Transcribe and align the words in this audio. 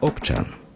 občan. 0.00 0.66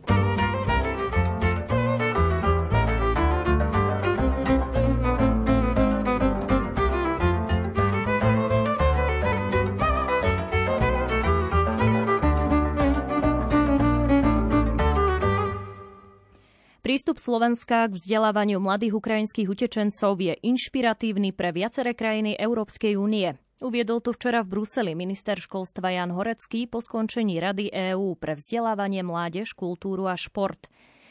Prístup 16.91 17.23
Slovenska 17.23 17.87
k 17.87 17.95
vzdelávaniu 17.95 18.59
mladých 18.59 18.99
ukrajinských 18.99 19.47
utečencov 19.47 20.19
je 20.19 20.35
inšpiratívny 20.43 21.31
pre 21.31 21.55
viaceré 21.55 21.95
krajiny 21.95 22.35
Európskej 22.35 22.99
únie. 22.99 23.31
Uviedol 23.61 24.01
to 24.01 24.17
včera 24.17 24.41
v 24.41 24.57
Bruseli 24.57 24.97
minister 24.97 25.37
školstva 25.37 25.93
Jan 25.93 26.17
Horecký 26.17 26.65
po 26.65 26.81
skončení 26.81 27.37
Rady 27.37 27.69
EÚ 27.69 28.17
pre 28.17 28.33
vzdelávanie 28.33 29.05
mládež, 29.05 29.53
kultúru 29.53 30.09
a 30.09 30.17
šport. 30.17 30.65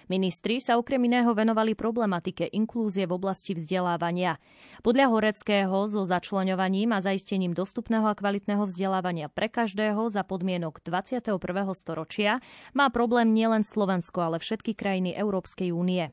Ministri 0.09 0.57
sa 0.57 0.81
okrem 0.81 0.98
iného 1.05 1.30
venovali 1.38 1.77
problematike 1.77 2.49
inklúzie 2.49 3.05
v 3.05 3.13
oblasti 3.13 3.54
vzdelávania. 3.54 4.41
Podľa 4.81 5.13
Horeckého 5.13 5.85
so 5.85 6.02
začlenovaním 6.02 6.90
a 6.98 7.05
zaistením 7.05 7.54
dostupného 7.54 8.09
a 8.09 8.17
kvalitného 8.17 8.66
vzdelávania 8.66 9.29
pre 9.29 9.45
každého 9.45 10.09
za 10.09 10.26
podmienok 10.26 10.81
21. 10.81 11.38
storočia 11.77 12.41
má 12.73 12.90
problém 12.90 13.29
nielen 13.29 13.62
Slovensko, 13.62 14.26
ale 14.26 14.41
všetky 14.41 14.73
krajiny 14.73 15.13
Európskej 15.13 15.70
únie. 15.70 16.09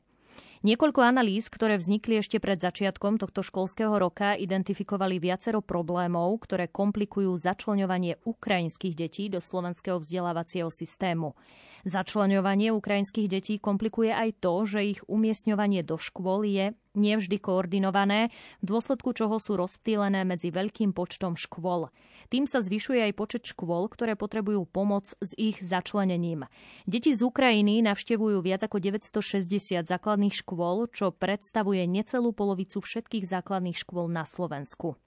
Niekoľko 0.65 1.05
analýz, 1.05 1.53
ktoré 1.53 1.77
vznikli 1.77 2.17
ešte 2.17 2.41
pred 2.41 2.57
začiatkom 2.57 3.21
tohto 3.21 3.45
školského 3.45 3.93
roka, 3.93 4.33
identifikovali 4.33 5.21
viacero 5.21 5.61
problémov, 5.61 6.33
ktoré 6.49 6.65
komplikujú 6.65 7.29
začlenovanie 7.37 8.17
ukrajinských 8.25 8.97
detí 8.97 9.29
do 9.29 9.37
slovenského 9.37 10.01
vzdelávacieho 10.01 10.73
systému. 10.73 11.37
Začleňovanie 11.85 12.73
ukrajinských 12.73 13.27
detí 13.29 13.53
komplikuje 13.61 14.09
aj 14.09 14.41
to, 14.41 14.53
že 14.65 14.97
ich 14.97 15.01
umiestňovanie 15.05 15.85
do 15.85 16.01
škôl 16.01 16.47
je 16.47 16.73
nevždy 16.97 17.37
koordinované, 17.37 18.33
v 18.59 18.65
dôsledku 18.65 19.13
čoho 19.13 19.37
sú 19.37 19.53
rozptýlené 19.53 20.25
medzi 20.25 20.49
veľkým 20.49 20.97
počtom 20.97 21.37
škôl. 21.37 21.93
Tým 22.27 22.49
sa 22.49 22.59
zvyšuje 22.59 23.07
aj 23.07 23.13
počet 23.15 23.43
škôl, 23.45 23.87
ktoré 23.87 24.17
potrebujú 24.17 24.67
pomoc 24.67 25.13
s 25.21 25.31
ich 25.37 25.61
začlenením. 25.61 26.49
Deti 26.83 27.13
z 27.15 27.23
Ukrajiny 27.23 27.79
navštevujú 27.85 28.41
viac 28.43 28.65
ako 28.65 28.83
960 28.83 29.85
základných 29.87 30.35
škôl, 30.35 30.91
čo 30.91 31.13
predstavuje 31.13 31.87
necelú 31.87 32.35
polovicu 32.35 32.83
všetkých 32.83 33.23
základných 33.29 33.77
škôl 33.79 34.11
na 34.11 34.27
Slovensku. 34.27 34.99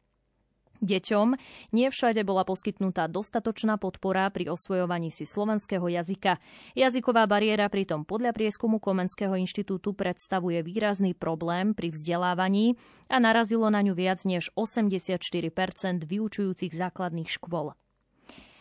Deťom 0.81 1.37
nie 1.77 1.93
všade 1.93 2.25
bola 2.25 2.49
poskytnutá 2.49 3.05
dostatočná 3.05 3.77
podpora 3.77 4.33
pri 4.33 4.49
osvojovaní 4.49 5.13
si 5.13 5.29
slovenského 5.29 5.85
jazyka. 5.85 6.41
Jazyková 6.73 7.29
bariéra 7.29 7.69
pritom 7.69 8.09
podľa 8.09 8.33
prieskumu 8.33 8.81
Komenského 8.81 9.37
inštitútu 9.37 9.93
predstavuje 9.93 10.65
výrazný 10.65 11.13
problém 11.13 11.77
pri 11.77 11.93
vzdelávaní 11.93 12.81
a 13.13 13.21
narazilo 13.21 13.69
na 13.69 13.85
ňu 13.85 13.93
viac 13.93 14.25
než 14.25 14.49
84% 14.57 16.09
vyučujúcich 16.09 16.73
základných 16.73 17.29
škôl. 17.29 17.77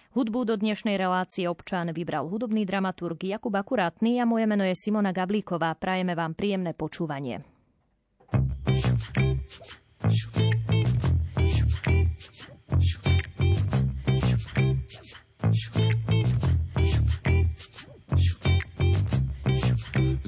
Hudbu 0.10 0.42
do 0.42 0.58
dnešnej 0.58 0.98
relácie 0.98 1.46
občan 1.46 1.94
vybral 1.94 2.26
hudobný 2.28 2.66
dramaturg 2.66 3.22
Jakub 3.24 3.54
Akurátny 3.54 4.18
a 4.18 4.26
moje 4.26 4.50
meno 4.50 4.66
je 4.66 4.74
Simona 4.74 5.14
Gablíková. 5.14 5.78
Prajeme 5.78 6.18
vám 6.18 6.34
príjemné 6.34 6.74
počúvanie. 6.74 7.46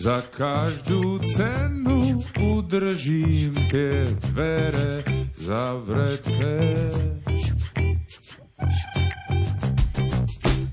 Za 0.02 0.18
každú 0.34 1.22
cenu 1.30 2.18
udržím 2.42 3.54
tie 3.70 4.10
dvere 4.34 5.06
zavreté. 5.38 6.90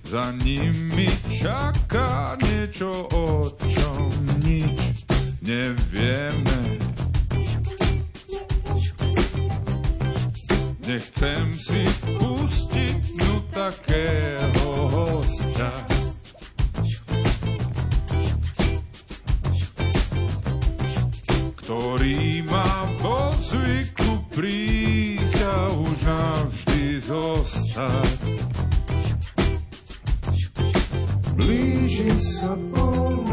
Za 0.09 0.33
nimi 0.33 1.13
čaká 1.29 2.41
niečo, 2.41 3.05
o 3.13 3.53
čom 3.69 4.09
nič 4.41 5.05
nevieme. 5.45 6.88
Nechcem 10.89 11.53
si 11.53 11.85
pustiť 12.17 13.21
no 13.21 13.45
takého 13.53 14.89
hostia. 14.89 15.69
Ktorý 21.61 22.41
má 22.49 22.89
vo 23.05 23.37
zvyku 23.37 24.33
prísť 24.33 25.45
a 25.45 25.77
už 25.77 25.99
navždy 26.09 26.85
zostať. 27.05 28.17
Blíži 31.37 32.17
sa 32.17 32.57
polnoc 32.73 33.28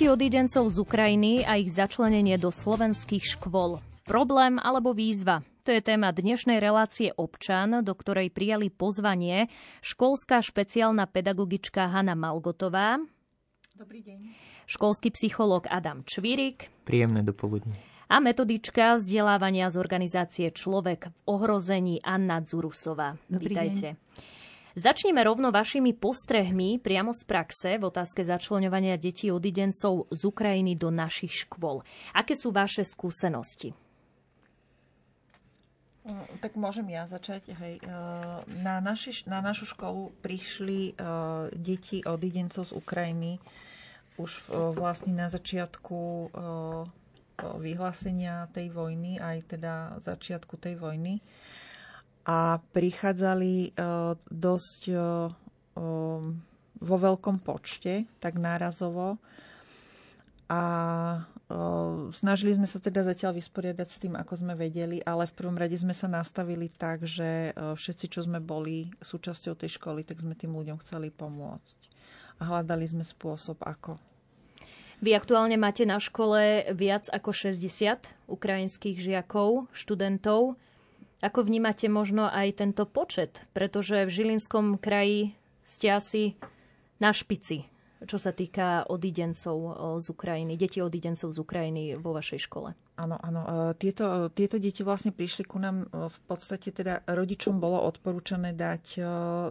Deti 0.00 0.16
odídencov 0.16 0.72
z 0.72 0.80
Ukrajiny 0.80 1.44
a 1.44 1.60
ich 1.60 1.76
začlenenie 1.76 2.40
do 2.40 2.48
slovenských 2.48 3.20
škôl. 3.20 3.84
Problém 4.08 4.56
alebo 4.56 4.96
výzva? 4.96 5.44
To 5.68 5.76
je 5.76 5.84
téma 5.84 6.08
dnešnej 6.08 6.56
relácie 6.56 7.12
Občan, 7.12 7.84
do 7.84 7.92
ktorej 7.92 8.32
prijali 8.32 8.72
pozvanie 8.72 9.52
školská 9.84 10.40
špeciálna 10.40 11.04
pedagogička 11.04 11.92
Hanna 11.92 12.16
Malgotová, 12.16 12.96
Dobrý 13.76 14.00
deň. 14.00 14.32
školský 14.72 15.12
psychológ 15.12 15.68
Adam 15.68 16.00
Čvirik 16.08 16.72
Príjemné 16.88 17.20
dopoludne. 17.20 17.76
a 18.08 18.24
metodička 18.24 18.96
vzdelávania 18.96 19.68
z 19.68 19.76
organizácie 19.76 20.48
Človek 20.48 21.12
v 21.12 21.16
ohrození 21.28 22.00
Anna 22.00 22.40
Dzurusová. 22.40 23.20
Dobrý 23.28 23.52
Vítajte. 23.52 24.00
Začneme 24.78 25.26
rovno 25.26 25.50
vašimi 25.50 25.90
postrehmi 25.98 26.78
priamo 26.78 27.10
z 27.10 27.26
praxe 27.26 27.74
v 27.74 27.90
otázke 27.90 28.22
začlenovania 28.22 28.94
detí 28.94 29.26
odidencov 29.26 30.06
z 30.14 30.22
Ukrajiny 30.22 30.78
do 30.78 30.94
našich 30.94 31.42
škôl. 31.42 31.82
Aké 32.14 32.38
sú 32.38 32.54
vaše 32.54 32.86
skúsenosti? 32.86 33.74
Tak 36.38 36.54
môžem 36.54 36.86
ja 36.94 37.02
začať. 37.10 37.50
Hej. 37.50 37.82
E, 37.82 37.90
na, 38.62 38.78
naši, 38.78 39.26
na 39.26 39.42
našu 39.42 39.68
školu 39.68 40.14
prišli 40.22 40.94
uh, 40.96 41.50
deti 41.50 42.06
odidencov 42.06 42.70
z 42.70 42.72
Ukrajiny 42.78 43.42
už 44.22 44.30
uh, 44.48 44.70
vlastne 44.70 45.12
na 45.18 45.26
začiatku 45.26 46.30
vyhlásenia 47.40 48.52
tej 48.52 48.68
vojny, 48.68 49.16
aj 49.16 49.56
teda 49.56 49.96
začiatku 49.96 50.60
tej 50.60 50.76
vojny. 50.76 51.24
A 52.28 52.60
prichádzali 52.72 53.74
uh, 53.74 54.16
dosť 54.28 54.80
uh, 54.92 55.32
um, 55.76 56.36
vo 56.80 56.96
veľkom 56.96 57.40
počte, 57.44 58.08
tak 58.20 58.40
nárazovo. 58.40 59.20
A 60.50 60.62
snažili 62.10 62.54
sme 62.54 62.66
sa 62.66 62.82
teda 62.82 63.06
zatiaľ 63.06 63.38
vysporiadať 63.38 63.88
s 63.90 64.00
tým, 64.02 64.14
ako 64.18 64.34
sme 64.38 64.54
vedeli, 64.58 64.98
ale 65.02 65.26
v 65.26 65.34
prvom 65.34 65.54
rade 65.54 65.74
sme 65.78 65.94
sa 65.94 66.10
nastavili 66.10 66.70
tak, 66.70 67.06
že 67.06 67.54
všetci, 67.54 68.06
čo 68.10 68.26
sme 68.26 68.38
boli 68.42 68.90
súčasťou 69.02 69.54
tej 69.54 69.78
školy, 69.78 70.02
tak 70.02 70.22
sme 70.22 70.34
tým 70.34 70.54
ľuďom 70.54 70.78
chceli 70.82 71.10
pomôcť. 71.14 71.78
A 72.42 72.50
hľadali 72.50 72.86
sme 72.86 73.06
spôsob, 73.06 73.62
ako. 73.62 73.98
Vy 75.00 75.16
aktuálne 75.16 75.56
máte 75.56 75.88
na 75.88 75.96
škole 75.96 76.70
viac 76.76 77.08
ako 77.08 77.32
60 77.32 78.10
ukrajinských 78.28 78.96
žiakov, 79.00 79.70
študentov. 79.72 80.60
Ako 81.20 81.44
vnímate 81.44 81.84
možno 81.92 82.32
aj 82.32 82.64
tento 82.64 82.88
počet? 82.88 83.44
Pretože 83.52 84.08
v 84.08 84.10
Žilinskom 84.10 84.80
kraji 84.80 85.36
ste 85.68 85.92
asi 85.92 86.22
na 86.96 87.12
špici, 87.12 87.68
čo 88.08 88.16
sa 88.16 88.32
týka 88.32 88.88
odidencov 88.88 89.56
z 90.00 90.06
Ukrajiny, 90.08 90.56
detí 90.56 90.80
odidencov 90.80 91.28
z 91.28 91.38
Ukrajiny 91.40 91.82
vo 92.00 92.16
vašej 92.16 92.40
škole. 92.48 92.72
Áno, 93.00 93.16
áno. 93.20 93.40
E, 93.44 93.52
tieto, 93.80 94.28
tieto 94.32 94.60
deti 94.60 94.84
vlastne 94.84 95.12
prišli 95.12 95.48
ku 95.48 95.56
nám 95.56 95.88
e, 95.88 96.08
v 96.08 96.18
podstate 96.28 96.68
teda 96.68 97.04
rodičom 97.08 97.56
bolo 97.56 97.80
odporúčané 97.88 98.52
dať 98.52 98.84
e, 98.96 99.00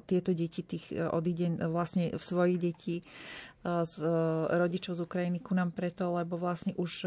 tieto 0.05 0.33
deti 0.37 0.61
tých 0.61 0.93
odiden, 0.93 1.57
vlastne 1.69 2.13
svojich 2.17 2.57
detí 2.61 2.95
z 3.65 3.95
rodičov 4.55 4.95
z 4.95 5.03
Ukrajiny 5.03 5.43
ku 5.43 5.51
nám 5.51 5.75
preto, 5.75 6.15
lebo 6.15 6.39
vlastne 6.39 6.71
už 6.79 7.03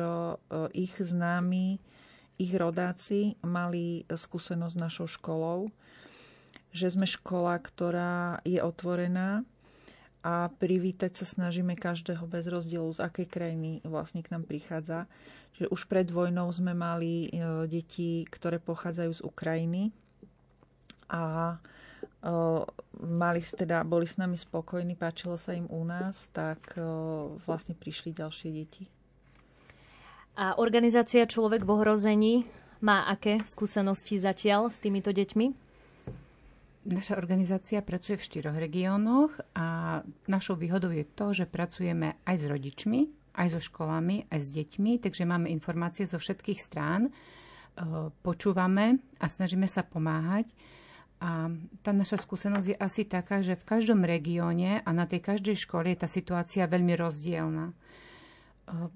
ich 0.77 0.93
známi 1.01 1.81
ich 2.43 2.53
rodáci 2.59 3.39
mali 3.47 4.03
skúsenosť 4.11 4.75
s 4.75 4.83
našou 4.83 5.07
školou, 5.07 5.71
že 6.75 6.91
sme 6.91 7.07
škola, 7.07 7.55
ktorá 7.63 8.43
je 8.43 8.59
otvorená 8.59 9.47
a 10.23 10.51
privítať 10.59 11.19
sa 11.19 11.27
snažíme 11.27 11.75
každého 11.75 12.27
bez 12.27 12.47
rozdielu, 12.47 12.91
z 12.95 13.03
akej 13.03 13.27
krajiny 13.27 13.71
vlastne 13.83 14.23
k 14.23 14.31
nám 14.35 14.47
prichádza. 14.47 15.11
Že 15.59 15.69
už 15.69 15.91
pred 15.91 16.09
vojnou 16.09 16.49
sme 16.55 16.73
mali 16.73 17.29
e, 17.29 17.67
deti, 17.69 18.25
ktoré 18.31 18.57
pochádzajú 18.63 19.13
z 19.19 19.23
Ukrajiny 19.27 19.93
a 21.11 21.59
e, 22.23 22.33
mali 23.03 23.41
teda, 23.45 23.85
boli 23.85 24.09
s 24.09 24.17
nami 24.17 24.39
spokojní, 24.39 24.97
páčilo 24.97 25.37
sa 25.37 25.53
im 25.53 25.69
u 25.69 25.83
nás, 25.85 26.31
tak 26.33 26.79
e, 26.79 26.83
vlastne 27.45 27.77
prišli 27.77 28.17
ďalšie 28.17 28.49
deti. 28.55 28.89
A 30.33 30.57
organizácia 30.57 31.29
Človek 31.29 31.69
v 31.69 31.71
ohrození 31.77 32.35
má 32.81 33.05
aké 33.05 33.45
skúsenosti 33.45 34.17
zatiaľ 34.17 34.73
s 34.73 34.81
týmito 34.81 35.13
deťmi? 35.13 35.47
Naša 36.83 37.15
organizácia 37.15 37.79
pracuje 37.79 38.19
v 38.19 38.27
štyroch 38.27 38.59
regiónoch 38.59 39.31
a 39.55 40.01
našou 40.27 40.59
výhodou 40.59 40.91
je 40.91 41.07
to, 41.07 41.31
že 41.31 41.47
pracujeme 41.47 42.19
aj 42.27 42.37
s 42.43 42.45
rodičmi, 42.51 43.01
aj 43.39 43.55
so 43.55 43.61
školami, 43.63 44.27
aj 44.35 44.41
s 44.43 44.49
deťmi, 44.51 44.99
takže 44.99 45.23
máme 45.23 45.47
informácie 45.47 46.11
zo 46.11 46.19
všetkých 46.19 46.59
strán, 46.59 47.15
počúvame 48.27 48.99
a 49.23 49.31
snažíme 49.31 49.71
sa 49.71 49.87
pomáhať. 49.87 50.51
A 51.23 51.55
tá 51.87 51.95
naša 51.95 52.19
skúsenosť 52.19 52.67
je 52.67 52.77
asi 52.83 53.07
taká, 53.07 53.47
že 53.47 53.55
v 53.55 53.63
každom 53.63 54.03
regióne 54.03 54.83
a 54.83 54.91
na 54.91 55.07
tej 55.07 55.23
každej 55.23 55.55
škole 55.55 55.87
je 55.87 56.03
tá 56.03 56.11
situácia 56.11 56.67
veľmi 56.67 56.99
rozdielna. 56.99 57.71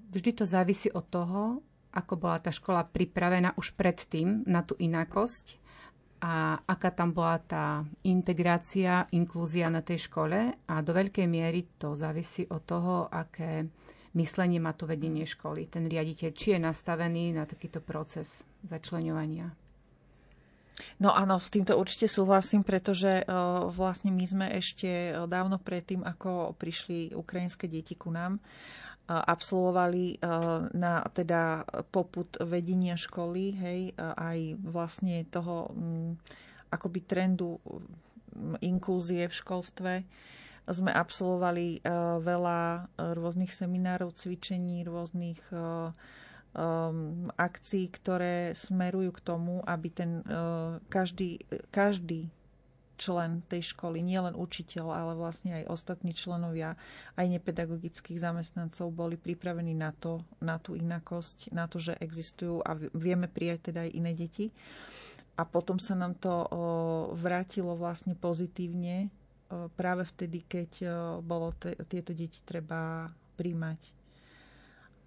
Vždy 0.09 0.31
to 0.33 0.45
závisí 0.49 0.89
od 0.89 1.05
toho, 1.05 1.61
ako 1.93 2.13
bola 2.17 2.37
tá 2.41 2.49
škola 2.53 2.85
pripravená 2.85 3.57
už 3.57 3.73
predtým 3.73 4.45
na 4.45 4.61
tú 4.61 4.77
inakosť 4.77 5.57
a 6.17 6.57
aká 6.65 6.89
tam 6.89 7.13
bola 7.13 7.37
tá 7.37 7.85
integrácia, 8.01 9.05
inklúzia 9.13 9.69
na 9.69 9.85
tej 9.85 10.09
škole 10.09 10.53
a 10.65 10.75
do 10.81 10.91
veľkej 10.93 11.29
miery 11.29 11.69
to 11.77 11.93
závisí 11.93 12.49
od 12.49 12.65
toho, 12.65 13.05
aké 13.05 13.69
myslenie 14.17 14.57
má 14.57 14.73
to 14.73 14.89
vedenie 14.89 15.29
školy, 15.29 15.69
ten 15.69 15.85
riaditeľ, 15.85 16.29
či 16.33 16.57
je 16.57 16.59
nastavený 16.61 17.37
na 17.37 17.45
takýto 17.45 17.85
proces 17.85 18.41
začlenovania. 18.65 19.53
No 21.01 21.13
áno, 21.13 21.41
s 21.41 21.49
týmto 21.49 21.73
určite 21.77 22.05
súhlasím, 22.05 22.61
pretože 22.61 23.25
uh, 23.25 23.69
vlastne 23.69 24.13
my 24.13 24.25
sme 24.25 24.45
ešte 24.57 25.13
dávno 25.25 25.57
predtým, 25.57 26.05
ako 26.05 26.53
prišli 26.53 27.17
ukrajinské 27.17 27.65
deti 27.65 27.97
ku 27.97 28.13
nám, 28.13 28.37
absolvovali 29.07 30.19
na 30.75 30.99
teda 31.15 31.63
poput 31.95 32.27
vedenia 32.43 32.99
školy, 32.99 33.55
hej, 33.55 33.81
aj 33.97 34.59
vlastne 34.59 35.23
toho 35.31 35.71
akoby 36.67 36.99
trendu 37.07 37.55
inklúzie 38.59 39.31
v 39.31 39.37
školstve. 39.39 39.93
Sme 40.67 40.91
absolvovali 40.91 41.79
veľa 42.19 42.91
rôznych 43.15 43.55
seminárov, 43.55 44.11
cvičení, 44.11 44.83
rôznych 44.83 45.39
um, 45.55 47.31
akcií, 47.39 47.87
ktoré 47.87 48.51
smerujú 48.51 49.15
k 49.15 49.23
tomu, 49.23 49.63
aby 49.63 49.87
ten 49.87 50.19
každý, 50.91 51.39
každý 51.71 52.27
člen 52.97 53.45
tej 53.45 53.71
školy, 53.77 54.01
nielen 54.01 54.33
učiteľ, 54.33 54.85
ale 54.89 55.13
vlastne 55.13 55.61
aj 55.61 55.69
ostatní 55.69 56.17
členovia, 56.17 56.73
aj 57.13 57.29
nepedagogických 57.29 58.17
zamestnancov 58.17 58.89
boli 58.89 59.15
pripravení 59.15 59.77
na 59.77 59.93
to, 59.93 60.25
na 60.41 60.57
tú 60.57 60.73
inakosť, 60.73 61.53
na 61.53 61.69
to, 61.69 61.77
že 61.77 61.93
existujú 62.01 62.65
a 62.65 62.73
vieme 62.97 63.29
prijať 63.29 63.71
teda 63.71 63.85
aj 63.85 63.91
iné 63.93 64.11
deti. 64.17 64.49
A 65.37 65.45
potom 65.45 65.77
sa 65.77 65.93
nám 65.93 66.17
to 66.17 66.49
vrátilo 67.13 67.77
vlastne 67.77 68.17
pozitívne 68.17 69.13
práve 69.77 70.03
vtedy, 70.09 70.41
keď 70.41 70.71
bolo 71.21 71.53
te, 71.53 71.77
tieto 71.85 72.11
deti 72.17 72.41
treba 72.41 73.13
príjmať. 73.37 73.79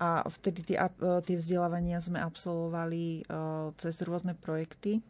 A 0.01 0.25
vtedy 0.31 0.65
tie, 0.65 0.79
tie 1.27 1.37
vzdelávania 1.37 1.99
sme 1.99 2.23
absolvovali 2.23 3.27
cez 3.77 4.01
rôzne 4.07 4.39
projekty 4.39 5.03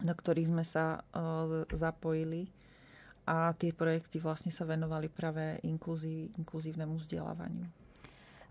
do 0.00 0.12
ktorých 0.12 0.50
sme 0.52 0.64
sa 0.64 1.00
uh, 1.00 1.64
zapojili 1.72 2.52
a 3.26 3.50
tie 3.58 3.74
projekty 3.74 4.22
vlastne 4.22 4.54
sa 4.54 4.62
venovali 4.62 5.10
práve 5.10 5.58
inkluzív, 5.66 6.30
inkluzívnemu 6.38 6.94
vzdelávaniu. 7.02 7.66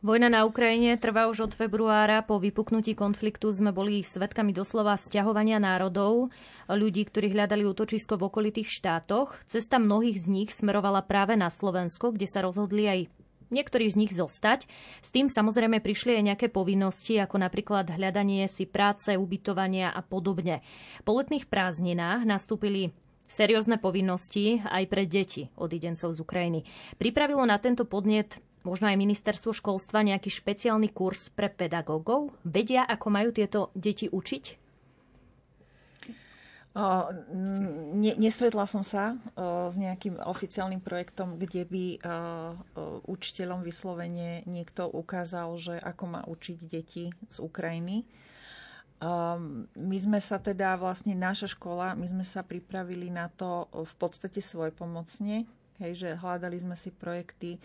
Vojna 0.06 0.30
na 0.30 0.46
Ukrajine 0.46 1.02
trvá 1.02 1.26
už 1.26 1.50
od 1.50 1.54
februára. 1.58 2.22
Po 2.22 2.38
vypuknutí 2.38 2.94
konfliktu 2.94 3.50
sme 3.50 3.74
boli 3.74 4.06
svetkami 4.06 4.54
doslova 4.54 4.94
stiahovania 5.02 5.58
národov, 5.58 6.30
ľudí, 6.70 7.10
ktorí 7.10 7.34
hľadali 7.34 7.66
útočisko 7.66 8.14
v 8.14 8.30
okolitých 8.30 8.70
štátoch. 8.70 9.34
Cesta 9.50 9.82
mnohých 9.82 10.22
z 10.22 10.28
nich 10.30 10.50
smerovala 10.54 11.02
práve 11.02 11.34
na 11.34 11.50
Slovensko, 11.50 12.14
kde 12.14 12.30
sa 12.30 12.46
rozhodli 12.46 12.86
aj 12.86 13.00
niektorí 13.50 13.90
z 13.90 14.00
nich 14.00 14.14
zostať. 14.14 14.70
S 15.02 15.10
tým 15.10 15.28
samozrejme 15.28 15.82
prišli 15.82 16.18
aj 16.18 16.24
nejaké 16.34 16.48
povinnosti, 16.50 17.18
ako 17.18 17.42
napríklad 17.42 17.90
hľadanie 17.92 18.46
si 18.50 18.70
práce, 18.70 19.14
ubytovania 19.14 19.92
a 19.92 20.02
podobne. 20.06 20.64
Po 21.04 21.18
letných 21.18 21.50
prázdninách 21.50 22.26
nastúpili 22.26 22.94
seriózne 23.26 23.82
povinnosti 23.82 24.62
aj 24.62 24.84
pre 24.86 25.04
deti 25.10 25.50
odidencov 25.58 26.14
z 26.14 26.20
Ukrajiny. 26.22 26.60
Pripravilo 26.98 27.42
na 27.46 27.58
tento 27.58 27.86
podnet 27.86 28.38
možno 28.66 28.90
aj 28.90 28.98
ministerstvo 28.98 29.54
školstva 29.54 30.02
nejaký 30.02 30.34
špeciálny 30.34 30.90
kurz 30.94 31.30
pre 31.30 31.54
pedagógov? 31.54 32.34
Vedia, 32.42 32.86
ako 32.86 33.08
majú 33.14 33.30
tieto 33.30 33.70
deti 33.78 34.10
učiť? 34.10 34.65
Ne, 36.76 38.12
nestretla 38.20 38.68
som 38.68 38.84
sa 38.84 39.16
s 39.72 39.76
nejakým 39.80 40.20
oficiálnym 40.20 40.84
projektom, 40.84 41.40
kde 41.40 41.64
by 41.64 41.86
učiteľom 43.08 43.64
vyslovene 43.64 44.44
niekto 44.44 44.92
ukázal, 44.92 45.56
že 45.56 45.80
ako 45.80 46.04
má 46.04 46.22
učiť 46.28 46.58
deti 46.68 47.08
z 47.32 47.38
Ukrajiny. 47.40 48.04
My 49.72 49.98
sme 50.04 50.20
sa 50.20 50.36
teda 50.36 50.76
vlastne, 50.76 51.16
naša 51.16 51.56
škola, 51.56 51.96
my 51.96 52.12
sme 52.12 52.28
sa 52.28 52.44
pripravili 52.44 53.08
na 53.08 53.32
to 53.32 53.72
v 53.72 53.94
podstate 53.96 54.44
svoj 54.44 54.76
pomocne, 54.76 55.48
Hej, 55.84 55.92
že 56.00 56.10
hľadali 56.16 56.56
sme 56.60 56.76
si 56.80 56.88
projekty, 56.90 57.60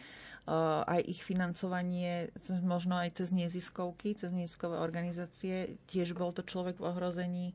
aj 0.87 1.00
ich 1.07 1.23
financovanie, 1.23 2.35
možno 2.67 2.99
aj 2.99 3.23
cez 3.23 3.31
neziskovky, 3.31 4.19
cez 4.19 4.35
neziskové 4.35 4.83
organizácie. 4.83 5.79
Tiež 5.87 6.19
bol 6.19 6.35
to 6.35 6.43
človek 6.43 6.81
v 6.83 6.90
ohrození. 6.90 7.47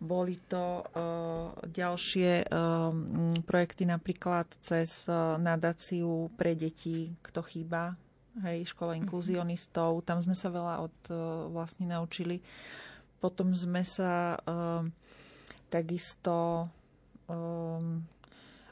Boli 0.00 0.40
to 0.48 0.80
ďalšie 1.68 2.48
projekty 3.44 3.84
napríklad 3.84 4.48
cez 4.64 5.04
nadáciu 5.36 6.32
pre 6.40 6.56
deti, 6.56 7.12
kto 7.20 7.44
chýba, 7.44 7.92
hej, 8.40 8.72
škola 8.72 8.96
mhm. 8.96 9.00
inkluzionistov. 9.04 10.00
Tam 10.08 10.24
sme 10.24 10.32
sa 10.32 10.48
veľa 10.48 10.74
od 10.80 10.96
vlastne 11.52 11.84
naučili. 11.92 12.40
Potom 13.20 13.52
sme 13.52 13.84
sa 13.84 14.40
takisto 15.68 16.72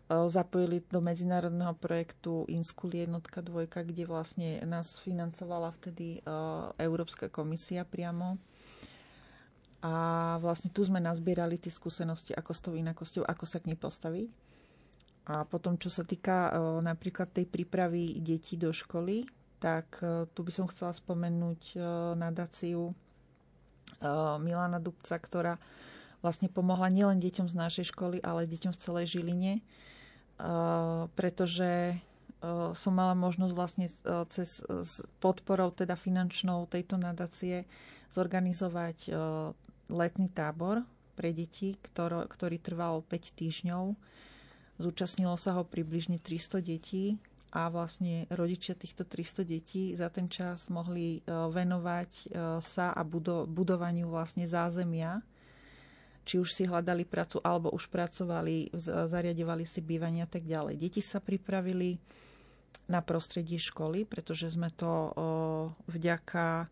zapojili 0.09 0.81
do 0.88 1.05
medzinárodného 1.05 1.77
projektu 1.77 2.49
Inskul 2.49 2.97
jednotka 2.97 3.45
dvojka, 3.45 3.85
kde 3.85 4.09
vlastne 4.09 4.57
nás 4.65 4.97
financovala 5.05 5.69
vtedy 5.77 6.25
Európska 6.81 7.29
komisia 7.29 7.85
priamo. 7.85 8.41
A 9.85 9.95
vlastne 10.41 10.73
tu 10.73 10.83
sme 10.83 10.99
nazbierali 10.99 11.61
tie 11.61 11.71
skúsenosti, 11.71 12.33
ako 12.35 12.50
s 12.50 12.61
tou 12.65 12.75
inakosťou, 12.75 13.23
ako 13.23 13.45
sa 13.45 13.61
k 13.61 13.71
nej 13.71 13.79
postaviť. 13.79 14.29
A 15.29 15.45
potom, 15.45 15.77
čo 15.77 15.93
sa 15.93 16.09
týka 16.09 16.57
napríklad 16.81 17.29
tej 17.29 17.45
prípravy 17.45 18.17
detí 18.25 18.57
do 18.57 18.73
školy, 18.73 19.29
tak 19.61 20.00
tu 20.33 20.41
by 20.41 20.50
som 20.50 20.67
chcela 20.73 20.97
spomenúť 20.97 21.77
nadáciu 22.17 22.97
Milana 24.41 24.81
Dubca, 24.81 25.21
ktorá 25.21 25.61
vlastne 26.25 26.49
pomohla 26.50 26.88
nielen 26.91 27.21
deťom 27.21 27.47
z 27.47 27.55
našej 27.55 27.95
školy, 27.95 28.25
ale 28.25 28.49
deťom 28.49 28.73
v 28.75 28.83
celej 28.83 29.21
Žiline 29.21 29.61
pretože 31.18 31.99
eh, 31.99 32.71
som 32.73 32.92
mala 32.95 33.18
možnosť 33.18 33.52
vlastne 33.54 33.87
eh, 33.90 34.25
cez 34.30 34.62
podporou 35.18 35.75
teda 35.75 35.99
finančnou 35.99 36.71
tejto 36.71 36.95
nadácie 36.97 37.66
zorganizovať 38.09 39.12
letný 39.92 40.33
tábor 40.33 40.80
pre 41.12 41.37
deti, 41.37 41.76
ktorý 41.85 42.57
trval 42.57 43.04
5 43.04 43.37
týždňov. 43.37 43.92
Zúčastnilo 44.80 45.37
sa 45.37 45.61
ho 45.61 45.68
približne 45.68 46.16
300 46.16 46.64
detí 46.64 47.21
a 47.52 47.68
vlastne 47.68 48.25
rodičia 48.33 48.73
týchto 48.73 49.04
300 49.04 49.45
detí 49.45 49.92
za 49.92 50.09
ten 50.09 50.33
čas 50.33 50.73
mohli 50.73 51.21
venovať 51.28 52.33
sa 52.64 52.97
a 52.97 53.02
budovaniu 53.45 54.09
vlastne 54.09 54.49
zázemia 54.49 55.21
či 56.29 56.37
už 56.37 56.53
si 56.53 56.69
hľadali 56.69 57.09
prácu, 57.09 57.41
alebo 57.41 57.73
už 57.73 57.89
pracovali, 57.89 58.77
zariadovali 59.09 59.65
si 59.65 59.81
bývania 59.81 60.29
a 60.29 60.31
tak 60.31 60.45
ďalej. 60.45 60.77
Deti 60.77 61.01
sa 61.01 61.25
pripravili 61.25 61.97
na 62.85 63.01
prostredie 63.01 63.57
školy, 63.57 64.05
pretože 64.05 64.53
sme 64.53 64.69
to 64.69 65.17
vďaka 65.89 66.69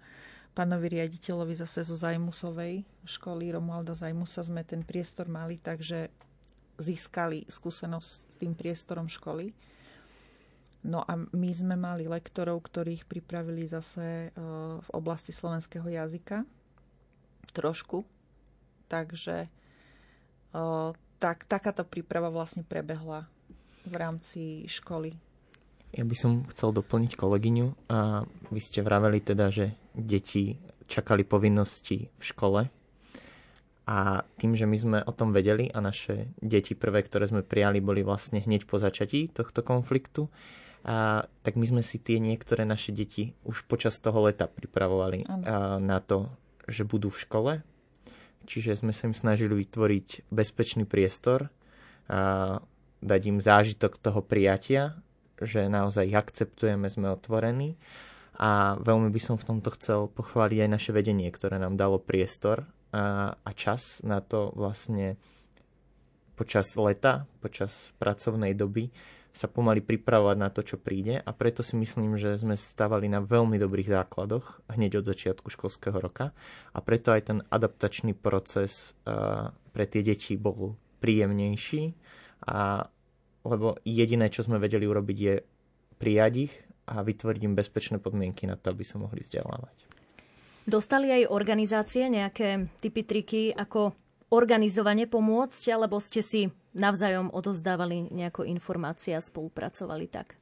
pánovi 0.53 1.01
riaditeľovi 1.01 1.57
zase 1.57 1.85
zo 1.85 1.97
Zajmusovej 1.97 2.85
školy 3.05 3.53
Romualda 3.53 3.97
Zajmusa 3.97 4.45
sme 4.45 4.65
ten 4.65 4.85
priestor 4.85 5.29
mali, 5.29 5.57
takže 5.57 6.13
získali 6.77 7.49
skúsenosť 7.49 8.09
s 8.09 8.37
tým 8.37 8.53
priestorom 8.53 9.09
školy. 9.09 9.57
No 10.85 11.05
a 11.05 11.17
my 11.17 11.51
sme 11.53 11.77
mali 11.77 12.09
lektorov, 12.09 12.65
ktorých 12.65 13.09
pripravili 13.09 13.69
zase 13.69 14.33
v 14.81 14.89
oblasti 14.93 15.33
slovenského 15.33 15.89
jazyka 15.89 16.45
trošku 17.53 18.05
Takže 18.87 19.51
o, 20.55 20.95
tak, 21.19 21.49
takáto 21.51 21.83
príprava 21.83 22.31
vlastne 22.31 22.63
prebehla 22.63 23.27
v 23.87 23.95
rámci 23.95 24.67
školy. 24.67 25.15
Ja 25.95 26.05
by 26.05 26.17
som 26.19 26.45
chcel 26.51 26.75
doplniť 26.75 27.17
kolegyňu. 27.17 27.89
A 27.89 28.27
vy 28.53 28.61
ste 28.61 28.83
vraveli 28.85 29.23
teda, 29.23 29.49
že 29.49 29.75
deti 29.95 30.59
čakali 30.87 31.27
povinnosti 31.27 32.11
v 32.11 32.25
škole. 32.25 32.61
A 33.87 34.27
tým, 34.35 34.59
že 34.59 34.67
my 34.67 34.77
sme 34.77 34.99
o 35.07 35.15
tom 35.15 35.31
vedeli 35.31 35.71
a 35.71 35.79
naše 35.79 36.35
deti 36.43 36.75
prvé, 36.75 37.07
ktoré 37.07 37.31
sme 37.31 37.47
prijali, 37.47 37.79
boli 37.79 38.03
vlastne 38.03 38.43
hneď 38.43 38.67
po 38.67 38.83
začatí 38.83 39.31
tohto 39.31 39.63
konfliktu, 39.63 40.27
a, 40.83 41.23
tak 41.47 41.55
my 41.55 41.67
sme 41.67 41.83
si 41.87 42.03
tie 42.03 42.19
niektoré 42.19 42.67
naše 42.67 42.91
deti 42.91 43.35
už 43.47 43.63
počas 43.71 43.99
toho 44.03 44.27
leta 44.27 44.51
pripravovali 44.51 45.23
a, 45.27 45.79
na 45.79 46.03
to, 46.03 46.27
že 46.67 46.83
budú 46.83 47.15
v 47.15 47.23
škole, 47.23 47.53
čiže 48.47 48.79
sme 48.81 48.95
sa 48.95 49.11
im 49.11 49.17
snažili 49.19 49.53
vytvoriť 49.53 50.31
bezpečný 50.31 50.87
priestor 50.87 51.51
a 52.07 52.63
dať 53.03 53.21
im 53.29 53.39
zážitok 53.43 53.99
toho 53.99 54.23
prijatia, 54.23 54.97
že 55.43 55.69
naozaj 55.69 56.09
ich 56.09 56.17
akceptujeme, 56.17 56.89
sme 56.89 57.13
otvorení. 57.13 57.77
A 58.37 58.77
veľmi 58.81 59.09
by 59.09 59.21
som 59.21 59.37
v 59.41 59.49
tomto 59.49 59.73
chcel 59.77 60.13
pochváliť 60.13 60.59
aj 60.65 60.71
naše 60.71 60.91
vedenie, 60.93 61.29
ktoré 61.33 61.57
nám 61.57 61.77
dalo 61.81 61.97
priestor 61.97 62.69
a, 62.93 63.33
a 63.33 63.51
čas 63.57 64.05
na 64.05 64.21
to 64.21 64.53
vlastne 64.53 65.17
počas 66.37 66.69
leta, 66.77 67.25
počas 67.41 67.97
pracovnej 67.97 68.53
doby 68.53 68.93
sa 69.37 69.53
pomaly 69.53 69.85
pripravovať 69.85 70.37
na 70.41 70.49
to, 70.49 70.65
čo 70.65 70.81
príde. 70.81 71.21
A 71.21 71.31
preto 71.37 71.61
si 71.61 71.77
myslím, 71.77 72.17
že 72.17 72.41
sme 72.41 72.57
stávali 72.57 73.05
na 73.05 73.21
veľmi 73.21 73.61
dobrých 73.61 73.93
základoch 73.93 74.65
hneď 74.73 75.05
od 75.05 75.09
začiatku 75.13 75.53
školského 75.53 76.01
roka. 76.01 76.33
A 76.73 76.79
preto 76.81 77.13
aj 77.13 77.29
ten 77.29 77.39
adaptačný 77.53 78.17
proces 78.17 78.97
uh, 79.05 79.53
pre 79.77 79.85
tie 79.85 80.01
deti 80.01 80.41
bol 80.41 80.81
príjemnejší. 81.05 81.93
A 82.49 82.89
lebo 83.47 83.79
jediné, 83.87 84.27
čo 84.33 84.43
sme 84.43 84.59
vedeli 84.59 84.89
urobiť 84.89 85.19
je 85.21 85.35
prijať 86.01 86.51
ich 86.51 86.55
a 86.91 87.05
vytvoriť 87.05 87.41
im 87.47 87.55
bezpečné 87.55 87.97
podmienky 88.03 88.49
na 88.49 88.59
to, 88.59 88.75
aby 88.75 88.83
sa 88.83 88.99
mohli 88.99 89.23
vzdelávať. 89.23 89.87
Dostali 90.67 91.15
aj 91.15 91.31
organizácie 91.31 92.11
nejaké 92.11 92.67
typy, 92.83 93.07
triky, 93.07 93.43
ako 93.55 93.95
organizovane 94.35 95.07
pomôcť, 95.07 95.63
alebo 95.71 96.03
ste 96.03 96.19
si 96.19 96.51
navzájom 96.77 97.33
odozdávali 97.33 98.13
nejako 98.13 98.45
informácie 98.45 99.17
a 99.17 99.25
spolupracovali 99.25 100.07
tak? 100.07 100.37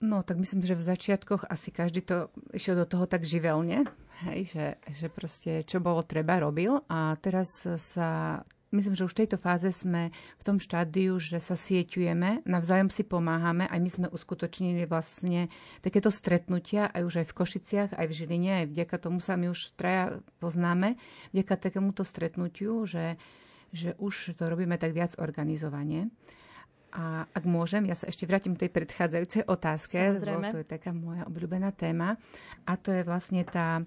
No, 0.00 0.24
tak 0.24 0.40
myslím, 0.40 0.64
že 0.64 0.80
v 0.80 0.86
začiatkoch 0.96 1.44
asi 1.44 1.68
každý 1.68 2.00
to 2.00 2.32
išiel 2.56 2.72
do 2.72 2.88
toho 2.88 3.04
tak 3.04 3.20
živelne, 3.20 3.84
hej, 4.24 4.40
že, 4.48 4.66
že 4.88 5.12
proste 5.12 5.60
čo 5.60 5.76
bolo 5.76 6.00
treba 6.00 6.40
robil 6.40 6.80
a 6.88 7.20
teraz 7.20 7.68
sa 7.68 8.40
myslím, 8.72 8.94
že 8.96 9.04
už 9.04 9.12
v 9.12 9.20
tejto 9.26 9.36
fáze 9.36 9.68
sme 9.74 10.08
v 10.40 10.42
tom 10.46 10.56
štádiu, 10.56 11.18
že 11.20 11.36
sa 11.42 11.58
sieťujeme, 11.58 12.46
navzájom 12.46 12.88
si 12.88 13.02
pomáhame. 13.02 13.66
Aj 13.66 13.76
my 13.76 13.90
sme 13.90 14.06
uskutočnili 14.08 14.86
vlastne 14.86 15.50
takéto 15.84 16.08
stretnutia, 16.08 16.88
aj 16.88 17.02
už 17.04 17.14
aj 17.20 17.26
v 17.28 17.36
Košiciach, 17.36 17.90
aj 17.92 18.06
v 18.08 18.16
Žiline, 18.16 18.50
aj 18.64 18.66
vďaka 18.72 18.96
tomu 18.96 19.18
sa 19.20 19.34
my 19.36 19.50
už 19.50 19.74
traja 19.76 20.22
poznáme, 20.38 20.96
vďaka 21.34 21.54
takémuto 21.60 22.06
stretnutiu, 22.06 22.86
že, 22.86 23.20
že 23.70 23.94
už 23.98 24.34
to 24.34 24.44
robíme 24.50 24.76
tak 24.78 24.94
viac 24.94 25.14
organizovane. 25.18 26.10
A 26.90 27.22
ak 27.30 27.46
môžem, 27.46 27.86
ja 27.86 27.94
sa 27.94 28.10
ešte 28.10 28.26
vrátim 28.26 28.58
k 28.58 28.66
tej 28.66 28.70
predchádzajúcej 28.74 29.42
otázke, 29.46 29.98
lebo 30.18 30.42
to 30.50 30.62
je 30.62 30.66
taká 30.66 30.90
moja 30.90 31.22
obľúbená 31.22 31.70
téma. 31.70 32.18
A 32.66 32.74
to 32.74 32.90
je 32.90 33.06
vlastne 33.06 33.46
tá 33.46 33.86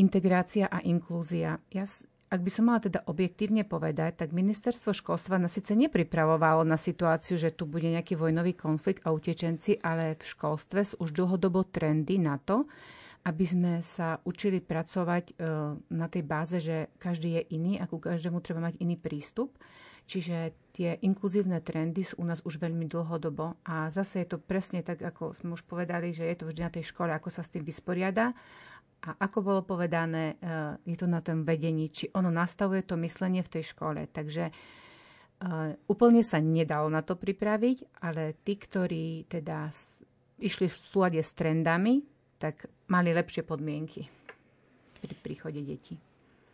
integrácia 0.00 0.64
a 0.64 0.80
inklúzia. 0.80 1.60
Ja 1.68 1.84
ak 2.32 2.40
by 2.40 2.48
som 2.48 2.72
mala 2.72 2.80
teda 2.80 3.04
objektívne 3.04 3.60
povedať, 3.68 4.24
tak 4.24 4.32
ministerstvo 4.32 4.96
školstva 4.96 5.36
nás 5.36 5.52
síce 5.52 5.76
nepripravovalo 5.76 6.64
na 6.64 6.80
situáciu, 6.80 7.36
že 7.36 7.52
tu 7.52 7.68
bude 7.68 7.84
nejaký 7.84 8.16
vojnový 8.16 8.56
konflikt 8.56 9.04
a 9.04 9.12
utečenci, 9.12 9.76
ale 9.84 10.16
v 10.16 10.24
školstve 10.24 10.80
sú 10.80 10.94
už 11.04 11.12
dlhodobo 11.12 11.68
trendy 11.68 12.16
na 12.16 12.40
to, 12.40 12.64
aby 13.22 13.44
sme 13.46 13.72
sa 13.86 14.18
učili 14.26 14.58
pracovať 14.58 15.24
e, 15.30 15.34
na 15.94 16.06
tej 16.10 16.22
báze, 16.26 16.58
že 16.58 16.90
každý 16.98 17.38
je 17.38 17.42
iný 17.54 17.78
a 17.78 17.86
ku 17.86 18.02
každému 18.02 18.42
treba 18.42 18.66
mať 18.66 18.82
iný 18.82 18.98
prístup. 18.98 19.54
Čiže 20.02 20.50
tie 20.74 20.98
inkluzívne 21.06 21.62
trendy 21.62 22.02
sú 22.02 22.18
u 22.18 22.26
nás 22.26 22.42
už 22.42 22.58
veľmi 22.58 22.90
dlhodobo 22.90 23.54
a 23.62 23.86
zase 23.94 24.26
je 24.26 24.34
to 24.34 24.38
presne 24.42 24.82
tak, 24.82 24.98
ako 24.98 25.30
sme 25.30 25.54
už 25.54 25.62
povedali, 25.62 26.10
že 26.10 26.26
je 26.26 26.36
to 26.42 26.50
vždy 26.50 26.60
na 26.66 26.74
tej 26.74 26.90
škole, 26.90 27.14
ako 27.14 27.30
sa 27.30 27.46
s 27.46 27.52
tým 27.54 27.62
vysporiada 27.62 28.34
a 29.02 29.10
ako 29.18 29.38
bolo 29.42 29.60
povedané, 29.62 30.38
eh, 30.38 30.74
je 30.86 30.96
to 30.98 31.06
na 31.10 31.22
tom 31.22 31.42
vedení, 31.42 31.90
či 31.90 32.10
ono 32.14 32.30
nastavuje 32.30 32.82
to 32.82 32.98
myslenie 32.98 33.42
v 33.46 33.52
tej 33.58 33.64
škole. 33.74 34.06
Takže 34.10 34.44
eh, 34.50 35.74
úplne 35.86 36.22
sa 36.26 36.42
nedalo 36.42 36.90
na 36.90 37.02
to 37.06 37.14
pripraviť, 37.14 38.02
ale 38.02 38.38
tí, 38.42 38.58
ktorí 38.58 39.30
teda 39.30 39.70
išli 40.42 40.66
v 40.66 40.76
súlade 40.76 41.22
s 41.22 41.30
trendami, 41.34 42.02
tak 42.42 42.66
mali 42.92 43.16
lepšie 43.16 43.40
podmienky 43.40 44.12
pri 45.00 45.14
príchode 45.24 45.64
detí. 45.64 45.96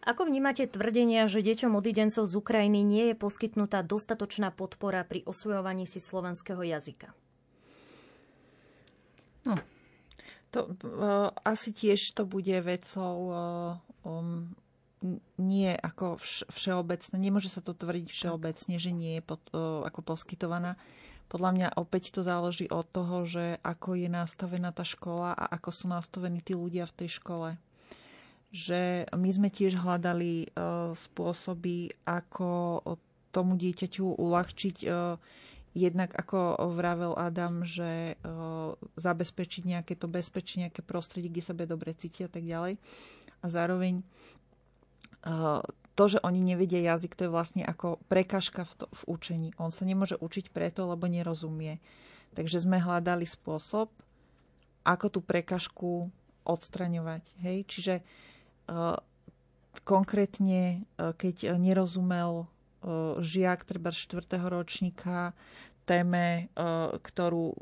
Ako 0.07 0.30
vnímate 0.30 0.71
tvrdenia, 0.71 1.26
že 1.26 1.42
deťom 1.42 1.75
odidencov 1.75 2.30
z 2.30 2.35
Ukrajiny 2.38 2.87
nie 2.87 3.11
je 3.11 3.16
poskytnutá 3.18 3.83
dostatočná 3.83 4.54
podpora 4.54 5.02
pri 5.02 5.26
osvojovaní 5.26 5.90
si 5.90 5.99
slovenského 5.99 6.62
jazyka? 6.62 7.11
No, 9.42 9.59
to, 10.54 10.73
uh, 10.87 11.35
asi 11.45 11.75
tiež 11.75 12.14
to 12.14 12.25
bude 12.25 12.57
vecou 12.62 13.14
uh, 13.28 13.73
um, 14.07 14.54
nie 15.37 15.75
ako 15.76 16.23
vš- 16.23 16.47
všeobecné. 16.49 17.14
Nemôže 17.21 17.52
sa 17.52 17.61
to 17.61 17.76
tvrdiť 17.76 18.09
všeobecne, 18.09 18.75
že 18.80 18.90
nie 18.95 19.21
je 19.21 19.23
pod, 19.26 19.42
uh, 19.52 19.85
ako 19.85 20.14
poskytovaná, 20.14 20.80
podľa 21.28 21.50
mňa 21.52 21.68
opäť 21.76 22.16
to 22.16 22.25
záleží 22.25 22.66
od 22.73 22.88
toho, 22.88 23.28
že 23.28 23.61
ako 23.61 24.00
je 24.00 24.08
nastavená 24.08 24.73
tá 24.73 24.82
škola 24.82 25.37
a 25.37 25.44
ako 25.61 25.70
sú 25.70 25.85
nastavení 25.92 26.40
tí 26.40 26.56
ľudia 26.56 26.88
v 26.88 26.97
tej 27.04 27.20
škole. 27.20 27.49
Že 28.49 29.12
my 29.12 29.28
sme 29.28 29.49
tiež 29.52 29.76
hľadali 29.76 30.49
uh, 30.56 30.97
spôsoby, 30.97 31.92
ako 32.08 32.80
tomu 33.28 33.61
dieťaťu 33.61 34.16
uľahčiť 34.16 34.76
uh, 34.88 35.20
jednak 35.76 36.16
ako 36.16 36.56
vravel 36.73 37.12
Adam, 37.12 37.61
že 37.68 38.16
uh, 38.16 38.73
zabezpečiť 38.97 39.62
nejaké 39.68 39.94
to 40.00 40.08
bezpečie, 40.08 40.64
nejaké 40.64 40.80
prostredie, 40.80 41.28
kde 41.28 41.44
sa 41.44 41.52
bude 41.52 41.68
dobre 41.68 41.92
cítiť 41.92 42.25
a 42.25 42.30
tak 42.32 42.44
ďalej. 42.49 42.80
A 43.38 43.47
zároveň 43.47 44.00
to, 45.99 46.05
že 46.07 46.23
oni 46.23 46.38
nevedia 46.38 46.95
jazyk, 46.95 47.19
to 47.19 47.26
je 47.26 47.35
vlastne 47.35 47.67
ako 47.67 47.99
prekažka 48.07 48.62
v, 48.62 48.73
to, 48.78 48.87
v 48.87 49.02
učení. 49.11 49.49
On 49.59 49.75
sa 49.75 49.83
nemôže 49.83 50.14
učiť 50.14 50.55
preto, 50.55 50.87
lebo 50.87 51.11
nerozumie. 51.11 51.83
Takže 52.38 52.62
sme 52.62 52.78
hľadali 52.78 53.26
spôsob, 53.26 53.90
ako 54.87 55.07
tú 55.11 55.19
prekažku 55.19 56.07
odstraňovať. 56.47 57.26
Hej? 57.43 57.59
Čiže 57.67 57.95
uh, 58.71 58.95
konkrétne, 59.83 60.87
uh, 61.02 61.11
keď 61.19 61.59
nerozumel 61.59 62.47
uh, 62.47 63.19
žiak 63.19 63.67
treba 63.67 63.90
4. 63.90 64.23
ročníka 64.47 65.35
téme, 65.88 66.52
ktorú, 67.00 67.57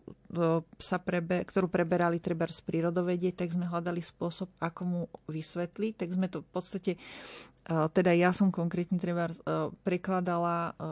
sa 0.83 0.99
prebe, 0.99 1.47
ktorú 1.47 1.71
preberali 1.71 2.19
treba 2.19 2.51
z 2.51 2.59
prírodovedie, 2.67 3.31
tak 3.31 3.55
sme 3.55 3.71
hľadali 3.71 4.03
spôsob, 4.03 4.51
ako 4.59 4.81
mu 4.83 5.01
vysvetliť. 5.31 5.93
Tak 5.95 6.09
sme 6.11 6.27
to 6.27 6.43
v 6.43 6.51
podstate 6.51 6.93
teda 7.67 8.15
ja 8.15 8.31
som 8.31 8.55
konkrétne 8.55 8.99
treba 9.03 9.27
e, 9.27 9.35
prekladala 9.83 10.71
e, 10.71 10.73
e, 10.73 10.85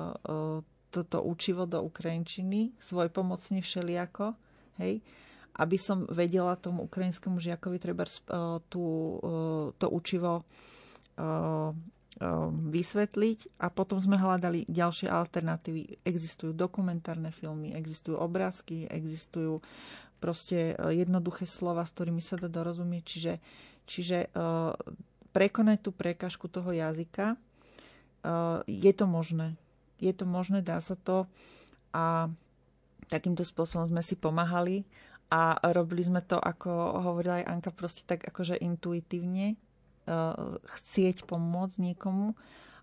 toto 0.91 1.19
učivo 1.23 1.67
do 1.71 1.83
ukrajinčiny, 1.87 2.75
svoj 2.79 3.11
pomocne 3.15 3.63
všelijako, 3.63 4.35
hej, 4.83 5.03
aby 5.55 5.77
som 5.79 6.07
vedela 6.11 6.59
tomu 6.59 6.87
ukrajinskému 6.87 7.39
žiakovi 7.39 7.79
treba 7.83 8.07
tú, 8.71 9.19
to 9.75 9.87
učivo 9.91 10.47
vysvetliť 12.71 13.59
a 13.59 13.75
potom 13.75 13.99
sme 13.99 14.15
hľadali 14.15 14.71
ďalšie 14.71 15.11
alternatívy. 15.11 16.07
Existujú 16.07 16.55
dokumentárne 16.55 17.35
filmy, 17.35 17.75
existujú 17.75 18.15
obrázky, 18.23 18.87
existujú 18.87 19.59
proste 20.23 20.79
jednoduché 20.79 21.45
slova, 21.45 21.83
s 21.83 21.91
ktorými 21.91 22.23
sa 22.23 22.39
dá 22.39 22.47
dorozumieť. 22.47 23.03
Čiže, 23.03 23.35
čiže 23.85 24.19
prekonať 25.35 25.79
tú 25.83 25.91
prekažku 25.91 26.47
toho 26.47 26.71
jazyka. 26.71 27.35
Eh, 28.25 28.59
je 28.65 28.93
to 28.95 29.05
možné. 29.05 29.59
Je 29.99 30.15
to 30.15 30.25
možné, 30.25 30.63
dá 30.65 30.79
sa 30.79 30.95
to. 30.95 31.27
A 31.91 32.31
takýmto 33.11 33.45
spôsobom 33.45 33.85
sme 33.85 34.01
si 34.01 34.17
pomáhali 34.17 34.87
a 35.29 35.59
robili 35.75 36.07
sme 36.07 36.23
to, 36.25 36.41
ako 36.41 36.71
hovorila 37.05 37.43
aj 37.43 37.49
Anka, 37.51 37.71
proste 37.75 38.07
tak 38.07 38.25
akože 38.25 38.57
intuitívne 38.57 39.59
chcieť 40.65 41.25
pomôcť 41.25 41.77
niekomu 41.81 42.37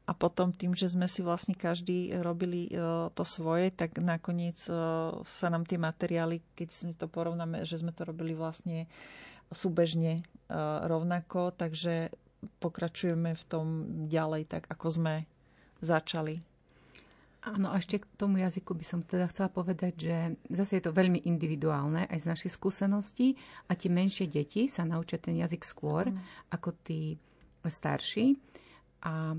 a 0.10 0.12
potom 0.18 0.50
tým, 0.50 0.74
že 0.74 0.90
sme 0.90 1.06
si 1.06 1.22
vlastne 1.22 1.54
každý 1.54 2.18
robili 2.20 2.68
eh, 2.68 3.08
to 3.14 3.24
svoje, 3.24 3.70
tak 3.70 4.02
nakoniec 4.02 4.58
sa 5.24 5.48
nám 5.48 5.64
tie 5.70 5.78
materiály, 5.78 6.42
keď 6.58 6.70
si 6.70 6.94
to 6.98 7.06
porovnáme, 7.06 7.62
že 7.64 7.80
sme 7.80 7.94
to 7.94 8.06
robili 8.06 8.34
vlastne 8.34 8.90
súbežne 9.52 10.24
rovnako, 10.88 11.52
takže 11.52 12.08
pokračujeme 12.64 13.36
v 13.36 13.44
tom 13.52 13.68
ďalej, 14.08 14.48
tak 14.48 14.64
ako 14.72 14.88
sme 14.96 15.16
začali. 15.84 16.51
Áno, 17.42 17.74
a 17.74 17.82
ešte 17.82 17.98
k 17.98 18.06
tomu 18.22 18.38
jazyku 18.38 18.78
by 18.78 18.86
som 18.86 19.02
teda 19.02 19.26
chcela 19.34 19.50
povedať, 19.50 19.94
že 19.98 20.18
zase 20.54 20.78
je 20.78 20.84
to 20.86 20.94
veľmi 20.94 21.26
individuálne 21.26 22.06
aj 22.06 22.22
z 22.22 22.30
našich 22.30 22.54
skúseností 22.54 23.34
a 23.66 23.74
tie 23.74 23.90
menšie 23.90 24.30
deti 24.30 24.70
sa 24.70 24.86
naučia 24.86 25.18
ten 25.18 25.34
jazyk 25.42 25.66
skôr 25.66 26.14
mm. 26.14 26.54
ako 26.54 26.70
tí 26.86 27.18
starší. 27.66 28.38
A 29.02 29.34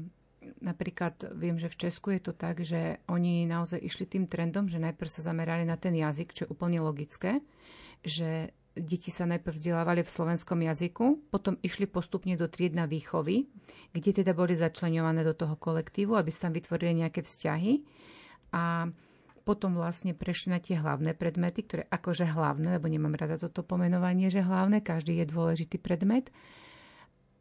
napríklad 0.59 1.31
viem, 1.39 1.55
že 1.55 1.71
v 1.71 1.79
Česku 1.79 2.11
je 2.11 2.27
to 2.27 2.35
tak, 2.35 2.67
že 2.67 2.99
oni 3.07 3.47
naozaj 3.47 3.79
išli 3.79 4.11
tým 4.11 4.27
trendom, 4.27 4.67
že 4.67 4.83
najprv 4.83 5.07
sa 5.07 5.23
zamerali 5.23 5.63
na 5.63 5.79
ten 5.79 5.95
jazyk, 5.95 6.35
čo 6.35 6.43
je 6.47 6.51
úplne 6.51 6.83
logické, 6.83 7.39
že 8.03 8.51
deti 8.73 9.13
sa 9.13 9.29
najprv 9.29 9.53
vzdelávali 9.53 10.01
v 10.01 10.15
slovenskom 10.15 10.65
jazyku, 10.65 11.29
potom 11.29 11.61
išli 11.61 11.85
postupne 11.85 12.33
do 12.41 12.49
triedna 12.49 12.89
výchovy, 12.89 13.45
kde 13.93 14.11
teda 14.25 14.33
boli 14.33 14.57
začlenované 14.57 15.21
do 15.23 15.37
toho 15.37 15.57
kolektívu, 15.61 16.17
aby 16.17 16.33
sa 16.33 16.49
tam 16.49 16.57
vytvorili 16.57 17.05
nejaké 17.05 17.21
vzťahy. 17.21 17.85
A 18.57 18.89
potom 19.43 19.75
vlastne 19.75 20.15
prešli 20.15 20.55
na 20.55 20.61
tie 20.63 20.79
hlavné 20.79 21.19
predmety, 21.19 21.67
ktoré 21.67 21.83
akože 21.91 22.31
hlavné, 22.31 22.79
lebo 22.79 22.87
nemám 22.87 23.19
rada 23.19 23.37
toto 23.37 23.67
pomenovanie, 23.67 24.31
že 24.31 24.41
hlavné, 24.41 24.81
každý 24.81 25.21
je 25.21 25.27
dôležitý 25.29 25.77
predmet. 25.83 26.31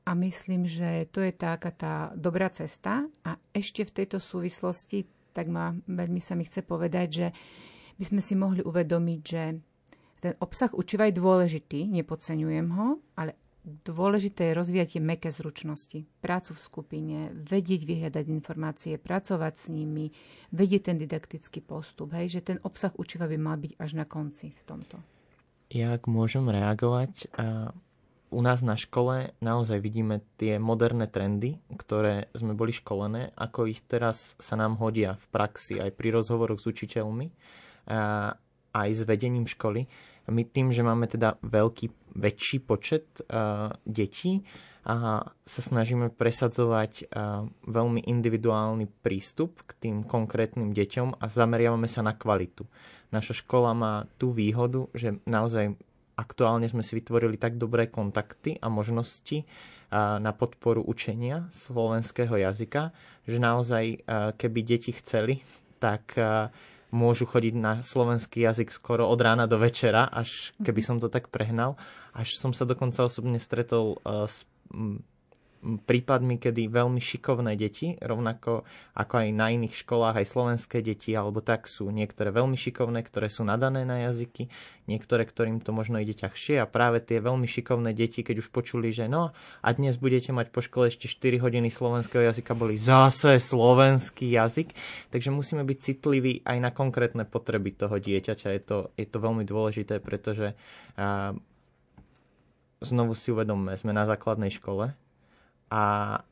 A 0.01 0.17
myslím, 0.17 0.65
že 0.65 1.05
to 1.13 1.21
je 1.21 1.29
taká 1.29 1.69
tá 1.69 1.93
dobrá 2.17 2.49
cesta. 2.49 3.05
A 3.21 3.37
ešte 3.53 3.85
v 3.85 4.01
tejto 4.01 4.17
súvislosti, 4.17 5.05
tak 5.31 5.45
ma, 5.47 5.77
veľmi 5.85 6.17
sa 6.17 6.33
mi 6.33 6.43
chce 6.43 6.65
povedať, 6.65 7.07
že 7.07 7.27
by 8.01 8.03
sme 8.09 8.21
si 8.25 8.33
mohli 8.33 8.65
uvedomiť, 8.65 9.21
že 9.21 9.43
ten 10.21 10.37
obsah 10.37 10.69
učiva 10.77 11.09
je 11.09 11.17
dôležitý, 11.17 11.89
nepodceňujem 11.89 12.69
ho, 12.77 13.01
ale 13.17 13.33
dôležité 13.61 14.49
je 14.49 14.57
rozvíjať 14.57 14.87
tie 14.97 15.01
meké 15.01 15.29
zručnosti. 15.33 16.05
Prácu 16.21 16.53
v 16.53 16.61
skupine, 16.61 17.17
vedieť 17.33 17.85
vyhľadať 17.85 18.25
informácie, 18.29 19.01
pracovať 19.01 19.53
s 19.57 19.65
nimi, 19.73 20.13
vedieť 20.53 20.93
ten 20.93 20.97
didaktický 20.97 21.61
postup. 21.61 22.13
Hej, 22.13 22.37
že 22.37 22.53
ten 22.53 22.57
obsah 22.61 22.93
učiva 22.97 23.25
by 23.25 23.37
mal 23.37 23.57
byť 23.57 23.77
až 23.77 23.97
na 23.97 24.05
konci 24.05 24.53
v 24.53 24.63
tomto. 24.65 24.97
Ja 25.73 25.93
ak 25.93 26.09
môžem 26.09 26.49
reagovať, 26.49 27.29
u 28.31 28.39
nás 28.39 28.59
na 28.65 28.79
škole 28.79 29.35
naozaj 29.43 29.77
vidíme 29.77 30.25
tie 30.41 30.57
moderné 30.57 31.05
trendy, 31.05 31.61
ktoré 31.75 32.33
sme 32.33 32.57
boli 32.57 32.73
školené, 32.73 33.29
ako 33.37 33.69
ich 33.69 33.85
teraz 33.85 34.39
sa 34.41 34.57
nám 34.57 34.77
hodia 34.81 35.21
v 35.21 35.25
praxi 35.29 35.77
aj 35.79 35.93
pri 35.95 36.17
rozhovoroch 36.17 36.59
s 36.59 36.65
učiteľmi, 36.65 37.27
aj 38.71 38.89
s 38.89 39.01
vedením 39.03 39.45
školy 39.45 39.85
my 40.29 40.43
tým, 40.45 40.69
že 40.69 40.85
máme 40.85 41.09
teda 41.09 41.39
veľký, 41.41 42.17
väčší 42.17 42.61
počet 42.61 43.23
uh, 43.31 43.73
detí, 43.87 44.43
a 44.81 45.29
sa 45.45 45.61
snažíme 45.61 46.09
presadzovať 46.09 47.05
uh, 47.13 47.45
veľmi 47.69 48.01
individuálny 48.01 48.89
prístup 49.05 49.61
k 49.69 49.77
tým 49.77 49.97
konkrétnym 50.01 50.73
deťom 50.73 51.21
a 51.21 51.25
zameriavame 51.29 51.85
sa 51.85 52.01
na 52.01 52.17
kvalitu. 52.17 52.65
Naša 53.13 53.45
škola 53.45 53.77
má 53.77 54.09
tú 54.17 54.33
výhodu, 54.33 54.89
že 54.97 55.21
naozaj 55.29 55.77
aktuálne 56.17 56.65
sme 56.65 56.81
si 56.81 56.97
vytvorili 56.97 57.37
tak 57.37 57.61
dobré 57.61 57.93
kontakty 57.93 58.57
a 58.57 58.73
možnosti 58.73 59.45
uh, 59.45 60.17
na 60.17 60.33
podporu 60.33 60.81
učenia 60.81 61.45
slovenského 61.53 62.41
jazyka, 62.41 62.89
že 63.29 63.37
naozaj, 63.37 64.01
keby 64.33 64.59
deti 64.65 64.97
chceli, 64.97 65.45
tak 65.77 66.17
môžu 66.91 67.25
chodiť 67.25 67.55
na 67.55 67.73
slovenský 67.79 68.43
jazyk 68.43 68.69
skoro 68.69 69.07
od 69.07 69.19
rána 69.19 69.47
do 69.47 69.57
večera, 69.57 70.05
až 70.07 70.51
keby 70.59 70.81
som 70.83 70.99
to 70.99 71.07
tak 71.07 71.31
prehnal. 71.31 71.79
Až 72.11 72.35
som 72.35 72.51
sa 72.51 72.67
dokonca 72.67 73.07
osobne 73.07 73.39
stretol 73.39 73.97
uh, 74.03 74.27
s 74.27 74.43
prípadmi, 75.61 76.41
kedy 76.41 76.73
veľmi 76.73 76.97
šikovné 76.97 77.53
deti, 77.53 77.93
rovnako 78.01 78.65
ako 78.97 79.13
aj 79.21 79.29
na 79.29 79.53
iných 79.53 79.85
školách, 79.85 80.17
aj 80.17 80.27
slovenské 80.33 80.81
deti, 80.81 81.13
alebo 81.13 81.45
tak 81.45 81.69
sú 81.69 81.93
niektoré 81.93 82.33
veľmi 82.33 82.57
šikovné, 82.57 83.05
ktoré 83.05 83.29
sú 83.29 83.45
nadané 83.45 83.85
na 83.85 84.09
jazyky, 84.09 84.49
niektoré, 84.89 85.23
ktorým 85.23 85.61
to 85.61 85.69
možno 85.69 86.01
ide 86.01 86.17
ťažšie 86.17 86.57
a 86.57 86.65
práve 86.65 86.99
tie 87.05 87.21
veľmi 87.21 87.45
šikovné 87.45 87.93
deti, 87.93 88.25
keď 88.25 88.41
už 88.41 88.49
počuli, 88.49 88.89
že 88.89 89.05
no 89.05 89.37
a 89.61 89.67
dnes 89.69 90.01
budete 90.01 90.33
mať 90.33 90.49
po 90.49 90.65
škole 90.65 90.89
ešte 90.89 91.05
4 91.05 91.37
hodiny 91.37 91.69
slovenského 91.69 92.25
jazyka, 92.25 92.57
boli 92.57 92.81
zase 92.81 93.37
slovenský 93.37 94.33
jazyk, 94.33 94.73
takže 95.13 95.29
musíme 95.29 95.61
byť 95.61 95.77
citliví 95.77 96.41
aj 96.41 96.57
na 96.57 96.73
konkrétne 96.73 97.23
potreby 97.29 97.77
toho 97.77 98.01
dieťaťa. 98.01 98.47
Je 98.49 98.61
to, 98.65 98.77
je 98.97 99.05
to 99.05 99.17
veľmi 99.21 99.45
dôležité, 99.45 100.01
pretože 100.01 100.57
a, 100.97 101.37
znovu 102.81 103.13
si 103.13 103.29
uvedomme, 103.29 103.77
sme 103.77 103.93
na 103.93 104.09
základnej 104.09 104.49
škole, 104.49 104.97
a 105.71 105.83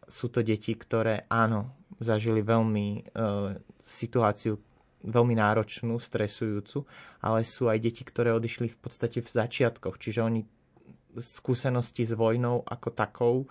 sú 0.04 0.28
to 0.28 0.44
deti, 0.44 0.76
ktoré 0.76 1.24
áno, 1.32 1.72
zažili 2.04 2.44
veľmi 2.44 2.88
e, 2.92 3.02
situáciu 3.88 4.60
veľmi 5.00 5.32
náročnú, 5.32 5.96
stresujúcu, 5.96 6.84
ale 7.24 7.48
sú 7.48 7.72
aj 7.72 7.80
deti, 7.80 8.04
ktoré 8.04 8.36
odišli 8.36 8.68
v 8.68 8.78
podstate 8.84 9.24
v 9.24 9.32
začiatkoch, 9.32 9.96
čiže 9.96 10.20
oni 10.20 10.44
skúsenosti 11.16 12.04
s 12.04 12.12
vojnou 12.12 12.68
ako 12.68 12.90
takou 12.92 13.36
e, 13.44 13.48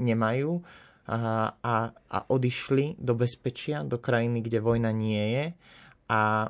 nemajú. 0.00 0.64
A, 1.10 1.50
a, 1.58 1.90
a 1.90 2.18
odišli 2.30 2.94
do 2.94 3.18
bezpečia, 3.18 3.82
do 3.82 3.98
krajiny, 3.98 4.46
kde 4.46 4.62
vojna 4.62 4.94
nie 4.94 5.18
je 5.34 5.46
a 6.06 6.46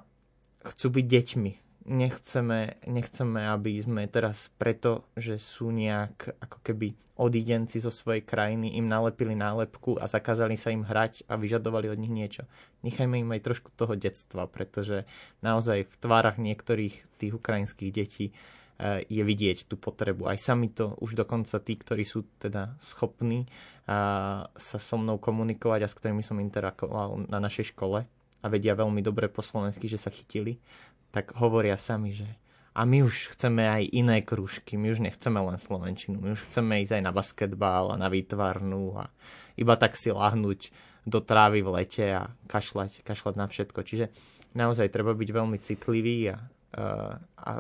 chcú 0.68 1.00
byť 1.00 1.06
deťmi 1.08 1.52
nechceme, 1.86 2.76
nechceme, 2.84 3.40
aby 3.48 3.80
sme 3.80 4.04
teraz 4.10 4.52
preto, 4.60 5.08
že 5.16 5.40
sú 5.40 5.72
nejak 5.72 6.36
ako 6.40 6.58
keby 6.60 6.92
odídenci 7.20 7.84
zo 7.84 7.92
svojej 7.92 8.24
krajiny, 8.24 8.80
im 8.80 8.88
nalepili 8.88 9.36
nálepku 9.36 10.00
a 10.00 10.08
zakázali 10.08 10.56
sa 10.56 10.72
im 10.72 10.88
hrať 10.88 11.28
a 11.28 11.36
vyžadovali 11.36 11.92
od 11.92 12.00
nich 12.00 12.08
niečo. 12.08 12.48
Nechajme 12.80 13.20
im 13.20 13.30
aj 13.36 13.44
trošku 13.44 13.68
toho 13.76 13.92
detstva, 13.92 14.48
pretože 14.48 15.04
naozaj 15.44 15.84
v 15.84 15.94
tvárach 16.00 16.40
niektorých 16.40 17.20
tých 17.20 17.32
ukrajinských 17.36 17.92
detí 17.92 18.32
eh, 18.32 19.04
je 19.04 19.20
vidieť 19.20 19.68
tú 19.68 19.76
potrebu. 19.76 20.32
Aj 20.32 20.40
sami 20.40 20.72
to 20.72 20.96
už 21.04 21.12
dokonca 21.12 21.60
tí, 21.60 21.76
ktorí 21.76 22.08
sú 22.08 22.24
teda 22.40 22.72
schopní 22.80 23.44
a 23.84 24.48
sa 24.56 24.78
so 24.80 24.96
mnou 24.96 25.20
komunikovať 25.20 25.80
a 25.84 25.90
s 25.92 25.96
ktorými 26.00 26.24
som 26.24 26.40
interakoval 26.40 27.28
na 27.28 27.36
našej 27.36 27.76
škole 27.76 28.08
a 28.40 28.46
vedia 28.48 28.72
veľmi 28.72 29.04
dobre 29.04 29.28
po 29.28 29.44
slovensky, 29.44 29.84
že 29.84 30.00
sa 30.00 30.08
chytili, 30.08 30.56
tak 31.10 31.34
hovoria 31.38 31.74
sami, 31.76 32.14
že 32.14 32.28
a 32.70 32.86
my 32.86 33.02
už 33.02 33.34
chceme 33.34 33.66
aj 33.66 33.82
iné 33.90 34.22
krúžky, 34.22 34.78
my 34.78 34.94
už 34.94 35.02
nechceme 35.02 35.42
len 35.42 35.58
Slovenčinu, 35.58 36.22
my 36.22 36.38
už 36.38 36.46
chceme 36.46 36.80
ísť 36.86 36.96
aj 36.96 37.02
na 37.02 37.12
basketbal 37.12 37.92
a 37.92 38.00
na 38.00 38.06
výtvarnú 38.06 38.94
a 38.94 39.10
iba 39.58 39.74
tak 39.74 39.98
si 39.98 40.14
lahnúť 40.14 40.70
do 41.02 41.18
trávy 41.18 41.66
v 41.66 41.82
lete 41.82 42.06
a 42.06 42.30
kašľať, 42.46 43.02
kašľať 43.02 43.34
na 43.34 43.50
všetko. 43.50 43.80
Čiže 43.82 44.06
naozaj 44.54 44.94
treba 44.94 45.18
byť 45.18 45.28
veľmi 45.34 45.58
citlivý 45.58 46.30
a, 46.30 46.38
a 47.42 47.50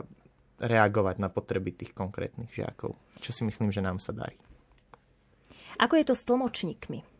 reagovať 0.60 1.16
na 1.18 1.26
potreby 1.32 1.74
tých 1.74 1.90
konkrétnych 1.96 2.52
žiakov, 2.52 2.94
čo 3.18 3.30
si 3.34 3.42
myslím, 3.42 3.74
že 3.74 3.82
nám 3.82 3.98
sa 3.98 4.14
darí. 4.14 4.38
Ako 5.80 5.96
je 5.96 6.04
to 6.06 6.14
s 6.14 6.22
tlmočníkmi? 6.28 7.19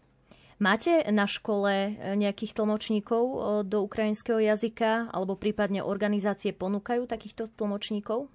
Máte 0.61 1.01
na 1.09 1.25
škole 1.25 1.73
e, 1.73 1.91
nejakých 2.21 2.53
tlmočníkov 2.53 3.25
e, 3.25 3.37
do 3.65 3.81
ukrajinského 3.81 4.37
jazyka 4.45 5.09
alebo 5.09 5.33
prípadne 5.33 5.81
organizácie 5.81 6.53
ponúkajú 6.53 7.09
takýchto 7.09 7.49
tlmočníkov? 7.57 8.29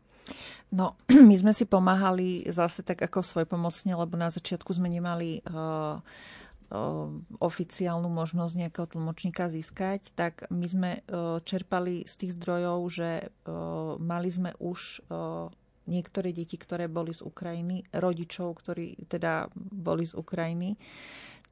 No, 0.73 0.97
my 1.29 1.35
sme 1.37 1.53
si 1.53 1.69
pomáhali 1.69 2.49
zase 2.49 2.81
tak 2.81 3.05
ako 3.05 3.21
svojpomocne, 3.21 3.93
lebo 3.93 4.17
na 4.17 4.33
začiatku 4.33 4.73
sme 4.73 4.89
nemali 4.89 5.45
uh, 5.45 6.01
oficiálnu 7.37 8.09
možnosť 8.09 8.57
nejakého 8.57 8.89
tlmočníka 8.89 9.53
získať, 9.53 10.09
tak 10.17 10.49
my 10.49 10.65
sme 10.65 10.89
čerpali 11.45 12.09
z 12.09 12.13
tých 12.17 12.31
zdrojov, 12.41 12.79
že 12.89 13.29
mali 14.01 14.29
sme 14.33 14.49
už 14.57 15.05
niektoré 15.85 16.33
deti, 16.33 16.57
ktoré 16.57 16.89
boli 16.89 17.13
z 17.13 17.21
Ukrajiny, 17.21 17.85
rodičov, 17.93 18.57
ktorí 18.65 19.05
teda 19.05 19.53
boli 19.55 20.09
z 20.09 20.17
Ukrajiny. 20.17 20.73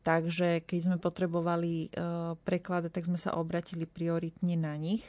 Takže 0.04 0.60
keď 0.68 0.80
sme 0.84 0.98
potrebovali 1.00 1.88
uh, 1.96 2.36
prekladať, 2.44 2.92
tak 2.92 3.08
sme 3.08 3.16
sa 3.16 3.40
obratili 3.40 3.88
prioritne 3.88 4.60
na 4.60 4.76
nich. 4.76 5.04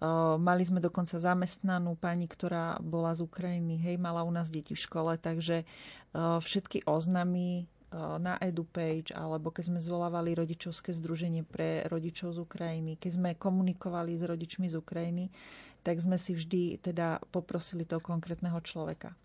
Uh, 0.00 0.40
mali 0.40 0.64
sme 0.64 0.80
dokonca 0.80 1.20
zamestnanú 1.20 1.92
pani, 1.98 2.24
ktorá 2.24 2.80
bola 2.80 3.12
z 3.12 3.28
Ukrajiny, 3.28 3.76
hej, 3.76 4.00
mala 4.00 4.24
u 4.24 4.32
nás 4.32 4.48
deti 4.48 4.72
v 4.72 4.80
škole, 4.80 5.20
takže 5.20 5.68
uh, 6.16 6.40
všetky 6.40 6.88
oznamy 6.88 7.68
na 7.96 8.36
EduPage, 8.36 9.16
alebo 9.16 9.48
keď 9.48 9.72
sme 9.72 9.80
zvolávali 9.80 10.36
rodičovské 10.36 10.92
združenie 10.92 11.40
pre 11.40 11.88
rodičov 11.88 12.36
z 12.36 12.44
Ukrajiny, 12.44 13.00
keď 13.00 13.10
sme 13.16 13.30
komunikovali 13.32 14.12
s 14.12 14.28
rodičmi 14.28 14.68
z 14.68 14.76
Ukrajiny, 14.76 15.32
tak 15.80 15.96
sme 15.96 16.20
si 16.20 16.36
vždy 16.36 16.84
teda 16.84 17.16
poprosili 17.32 17.88
toho 17.88 18.04
konkrétneho 18.04 18.60
človeka. 18.60 19.16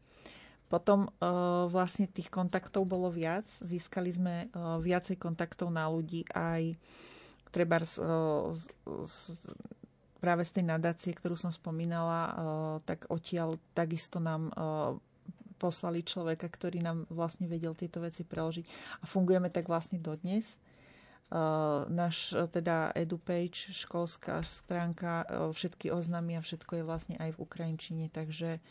Potom 0.74 1.06
uh, 1.06 1.70
vlastne 1.70 2.10
tých 2.10 2.34
kontaktov 2.34 2.90
bolo 2.90 3.14
viac. 3.14 3.46
Získali 3.62 4.10
sme 4.10 4.50
uh, 4.50 4.82
viacej 4.82 5.22
kontaktov 5.22 5.70
na 5.70 5.86
ľudí 5.86 6.26
aj 6.34 6.74
treba 7.54 7.78
z, 7.86 8.02
uh, 8.02 8.50
z, 9.06 9.38
práve 10.18 10.42
z 10.42 10.58
tej 10.58 10.66
nadácie, 10.66 11.14
ktorú 11.14 11.38
som 11.38 11.52
spomínala, 11.52 12.32
tak 12.88 13.12
odtiaľ 13.12 13.60
takisto 13.76 14.24
nám 14.24 14.56
poslali 15.60 16.00
človeka, 16.00 16.48
ktorý 16.48 16.80
nám 16.80 17.04
vlastne 17.12 17.44
vedel 17.44 17.76
tieto 17.76 18.00
veci 18.00 18.24
preložiť. 18.24 18.64
A 19.00 19.06
fungujeme 19.06 19.52
tak 19.52 19.68
vlastne 19.68 20.00
dodnes. 20.00 20.56
Náš 21.92 22.40
teda 22.56 22.96
EduPage, 22.96 23.76
školská 23.76 24.48
stránka, 24.48 25.28
všetky 25.52 25.92
oznámy 25.92 26.40
a 26.40 26.46
všetko 26.46 26.80
je 26.80 26.88
vlastne 26.88 27.16
aj 27.20 27.36
v 27.36 27.42
Ukrajinčine, 27.44 28.08
takže 28.08 28.64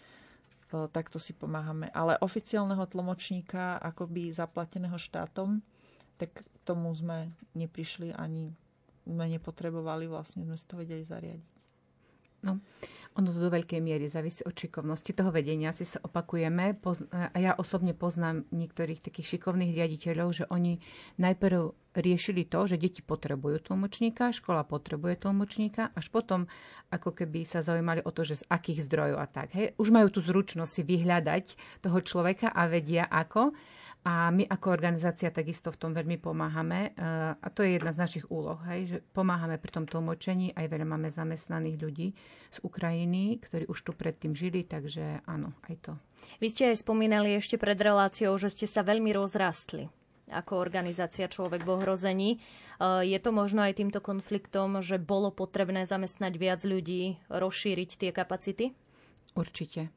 takto 0.93 1.21
si 1.21 1.33
pomáhame. 1.37 1.93
Ale 1.93 2.21
oficiálneho 2.21 2.85
tlmočníka, 2.89 3.81
akoby 3.81 4.33
zaplateného 4.33 4.97
štátom, 4.97 5.61
tak 6.17 6.45
tomu 6.63 6.93
sme 6.95 7.33
neprišli 7.57 8.15
ani 8.15 8.55
sme 9.03 9.27
nepotrebovali, 9.27 10.07
vlastne 10.07 10.47
sme 10.47 10.55
si 10.55 10.67
to 10.67 10.79
vedeli 10.79 11.03
zariadiť. 11.03 11.51
No, 12.43 12.59
ono 13.15 13.29
to 13.31 13.39
do 13.39 13.55
veľkej 13.55 13.79
miery 13.79 14.11
závisí 14.11 14.43
od 14.43 14.55
šikovnosti 14.55 15.15
toho 15.15 15.31
vedenia. 15.31 15.71
Si 15.71 15.87
sa 15.87 16.03
opakujeme. 16.03 16.75
A 17.15 17.39
ja 17.39 17.55
osobne 17.55 17.95
poznám 17.95 18.43
niektorých 18.51 18.99
takých 18.99 19.39
šikovných 19.39 19.71
riaditeľov, 19.79 20.29
že 20.43 20.45
oni 20.51 20.83
najprv 21.23 21.71
riešili 21.97 22.49
to, 22.49 22.65
že 22.65 22.81
deti 22.81 23.05
potrebujú 23.05 23.61
tlmočníka, 23.61 24.33
škola 24.33 24.65
potrebuje 24.65 25.29
tlmočníka, 25.29 25.93
až 25.93 26.09
potom 26.09 26.49
ako 26.89 27.13
keby 27.13 27.45
sa 27.45 27.61
zaujímali 27.61 28.05
o 28.05 28.11
to, 28.13 28.25
že 28.25 28.45
z 28.45 28.49
akých 28.49 28.89
zdrojov 28.89 29.19
a 29.21 29.27
tak. 29.29 29.53
Hej. 29.57 29.77
Už 29.77 29.93
majú 29.93 30.09
tú 30.09 30.21
zručnosť 30.25 30.73
si 30.73 30.83
vyhľadať 30.85 31.45
toho 31.85 31.99
človeka 32.01 32.53
a 32.53 32.69
vedia 32.69 33.05
ako. 33.09 33.53
A 34.03 34.35
my 34.35 34.43
ako 34.51 34.75
organizácia 34.75 35.31
takisto 35.31 35.71
v 35.71 35.79
tom 35.79 35.95
veľmi 35.95 36.19
pomáhame. 36.19 36.91
Eh, 36.91 37.39
a 37.39 37.49
to 37.55 37.63
je 37.63 37.79
jedna 37.79 37.95
z 37.95 38.03
našich 38.03 38.27
úloh, 38.35 38.59
hej, 38.67 38.81
že 38.91 38.99
pomáhame 39.15 39.63
pri 39.63 39.71
tom 39.79 39.87
tlmočení. 39.87 40.51
Aj 40.59 40.67
veľa 40.67 40.83
máme 40.83 41.15
zamestnaných 41.15 41.77
ľudí 41.79 42.09
z 42.51 42.59
Ukrajiny, 42.67 43.39
ktorí 43.39 43.71
už 43.71 43.79
tu 43.87 43.95
predtým 43.95 44.35
žili, 44.35 44.67
takže 44.67 45.23
áno, 45.23 45.55
aj 45.71 45.75
to. 45.87 45.93
Vy 46.43 46.51
ste 46.51 46.75
aj 46.75 46.83
spomínali 46.83 47.39
ešte 47.39 47.55
pred 47.55 47.79
reláciou, 47.79 48.35
že 48.43 48.51
ste 48.51 48.67
sa 48.67 48.83
veľmi 48.83 49.15
rozrastli 49.15 50.02
ako 50.33 50.59
organizácia 50.59 51.29
Človek 51.29 51.63
v 51.63 51.73
ohrození. 51.77 52.31
Eh, 52.81 53.07
je 53.07 53.19
to 53.21 53.31
možno 53.31 53.63
aj 53.63 53.79
týmto 53.79 54.01
konfliktom, 54.01 54.81
že 54.81 54.97
bolo 54.97 55.31
potrebné 55.31 55.85
zamestnať 55.85 56.33
viac 56.41 56.61
ľudí, 56.65 57.21
rozšíriť 57.29 57.91
tie 58.01 58.11
kapacity? 58.11 58.73
Určite. 59.37 59.93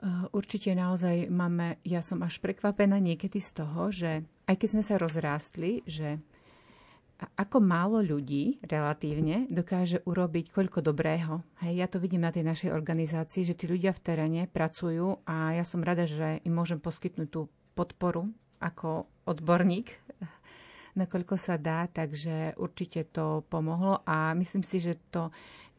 Eh, 0.00 0.24
určite 0.32 0.72
naozaj 0.72 1.28
máme, 1.28 1.76
ja 1.84 2.00
som 2.00 2.24
až 2.24 2.40
prekvapená 2.40 2.96
niekedy 2.96 3.36
z 3.36 3.50
toho, 3.60 3.92
že 3.92 4.24
aj 4.48 4.56
keď 4.56 4.68
sme 4.72 4.82
sa 4.82 4.96
rozrástli, 4.96 5.84
že 5.84 6.16
ako 7.36 7.60
málo 7.60 8.00
ľudí 8.00 8.56
relatívne 8.64 9.44
dokáže 9.52 10.00
urobiť 10.08 10.56
koľko 10.56 10.80
dobrého. 10.80 11.44
Hej, 11.60 11.74
ja 11.76 11.86
to 11.86 12.00
vidím 12.00 12.24
na 12.24 12.32
tej 12.32 12.48
našej 12.48 12.72
organizácii, 12.72 13.44
že 13.44 13.52
tí 13.52 13.68
ľudia 13.68 13.92
v 13.92 14.00
teréne 14.00 14.42
pracujú 14.48 15.20
a 15.28 15.52
ja 15.52 15.64
som 15.68 15.84
rada, 15.84 16.08
že 16.08 16.40
im 16.48 16.54
môžem 16.56 16.80
poskytnúť 16.80 17.28
tú 17.28 17.52
podporu 17.76 18.32
ako 18.60 19.08
odborník 19.26 19.96
nakoľko 20.98 21.34
sa 21.38 21.54
dá, 21.56 21.86
takže 21.86 22.58
určite 22.58 23.06
to 23.10 23.46
pomohlo 23.46 24.02
a 24.06 24.34
myslím 24.34 24.66
si, 24.66 24.82
že 24.82 24.98
to 25.10 25.30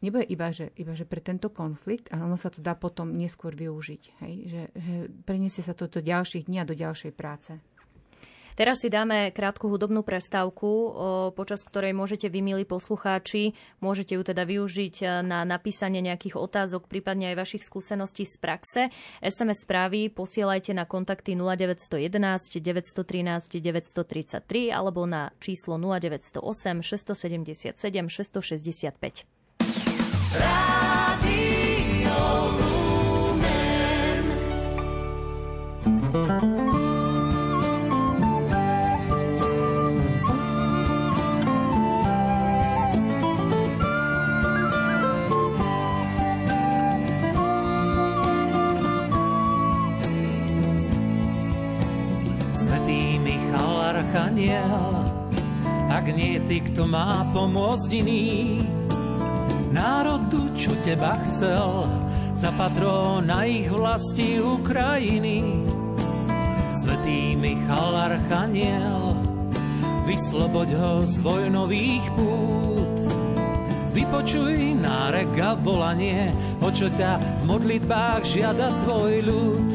nebude 0.01 0.25
iba 0.31 0.49
že, 0.49 0.71
iba, 0.79 0.95
že 0.95 1.05
pre 1.05 1.19
tento 1.19 1.51
konflikt, 1.51 2.09
ale 2.09 2.25
ono 2.25 2.39
sa 2.39 2.49
to 2.49 2.63
dá 2.63 2.73
potom 2.73 3.13
neskôr 3.13 3.53
využiť. 3.53 4.03
Hej? 4.23 4.33
Že, 4.47 4.61
že 4.73 4.95
preniesie 5.27 5.63
sa 5.63 5.75
to 5.75 5.91
do 5.91 6.01
ďalších 6.01 6.47
dní 6.47 6.63
a 6.63 6.69
do 6.69 6.75
ďalšej 6.75 7.11
práce. 7.13 7.53
Teraz 8.61 8.85
si 8.85 8.93
dáme 8.93 9.33
krátku 9.33 9.65
hudobnú 9.73 10.05
prestávku, 10.05 10.93
počas 11.33 11.65
ktorej 11.65 11.97
môžete 11.97 12.29
vy, 12.29 12.45
milí 12.45 12.61
poslucháči, 12.61 13.57
môžete 13.81 14.13
ju 14.13 14.21
teda 14.21 14.45
využiť 14.45 15.01
e, 15.01 15.25
na 15.25 15.41
napísanie 15.41 15.97
nejakých 15.97 16.37
otázok, 16.37 16.85
prípadne 16.85 17.33
aj 17.33 17.41
vašich 17.41 17.65
skúseností 17.65 18.21
z 18.29 18.37
praxe. 18.37 18.93
SMS 19.17 19.65
správy 19.65 20.13
posielajte 20.13 20.77
na 20.77 20.85
kontakty 20.85 21.33
0911 21.33 22.61
913 22.61 23.49
933 23.49 24.69
alebo 24.69 25.09
na 25.09 25.33
číslo 25.41 25.81
0908 25.81 26.85
677 26.85 27.81
665. 27.81 29.25
Rádio 30.37 32.13
Lumen. 36.21 36.60
Ak 56.01 56.17
nie 56.17 56.41
ty, 56.49 56.65
kto 56.65 56.89
má 56.89 57.29
pomôcť 57.29 57.89
iný. 58.01 58.57
Národu, 59.69 60.49
čo 60.57 60.73
teba 60.81 61.21
chcel, 61.21 61.85
za 62.33 62.49
patróna 62.57 63.45
ich 63.45 63.69
vlasti 63.69 64.41
Ukrajiny. 64.41 65.61
Svetý 66.73 67.37
Michal 67.37 68.17
Archaniel, 68.17 69.13
vysloboď 70.09 70.69
ho 70.73 70.93
z 71.05 71.21
vojnových 71.21 72.05
pút. 72.17 72.97
Vypočuj 73.93 74.81
nárek 74.81 75.37
a 75.37 75.53
volanie, 75.53 76.33
o 76.65 76.73
čo 76.73 76.89
ťa 76.89 77.21
v 77.21 77.41
modlitbách 77.45 78.25
žiada 78.25 78.73
tvoj 78.81 79.21
ľud. 79.21 79.69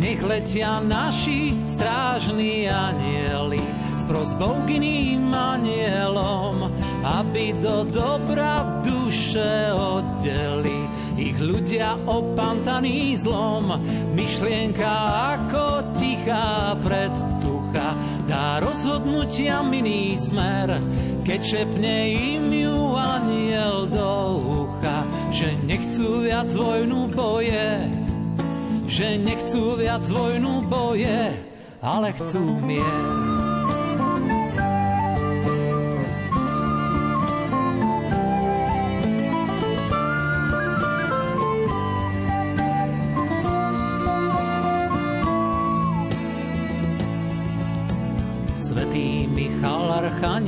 Nech 0.00 0.24
letia 0.24 0.80
naši 0.80 1.52
strážni 1.68 2.64
anieli 2.72 3.87
prosbou 4.08 4.56
k 4.64 4.80
iným 4.80 5.28
anielom, 5.28 6.72
aby 7.04 7.52
do 7.60 7.84
dobra 7.92 8.80
duše 8.80 9.68
oddeli 9.76 10.88
ich 11.20 11.36
ľudia 11.36 12.00
opantaní 12.08 13.12
zlom. 13.20 13.76
Myšlienka 14.16 14.88
ako 15.36 15.92
tichá 16.00 16.72
predtucha 16.80 17.88
dá 18.24 18.64
rozhodnutia 18.64 19.60
miný 19.60 20.16
smer, 20.16 20.80
keď 21.28 21.40
šepne 21.44 21.96
im 22.08 22.48
ju 22.48 22.96
aniel 22.96 23.92
do 23.92 24.12
ucha, 24.64 25.04
že 25.36 25.52
nechcú 25.68 26.24
viac 26.24 26.48
vojnu 26.48 27.12
boje, 27.12 27.92
že 28.88 29.20
nechcú 29.20 29.76
viac 29.76 30.04
vojnu 30.08 30.64
boje, 30.64 31.36
ale 31.84 32.08
chcú 32.16 32.56
mier. 32.64 33.37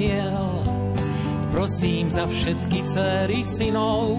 Archaniel, 0.01 0.65
prosím 1.53 2.09
za 2.09 2.25
všetky 2.25 2.89
dcery 2.89 3.45
synov, 3.45 4.17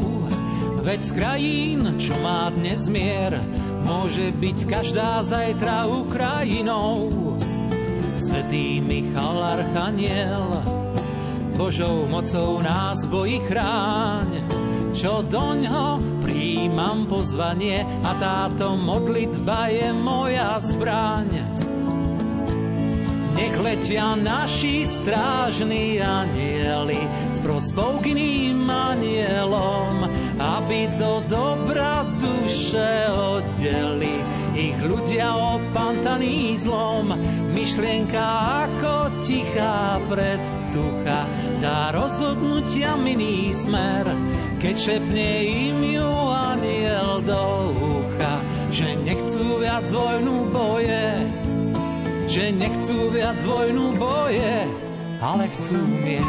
veď 0.86 1.00
z 1.02 1.12
krajín, 1.18 1.80
čo 1.98 2.14
má 2.22 2.54
dnes 2.54 2.86
mier, 2.86 3.42
Môže 3.82 4.30
byť 4.30 4.58
každá 4.70 5.26
zajtra 5.26 5.90
Ukrajinou. 5.90 7.10
Svetý 8.14 8.78
Michal 8.78 9.42
Archaniel, 9.42 10.62
Božou 11.58 12.06
mocou 12.06 12.62
nás 12.62 13.02
bojí 13.10 13.42
chráň, 13.50 14.46
čo 14.94 15.26
doňho 15.26 15.98
príjmam 16.22 17.10
pozvanie 17.10 17.82
a 18.06 18.12
táto 18.22 18.78
modlitba 18.78 19.74
je 19.74 19.90
moja 19.98 20.62
zbraň. 20.62 21.61
Nech 23.42 23.58
letia 23.58 24.14
naši 24.14 24.86
strážni 24.86 25.98
anieli 25.98 27.02
s 27.26 27.42
prosbou 27.42 27.98
k 27.98 28.14
iným 28.14 28.70
anielom, 28.70 30.06
aby 30.38 30.86
do 31.02 31.26
dobra 31.26 32.06
duše 32.22 33.10
oddeli 33.10 34.22
ich 34.54 34.78
ľudia 34.86 35.34
opantaní 35.58 36.54
zlom. 36.62 37.18
Myšlienka 37.58 38.22
ako 38.70 39.26
tichá 39.26 39.98
predtucha 40.06 41.26
dá 41.66 41.90
rozhodnutia 41.98 42.94
miný 42.94 43.58
smer, 43.58 44.06
keď 44.62 44.76
šepne 44.78 45.30
im 45.50 45.82
ju 45.98 46.12
aniel 46.30 47.26
do 47.26 47.74
ucha, 47.74 48.38
že 48.70 48.94
nechcú 49.02 49.66
viac 49.66 49.90
vojnu 49.90 50.46
boje, 50.54 51.26
že 52.32 52.48
nechcú 52.56 53.12
viac 53.12 53.36
vojnu 53.44 54.00
boje, 54.00 54.64
ale 55.20 55.52
chcú 55.52 55.84
mier. 56.00 56.24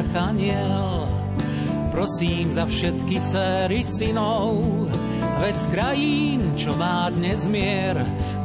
Archaniel, 0.00 1.06
prosím 1.94 2.50
za 2.50 2.66
všetky 2.66 3.22
dcery 3.22 3.86
synov, 3.86 4.58
veď 5.38 5.54
z 5.54 5.66
krajín, 5.70 6.40
čo 6.58 6.74
má 6.74 7.12
dnes 7.14 7.46
mier, 7.46 8.00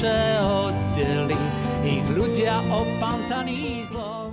duše 0.00 0.40
oddeli 0.40 1.36
ich 1.84 2.06
ľudia 2.16 2.64
opantaní 2.72 3.84
zlom. 3.84 4.32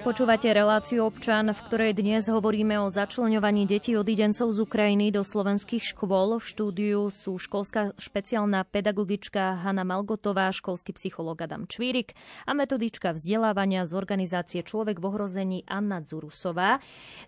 Počúvate 0.00 0.48
reláciu 0.48 1.04
občan, 1.04 1.52
v 1.52 1.60
ktorej 1.68 1.92
dnes 1.92 2.24
hovoríme 2.32 2.80
o 2.80 2.88
začlenovaní 2.88 3.68
detí 3.68 3.92
odidencov 3.92 4.48
z 4.56 4.64
Ukrajiny 4.64 5.12
do 5.12 5.20
slovenských 5.28 5.92
škôl. 5.92 6.40
V 6.40 6.46
štúdiu 6.48 7.12
sú 7.12 7.36
školská 7.36 7.92
špeciálna 8.00 8.64
pedagogička 8.64 9.60
Hanna 9.60 9.84
Malgotová, 9.84 10.48
školský 10.56 10.96
psychológ 10.96 11.44
Adam 11.44 11.68
Čvírik 11.68 12.16
a 12.48 12.56
metodička 12.56 13.12
vzdelávania 13.12 13.84
z 13.84 13.92
organizácie 13.92 14.64
Človek 14.64 15.04
v 15.04 15.04
ohrození 15.04 15.58
Anna 15.68 16.00
Dzurusová. 16.00 16.80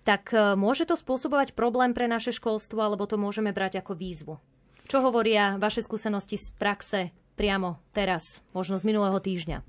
Tak 0.09 0.33
e, 0.33 0.57
môže 0.57 0.89
to 0.89 0.97
spôsobovať 0.97 1.53
problém 1.53 1.93
pre 1.93 2.09
naše 2.09 2.33
školstvo, 2.33 2.81
alebo 2.81 3.05
to 3.05 3.21
môžeme 3.21 3.53
brať 3.53 3.85
ako 3.85 3.93
výzvu? 3.93 4.41
Čo 4.89 5.05
hovoria 5.05 5.61
vaše 5.61 5.85
skúsenosti 5.85 6.41
z 6.41 6.49
praxe 6.57 7.13
priamo 7.37 7.77
teraz, 7.93 8.41
možno 8.57 8.81
z 8.81 8.89
minulého 8.89 9.21
týždňa? 9.21 9.61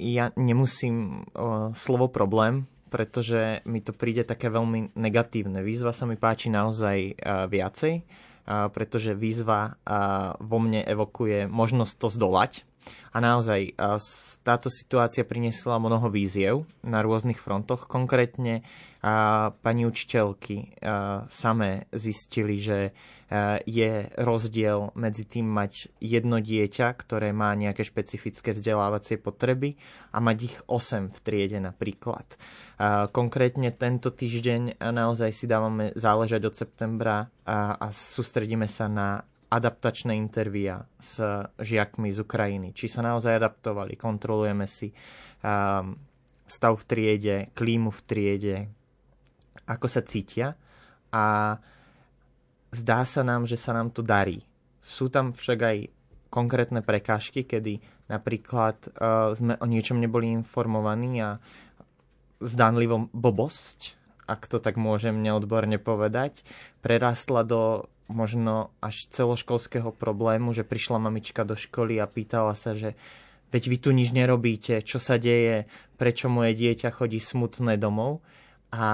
ja 0.00 0.32
nemusím 0.34 1.28
o, 1.36 1.70
slovo 1.76 2.08
problém, 2.08 2.64
pretože 2.88 3.60
mi 3.68 3.84
to 3.84 3.92
príde 3.92 4.24
také 4.24 4.48
veľmi 4.48 4.96
negatívne. 4.96 5.60
Výzva 5.60 5.92
sa 5.92 6.08
mi 6.08 6.16
páči 6.18 6.48
naozaj 6.48 7.14
a, 7.22 7.44
viacej, 7.46 7.94
a, 8.02 8.66
pretože 8.72 9.14
výzva 9.14 9.76
a, 9.84 10.32
vo 10.40 10.58
mne 10.58 10.82
evokuje 10.82 11.46
možnosť 11.46 11.94
to 11.94 12.08
zdolať. 12.10 12.52
A 13.10 13.18
naozaj 13.18 13.74
táto 14.46 14.68
situácia 14.70 15.26
priniesla 15.26 15.80
mnoho 15.82 16.06
víziev 16.06 16.68
na 16.86 17.02
rôznych 17.02 17.40
frontoch. 17.40 17.90
Konkrétne 17.90 18.62
a, 19.06 19.54
pani 19.54 19.86
učiteľky 19.86 20.82
a, 20.82 21.22
samé 21.30 21.86
zistili, 21.94 22.58
že 22.58 22.90
Eh, 23.26 23.58
je 23.66 24.06
rozdiel 24.22 24.94
medzi 24.94 25.26
tým 25.26 25.50
mať 25.50 25.90
jedno 25.98 26.38
dieťa, 26.38 26.94
ktoré 26.94 27.34
má 27.34 27.50
nejaké 27.58 27.82
špecifické 27.82 28.54
vzdelávacie 28.54 29.18
potreby 29.18 29.74
a 30.14 30.22
mať 30.22 30.38
ich 30.46 30.56
8 30.70 31.10
v 31.10 31.18
triede 31.26 31.58
napríklad. 31.58 32.22
Eh, 32.22 33.10
konkrétne 33.10 33.74
tento 33.74 34.14
týždeň 34.14 34.78
naozaj 34.78 35.34
si 35.34 35.50
dávame 35.50 35.90
záležať 35.98 36.42
od 36.46 36.54
septembra 36.54 37.26
a, 37.42 37.90
sústredíme 37.90 38.70
sa 38.70 38.86
na 38.86 39.26
adaptačné 39.50 40.14
intervíja 40.14 40.86
s 41.02 41.18
žiakmi 41.58 42.14
z 42.14 42.22
Ukrajiny. 42.22 42.78
Či 42.78 42.86
sa 42.86 43.02
naozaj 43.02 43.42
adaptovali, 43.42 43.94
kontrolujeme 43.94 44.66
si 44.66 44.90
stav 46.46 46.74
v 46.74 46.84
triede, 46.86 47.36
klímu 47.54 47.94
v 47.94 48.00
triede, 48.02 48.56
ako 49.66 49.86
sa 49.90 50.02
cítia 50.02 50.54
a 51.10 51.56
zdá 52.70 53.02
sa 53.06 53.22
nám, 53.26 53.46
že 53.46 53.58
sa 53.58 53.74
nám 53.74 53.90
to 53.90 54.02
darí. 54.02 54.42
Sú 54.82 55.10
tam 55.10 55.34
však 55.34 55.58
aj 55.58 55.78
konkrétne 56.30 56.82
prekážky, 56.82 57.46
kedy 57.46 57.82
napríklad 58.10 58.76
uh, 58.94 59.34
sme 59.34 59.58
o 59.58 59.66
niečom 59.66 59.98
neboli 59.98 60.30
informovaní 60.30 61.22
a 61.22 61.42
zdánlivo 62.42 63.08
blbosť, 63.10 63.96
ak 64.26 64.50
to 64.50 64.58
tak 64.58 64.76
môžem 64.76 65.22
neodborne 65.22 65.78
povedať, 65.80 66.42
prerastla 66.82 67.46
do 67.46 67.88
možno 68.06 68.70
až 68.78 69.10
celoškolského 69.10 69.90
problému, 69.90 70.54
že 70.54 70.66
prišla 70.66 71.02
mamička 71.02 71.42
do 71.42 71.58
školy 71.58 71.98
a 71.98 72.06
pýtala 72.06 72.54
sa, 72.54 72.74
že 72.78 72.94
veď 73.50 73.62
vy 73.66 73.76
tu 73.82 73.90
nič 73.90 74.14
nerobíte, 74.14 74.78
čo 74.82 75.02
sa 75.02 75.18
deje, 75.18 75.66
prečo 75.98 76.30
moje 76.30 76.54
dieťa 76.54 76.94
chodí 76.94 77.18
smutné 77.18 77.78
domov. 77.78 78.22
A 78.74 78.86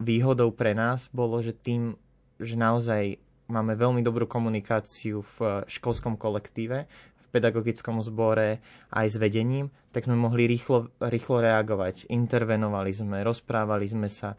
výhodou 0.00 0.50
pre 0.50 0.72
nás 0.72 1.12
bolo, 1.12 1.38
že 1.44 1.52
tým 1.52 1.98
že 2.42 2.58
naozaj 2.58 3.18
máme 3.46 3.76
veľmi 3.76 4.00
dobrú 4.02 4.26
komunikáciu 4.26 5.22
v 5.36 5.62
školskom 5.68 6.16
kolektíve, 6.18 6.88
v 6.88 7.26
pedagogickom 7.30 8.00
zbore 8.02 8.62
aj 8.90 9.06
s 9.10 9.16
vedením, 9.18 9.70
tak 9.90 10.06
sme 10.06 10.18
mohli 10.18 10.46
rýchlo, 10.46 10.90
rýchlo 11.02 11.42
reagovať. 11.42 12.10
Intervenovali 12.10 12.90
sme, 12.94 13.22
rozprávali 13.22 13.86
sme 13.86 14.08
sa 14.10 14.34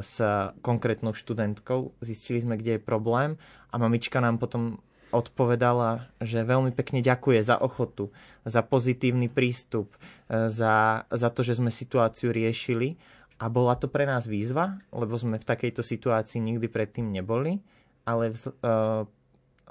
s 0.00 0.20
konkrétnou 0.60 1.16
študentkou, 1.16 1.96
zistili 2.04 2.40
sme, 2.40 2.60
kde 2.60 2.76
je 2.76 2.82
problém 2.82 3.36
a 3.72 3.74
mamička 3.80 4.20
nám 4.20 4.36
potom 4.36 4.80
odpovedala, 5.12 6.08
že 6.24 6.40
veľmi 6.40 6.72
pekne 6.72 7.04
ďakuje 7.04 7.44
za 7.44 7.60
ochotu, 7.60 8.08
za 8.48 8.64
pozitívny 8.64 9.28
prístup, 9.28 9.92
e, 10.26 10.48
za, 10.48 11.04
za 11.12 11.28
to, 11.28 11.44
že 11.44 11.60
sme 11.60 11.68
situáciu 11.68 12.32
riešili. 12.32 12.96
A 13.42 13.50
bola 13.50 13.74
to 13.74 13.90
pre 13.90 14.06
nás 14.06 14.30
výzva, 14.30 14.78
lebo 14.94 15.18
sme 15.18 15.42
v 15.42 15.48
takejto 15.50 15.82
situácii 15.82 16.38
nikdy 16.38 16.70
predtým 16.70 17.10
neboli, 17.10 17.58
ale 18.06 18.30
vz, 18.30 18.54
uh, 18.62 19.02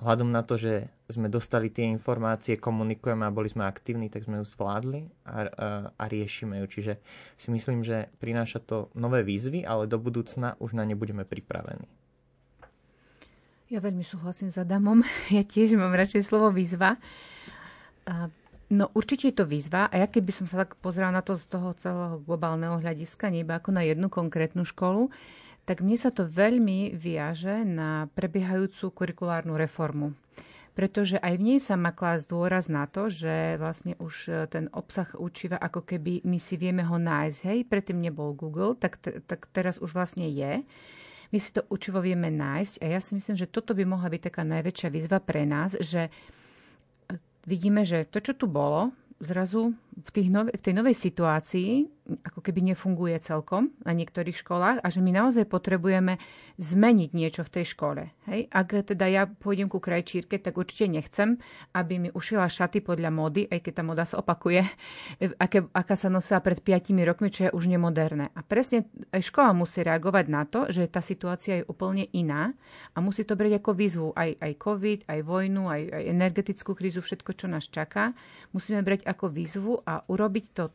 Hľadom 0.02 0.34
na 0.34 0.42
to, 0.42 0.58
že 0.58 0.90
sme 1.14 1.30
dostali 1.30 1.70
tie 1.70 1.86
informácie, 1.86 2.58
komunikujeme 2.58 3.22
a 3.22 3.30
boli 3.30 3.54
sme 3.54 3.70
aktívni, 3.70 4.10
tak 4.10 4.26
sme 4.26 4.42
ju 4.42 4.46
zvládli 4.50 5.06
a, 5.30 5.30
a, 5.30 5.38
a 5.94 6.04
riešime 6.10 6.58
ju. 6.64 6.66
Čiže 6.66 6.94
si 7.38 7.54
myslím, 7.54 7.86
že 7.86 8.10
prináša 8.18 8.66
to 8.66 8.90
nové 8.98 9.22
výzvy, 9.22 9.62
ale 9.62 9.86
do 9.86 10.02
budúcna 10.02 10.58
už 10.58 10.74
na 10.74 10.90
ne 10.90 10.98
budeme 10.98 11.22
pripravení. 11.22 11.86
Ja 13.70 13.78
veľmi 13.78 14.02
súhlasím 14.02 14.50
s 14.50 14.58
Adamom. 14.58 15.06
Ja 15.38 15.46
tiež 15.46 15.78
mám 15.78 15.94
radšej 15.94 16.26
slovo 16.26 16.50
výzva. 16.50 16.98
No 18.72 18.88
určite 18.96 19.28
je 19.28 19.36
to 19.36 19.44
výzva 19.44 19.92
a 19.92 20.00
ja 20.00 20.08
keby 20.08 20.32
som 20.32 20.48
sa 20.48 20.64
tak 20.64 20.80
pozrela 20.80 21.12
na 21.12 21.20
to 21.20 21.36
z 21.36 21.44
toho 21.52 21.76
celého 21.76 22.24
globálneho 22.24 22.80
hľadiska, 22.80 23.28
nie 23.28 23.44
iba 23.44 23.60
ako 23.60 23.76
na 23.76 23.84
jednu 23.84 24.08
konkrétnu 24.08 24.64
školu, 24.64 25.12
tak 25.68 25.84
mne 25.84 26.00
sa 26.00 26.08
to 26.08 26.24
veľmi 26.24 26.96
viaže 26.96 27.68
na 27.68 28.08
prebiehajúcu 28.16 28.96
kurikulárnu 28.96 29.60
reformu. 29.60 30.16
Pretože 30.72 31.20
aj 31.20 31.36
v 31.36 31.44
nej 31.44 31.60
sa 31.60 31.76
má 31.76 31.92
klásť 31.92 32.32
dôraz 32.32 32.72
na 32.72 32.88
to, 32.88 33.12
že 33.12 33.60
vlastne 33.60 34.00
už 34.00 34.32
e, 34.32 34.48
ten 34.48 34.72
obsah 34.72 35.12
učiva, 35.20 35.60
ako 35.60 35.84
keby 35.84 36.24
my 36.24 36.40
si 36.40 36.56
vieme 36.56 36.88
ho 36.88 36.96
nájsť. 36.96 37.40
Hej, 37.44 37.60
predtým 37.68 38.00
nebol 38.00 38.32
Google, 38.32 38.80
tak, 38.80 39.04
tak 39.04 39.52
teraz 39.52 39.84
už 39.84 39.92
vlastne 39.92 40.32
je. 40.32 40.64
My 41.36 41.40
si 41.44 41.52
to 41.52 41.68
učivo 41.68 42.00
vieme 42.00 42.32
nájsť 42.32 42.80
a 42.80 42.86
ja 42.88 43.04
si 43.04 43.20
myslím, 43.20 43.36
že 43.36 43.52
toto 43.52 43.76
by 43.76 43.84
mohla 43.84 44.08
byť 44.08 44.32
taká 44.32 44.48
najväčšia 44.48 44.90
výzva 44.96 45.20
pre 45.20 45.44
nás, 45.44 45.76
že 45.76 46.08
vidíme, 47.46 47.86
že 47.86 48.06
to, 48.10 48.22
čo 48.22 48.34
tu 48.38 48.46
bolo, 48.50 48.92
zrazu 49.22 49.74
v, 49.92 50.10
tých 50.10 50.30
nove, 50.32 50.50
v 50.56 50.62
tej 50.62 50.74
novej 50.74 50.96
situácii 50.96 52.02
ako 52.20 52.44
keby 52.44 52.74
nefunguje 52.74 53.16
celkom 53.24 53.72
na 53.86 53.94
niektorých 53.96 54.36
školách 54.36 54.78
a 54.84 54.88
že 54.90 55.00
my 55.00 55.12
naozaj 55.14 55.46
potrebujeme 55.48 56.18
zmeniť 56.58 57.10
niečo 57.16 57.42
v 57.46 57.54
tej 57.62 57.66
škole. 57.74 58.12
Hej? 58.28 58.52
Ak 58.52 58.74
teda 58.74 59.06
ja 59.08 59.24
pôjdem 59.26 59.72
ku 59.72 59.78
krajčírke, 59.78 60.42
tak 60.42 60.58
určite 60.58 60.90
nechcem, 60.92 61.40
aby 61.74 61.94
mi 61.98 62.10
ušila 62.12 62.50
šaty 62.50 62.84
podľa 62.84 63.10
módy, 63.14 63.42
aj 63.48 63.60
keď 63.64 63.74
tá 63.82 63.84
moda 63.86 64.04
sa 64.06 64.20
opakuje, 64.20 64.66
aké, 65.46 65.66
aká 65.72 65.96
sa 65.96 66.12
nosila 66.12 66.44
pred 66.44 66.60
5 66.60 66.92
rokmi, 67.06 67.28
čo 67.32 67.50
je 67.50 67.52
už 67.56 67.70
nemoderné. 67.72 68.34
A 68.34 68.42
presne 68.44 68.90
aj 69.14 69.22
škola 69.32 69.56
musí 69.56 69.82
reagovať 69.82 70.26
na 70.28 70.44
to, 70.46 70.68
že 70.70 70.90
tá 70.92 71.00
situácia 71.00 71.62
je 71.62 71.68
úplne 71.70 72.06
iná 72.12 72.54
a 72.94 72.98
musí 73.00 73.24
to 73.24 73.38
brať 73.38 73.62
ako 73.62 73.72
výzvu 73.78 74.08
aj, 74.18 74.38
aj 74.42 74.52
COVID, 74.58 75.00
aj 75.08 75.20
vojnu, 75.22 75.64
aj, 75.70 75.82
aj 75.90 76.04
energetickú 76.12 76.72
krízu, 76.74 77.00
všetko, 77.02 77.32
čo 77.38 77.46
nás 77.50 77.66
čaká. 77.70 78.14
Musíme 78.54 78.86
brať 78.86 79.06
ako 79.08 79.26
výzvu 79.32 79.74
a 79.86 80.06
urobiť 80.06 80.46
to 80.54 80.70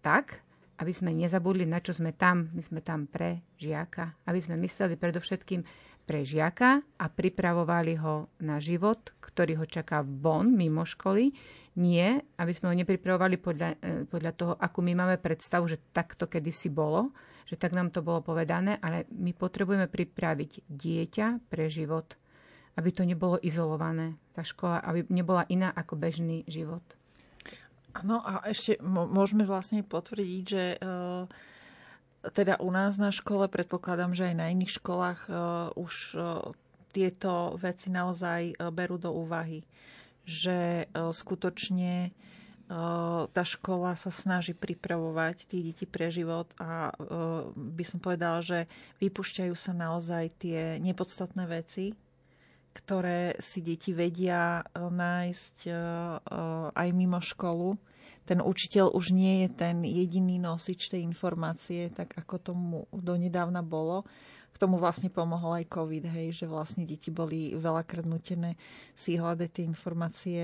tak, 0.00 0.42
aby 0.80 0.92
sme 0.96 1.12
nezabudli, 1.12 1.68
na 1.68 1.78
čo 1.84 1.92
sme 1.92 2.16
tam. 2.16 2.48
My 2.56 2.62
sme 2.64 2.80
tam 2.80 3.04
pre 3.04 3.44
žiaka. 3.60 4.16
Aby 4.24 4.40
sme 4.40 4.56
mysleli 4.64 4.96
predovšetkým 4.96 5.60
pre 6.08 6.24
žiaka 6.24 6.80
a 6.96 7.06
pripravovali 7.06 8.00
ho 8.00 8.32
na 8.40 8.56
život, 8.58 9.12
ktorý 9.20 9.60
ho 9.60 9.66
čaká 9.68 10.00
von, 10.02 10.56
mimo 10.56 10.82
školy. 10.88 11.30
Nie, 11.78 12.24
aby 12.40 12.50
sme 12.50 12.72
ho 12.72 12.74
nepripravovali 12.74 13.36
podľa, 13.38 13.68
e, 13.78 13.88
podľa 14.08 14.32
toho, 14.34 14.52
ako 14.58 14.78
my 14.82 14.92
máme 14.98 15.16
predstavu, 15.22 15.70
že 15.70 15.78
takto 15.94 16.26
kedysi 16.26 16.66
bolo, 16.66 17.14
že 17.46 17.54
tak 17.54 17.76
nám 17.76 17.94
to 17.94 18.02
bolo 18.02 18.24
povedané, 18.26 18.80
ale 18.82 19.06
my 19.14 19.30
potrebujeme 19.30 19.86
pripraviť 19.86 20.66
dieťa 20.66 21.46
pre 21.46 21.70
život, 21.70 22.18
aby 22.74 22.90
to 22.90 23.06
nebolo 23.06 23.38
izolované, 23.38 24.18
tá 24.34 24.42
škola, 24.42 24.82
aby 24.82 25.06
nebola 25.14 25.46
iná 25.46 25.70
ako 25.70 25.94
bežný 25.94 26.42
život. 26.50 26.82
No 28.06 28.22
a 28.22 28.42
ešte 28.46 28.78
môžeme 28.84 29.42
vlastne 29.42 29.82
potvrdiť, 29.82 30.42
že 30.46 30.64
uh, 30.78 31.26
teda 32.30 32.60
u 32.62 32.70
nás 32.70 33.00
na 33.00 33.10
škole, 33.10 33.50
predpokladám, 33.50 34.14
že 34.14 34.30
aj 34.30 34.36
na 34.36 34.46
iných 34.52 34.78
školách 34.78 35.20
uh, 35.26 35.36
už 35.74 36.14
uh, 36.14 36.54
tieto 36.90 37.54
veci 37.58 37.86
naozaj 37.86 38.58
berú 38.74 38.98
do 38.98 39.14
úvahy. 39.14 39.62
Že 40.26 40.90
skutočne 41.14 42.10
tá 43.30 43.42
škola 43.42 43.98
sa 43.98 44.14
snaží 44.14 44.54
pripravovať 44.54 45.50
tie 45.50 45.60
deti 45.70 45.86
pre 45.90 46.06
život 46.14 46.46
a 46.58 46.94
by 47.54 47.84
som 47.86 47.98
povedala, 47.98 48.42
že 48.42 48.70
vypušťajú 49.02 49.54
sa 49.58 49.74
naozaj 49.74 50.34
tie 50.38 50.78
nepodstatné 50.78 51.50
veci, 51.50 51.98
ktoré 52.70 53.34
si 53.42 53.60
deti 53.60 53.90
vedia 53.90 54.62
eh, 54.62 54.78
nájsť 54.78 55.56
eh, 55.66 55.74
eh, 55.74 56.80
aj 56.80 56.88
mimo 56.94 57.18
školu. 57.18 57.76
Ten 58.24 58.38
učiteľ 58.38 58.94
už 58.94 59.10
nie 59.10 59.42
je 59.42 59.48
ten 59.50 59.82
jediný 59.82 60.38
nosič 60.38 60.86
tej 60.86 61.02
informácie, 61.02 61.90
tak 61.90 62.14
ako 62.14 62.34
tomu 62.38 62.78
donedávna 62.94 63.64
bolo. 63.64 64.06
K 64.54 64.56
tomu 64.60 64.78
vlastne 64.78 65.10
pomohol 65.10 65.64
aj 65.64 65.72
COVID, 65.72 66.04
hej, 66.14 66.44
že 66.44 66.46
vlastne 66.46 66.86
deti 66.86 67.10
boli 67.10 67.58
veľakrát 67.58 68.06
nutené 68.06 68.54
si 68.94 69.18
hľadať 69.18 69.50
tie 69.50 69.64
informácie 69.66 70.42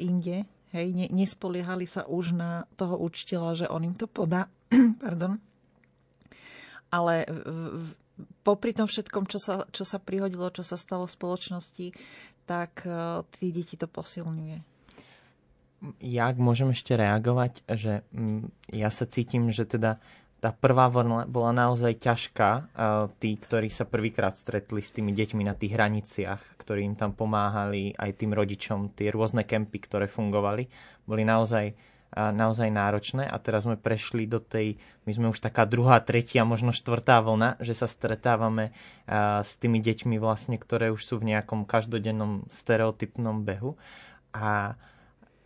inde. 0.00 0.48
Hej, 0.72 0.86
ne, 0.96 1.06
nespoliehali 1.14 1.84
sa 1.84 2.08
už 2.08 2.34
na 2.34 2.64
toho 2.74 2.96
učiteľa, 2.96 3.50
že 3.54 3.66
on 3.70 3.86
im 3.86 3.94
to 3.94 4.10
podá. 4.10 4.48
Pardon. 5.04 5.36
Ale 6.90 7.28
popri 8.42 8.76
tom 8.76 8.88
všetkom, 8.88 9.24
čo 9.28 9.38
sa, 9.38 9.64
čo 9.70 9.84
sa 9.84 9.98
prihodilo, 10.00 10.48
čo 10.52 10.64
sa 10.64 10.76
stalo 10.76 11.04
v 11.06 11.14
spoločnosti, 11.14 11.86
tak 12.48 12.84
uh, 12.84 13.22
tí 13.38 13.52
deti 13.54 13.78
to 13.78 13.86
posilňuje. 13.86 14.58
Ja 16.04 16.28
môžem 16.36 16.76
ešte 16.76 16.92
reagovať, 16.92 17.64
že 17.64 18.04
mm, 18.12 18.74
ja 18.76 18.92
sa 18.92 19.08
cítim, 19.08 19.48
že 19.48 19.64
teda 19.64 19.96
tá 20.40 20.56
prvá 20.56 20.88
vlna 20.88 21.28
bola 21.28 21.52
naozaj 21.52 22.00
ťažká. 22.00 22.72
Tí, 23.20 23.30
ktorí 23.36 23.68
sa 23.68 23.84
prvýkrát 23.84 24.40
stretli 24.40 24.80
s 24.80 24.88
tými 24.88 25.12
deťmi 25.12 25.44
na 25.44 25.52
tých 25.52 25.76
hraniciach, 25.76 26.56
ktorí 26.56 26.88
im 26.88 26.96
tam 26.96 27.12
pomáhali, 27.12 27.92
aj 27.92 28.16
tým 28.16 28.32
rodičom, 28.32 28.96
tie 28.96 29.12
rôzne 29.12 29.44
kempy, 29.44 29.84
ktoré 29.84 30.08
fungovali, 30.08 30.64
boli 31.04 31.28
naozaj 31.28 31.76
naozaj 32.14 32.68
náročné. 32.74 33.26
A 33.26 33.38
teraz 33.38 33.64
sme 33.64 33.78
prešli 33.78 34.26
do 34.26 34.42
tej, 34.42 34.78
my 35.06 35.12
sme 35.14 35.26
už 35.30 35.38
taká 35.38 35.62
druhá, 35.66 36.02
tretia, 36.02 36.42
možno 36.42 36.74
štvrtá 36.74 37.22
vlna, 37.22 37.62
že 37.62 37.74
sa 37.74 37.86
stretávame 37.86 38.74
s 39.46 39.54
tými 39.58 39.78
deťmi 39.78 40.18
vlastne, 40.18 40.58
ktoré 40.58 40.90
už 40.90 41.02
sú 41.06 41.14
v 41.22 41.34
nejakom 41.34 41.62
každodennom 41.62 42.50
stereotypnom 42.50 43.46
behu. 43.46 43.78
A 44.34 44.74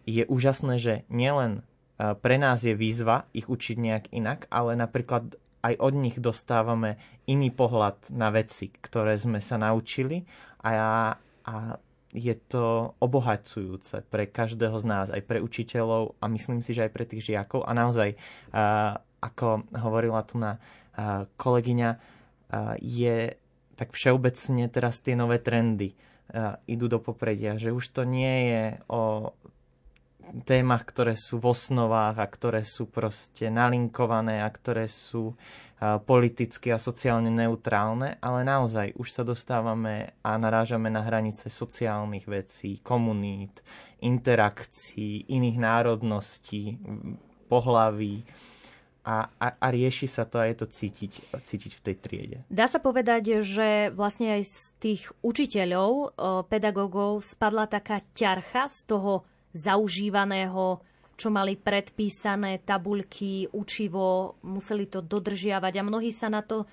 je 0.08 0.24
úžasné, 0.24 0.80
že 0.80 0.94
nielen 1.12 1.64
pre 1.96 2.36
nás 2.40 2.64
je 2.66 2.74
výzva 2.74 3.30
ich 3.30 3.46
učiť 3.46 3.76
nejak 3.78 4.04
inak, 4.10 4.50
ale 4.50 4.74
napríklad 4.74 5.38
aj 5.64 5.80
od 5.80 5.94
nich 5.96 6.16
dostávame 6.20 7.00
iný 7.24 7.48
pohľad 7.48 8.12
na 8.12 8.28
veci, 8.28 8.68
ktoré 8.68 9.16
sme 9.16 9.40
sa 9.40 9.56
naučili. 9.56 10.28
A, 10.60 10.72
a 11.44 11.54
je 12.14 12.34
to 12.46 12.94
obohacujúce 13.02 14.06
pre 14.06 14.30
každého 14.30 14.78
z 14.78 14.86
nás, 14.86 15.06
aj 15.10 15.18
pre 15.26 15.42
učiteľov 15.42 16.14
a 16.22 16.30
myslím 16.30 16.62
si, 16.62 16.70
že 16.70 16.86
aj 16.86 16.92
pre 16.94 17.04
tých 17.10 17.26
žiakov. 17.34 17.66
A 17.66 17.74
naozaj, 17.74 18.14
ako 19.18 19.66
hovorila 19.74 20.22
tu 20.22 20.38
na 20.38 20.62
kolegyňa, 21.34 21.90
je 22.78 23.34
tak 23.74 23.90
všeobecne 23.90 24.70
teraz 24.70 25.02
tie 25.02 25.18
nové 25.18 25.42
trendy 25.42 25.98
idú 26.70 26.86
do 26.86 27.02
popredia, 27.02 27.58
že 27.58 27.74
už 27.74 27.90
to 27.90 28.06
nie 28.06 28.54
je 28.54 28.64
o 28.86 29.34
témach, 30.46 30.88
ktoré 30.88 31.14
sú 31.14 31.38
v 31.38 31.52
osnovách 31.52 32.16
a 32.18 32.26
ktoré 32.26 32.62
sú 32.64 32.88
proste 32.88 33.52
nalinkované 33.52 34.40
a 34.40 34.48
ktoré 34.48 34.88
sú 34.88 35.36
politicky 36.08 36.72
a 36.72 36.80
sociálne 36.80 37.28
neutrálne, 37.28 38.16
ale 38.24 38.40
naozaj 38.46 38.96
už 38.96 39.08
sa 39.10 39.22
dostávame 39.26 40.16
a 40.24 40.38
narážame 40.40 40.88
na 40.88 41.04
hranice 41.04 41.52
sociálnych 41.52 42.24
vecí, 42.24 42.80
komunít, 42.80 43.60
interakcií, 44.00 45.28
iných 45.28 45.58
národností, 45.60 46.80
pohlaví 47.52 48.24
a, 49.04 49.28
a, 49.36 49.46
a 49.60 49.66
rieši 49.68 50.08
sa 50.08 50.24
to 50.24 50.40
a 50.40 50.48
je 50.48 50.56
to 50.56 50.66
cítiť, 50.72 51.12
cítiť 51.36 51.72
v 51.76 51.80
tej 51.84 51.96
triede. 52.00 52.36
Dá 52.48 52.64
sa 52.64 52.80
povedať, 52.80 53.44
že 53.44 53.92
vlastne 53.92 54.40
aj 54.40 54.42
z 54.48 54.56
tých 54.80 55.02
učiteľov, 55.20 56.16
pedagógov 56.48 57.20
spadla 57.20 57.68
taká 57.68 58.00
ťarcha 58.16 58.72
z 58.72 58.80
toho 58.88 59.28
zaužívaného 59.54 60.82
čo 61.14 61.30
mali 61.30 61.54
predpísané 61.54 62.62
tabuľky, 62.66 63.50
učivo, 63.54 64.38
museli 64.42 64.90
to 64.90 64.98
dodržiavať 64.98 65.78
a 65.78 65.86
mnohí 65.86 66.10
sa 66.10 66.26
na 66.26 66.42
to 66.42 66.66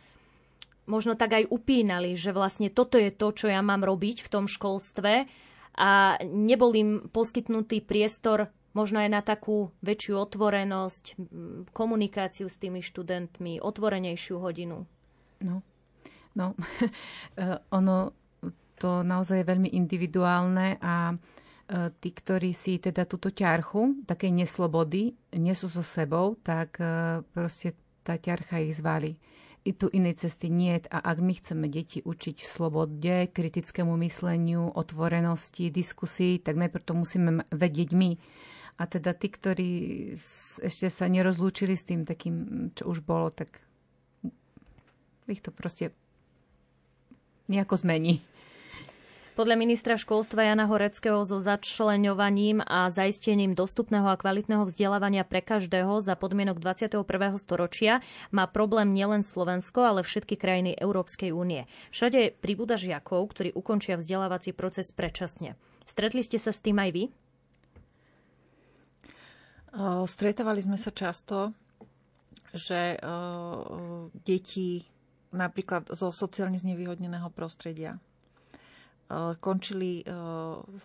možno 0.89 1.13
tak 1.13 1.37
aj 1.37 1.45
upínali, 1.53 2.17
že 2.17 2.33
vlastne 2.33 2.73
toto 2.73 2.97
je 2.97 3.13
to, 3.13 3.31
čo 3.31 3.47
ja 3.47 3.61
mám 3.61 3.85
robiť 3.85 4.25
v 4.25 4.31
tom 4.31 4.49
školstve 4.49 5.29
a 5.77 5.89
nebol 6.25 6.73
im 6.73 7.05
poskytnutý 7.13 7.85
priestor 7.85 8.49
možno 8.73 9.03
aj 9.03 9.09
na 9.13 9.21
takú 9.21 9.69
väčšiu 9.85 10.15
otvorenosť, 10.17 11.03
komunikáciu 11.75 12.49
s 12.49 12.57
tými 12.57 12.81
študentmi, 12.81 13.61
otvorenejšiu 13.61 14.35
hodinu? 14.41 14.89
No, 15.43 15.61
no 16.33 16.57
ono 17.77 18.15
to 18.81 19.05
naozaj 19.05 19.45
je 19.45 19.49
veľmi 19.53 19.69
individuálne 19.69 20.81
a 20.81 21.13
E, 21.13 21.40
tí, 21.71 22.09
ktorí 22.11 22.51
si 22.51 22.83
teda 22.83 23.07
túto 23.07 23.31
ťarchu, 23.31 24.03
také 24.03 24.27
neslobody, 24.27 25.15
nesú 25.31 25.71
so 25.71 25.79
sebou, 25.79 26.35
tak 26.43 26.75
e, 26.83 27.23
proste 27.31 27.79
tá 28.03 28.19
ťarcha 28.19 28.59
ich 28.59 28.75
zvali. 28.75 29.15
I 29.61 29.71
tu 29.77 29.87
inej 29.87 30.25
cesty 30.25 30.49
nie. 30.49 30.73
A 30.89 30.99
ak 30.99 31.17
my 31.21 31.37
chceme 31.37 31.69
deti 31.69 32.01
učiť 32.01 32.43
slobode, 32.43 33.29
kritickému 33.29 33.93
mysleniu, 34.03 34.73
otvorenosti, 34.73 35.69
diskusii, 35.69 36.41
tak 36.41 36.57
najprv 36.57 36.83
to 36.83 36.93
musíme 36.97 37.45
vedieť 37.53 37.89
my. 37.93 38.17
A 38.81 38.89
teda 38.89 39.13
tí, 39.13 39.29
ktorí 39.29 39.71
ešte 40.65 40.89
sa 40.89 41.05
nerozlúčili 41.05 41.77
s 41.77 41.85
tým 41.85 42.03
takým, 42.03 42.67
čo 42.73 42.89
už 42.89 43.05
bolo, 43.05 43.29
tak 43.29 43.61
ich 45.29 45.45
to 45.45 45.53
proste 45.53 45.93
nejako 47.45 47.77
zmení. 47.79 48.25
Podľa 49.41 49.57
ministra 49.57 49.97
školstva 49.97 50.53
Jana 50.53 50.69
Horeckého 50.69 51.25
so 51.25 51.41
začlenovaním 51.41 52.61
a 52.61 52.93
zaistením 52.93 53.57
dostupného 53.57 54.05
a 54.05 54.13
kvalitného 54.13 54.69
vzdelávania 54.69 55.25
pre 55.25 55.41
každého 55.41 55.97
za 55.97 56.13
podmienok 56.13 56.61
21. 56.61 57.01
storočia 57.41 58.05
má 58.29 58.45
problém 58.45 58.93
nielen 58.93 59.25
Slovensko, 59.25 59.81
ale 59.81 60.05
všetky 60.05 60.37
krajiny 60.37 60.77
Európskej 60.77 61.33
únie. 61.33 61.65
Všade 61.89 62.37
pribúda 62.37 62.77
žiakov, 62.77 63.33
ktorí 63.33 63.49
ukončia 63.57 63.97
vzdelávací 63.97 64.53
proces 64.53 64.93
predčasne. 64.93 65.57
Stretli 65.89 66.21
ste 66.21 66.37
sa 66.37 66.53
s 66.53 66.61
tým 66.61 66.77
aj 66.77 66.89
vy? 66.93 67.03
Stretávali 70.05 70.61
sme 70.61 70.77
sa 70.77 70.93
často, 70.93 71.49
že 72.53 72.93
deti 74.21 74.85
napríklad 75.33 75.89
zo 75.97 76.13
sociálne 76.13 76.61
znevýhodneného 76.61 77.33
prostredia 77.33 77.97
končili 79.39 80.01
eh, 80.01 80.11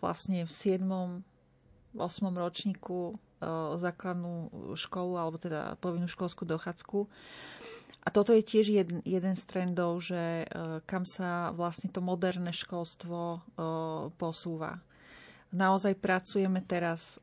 vlastne 0.02 0.46
v 0.46 0.52
7. 0.52 0.82
8. 1.96 2.00
ročníku 2.34 3.14
eh, 3.14 3.46
základnú 3.78 4.34
školu, 4.74 5.12
alebo 5.16 5.36
teda 5.38 5.78
povinnú 5.78 6.10
školskú 6.10 6.44
dochádzku. 6.44 7.06
A 8.06 8.08
toto 8.14 8.30
je 8.30 8.42
tiež 8.46 8.70
jeden, 8.70 9.02
jeden 9.02 9.34
z 9.34 9.42
trendov, 9.50 9.98
že 9.98 10.46
kam 10.86 11.02
sa 11.02 11.50
vlastne 11.50 11.90
to 11.90 11.98
moderné 11.98 12.54
školstvo 12.54 13.42
posúva. 14.14 14.78
Naozaj 15.50 15.98
pracujeme 15.98 16.62
teraz 16.62 17.18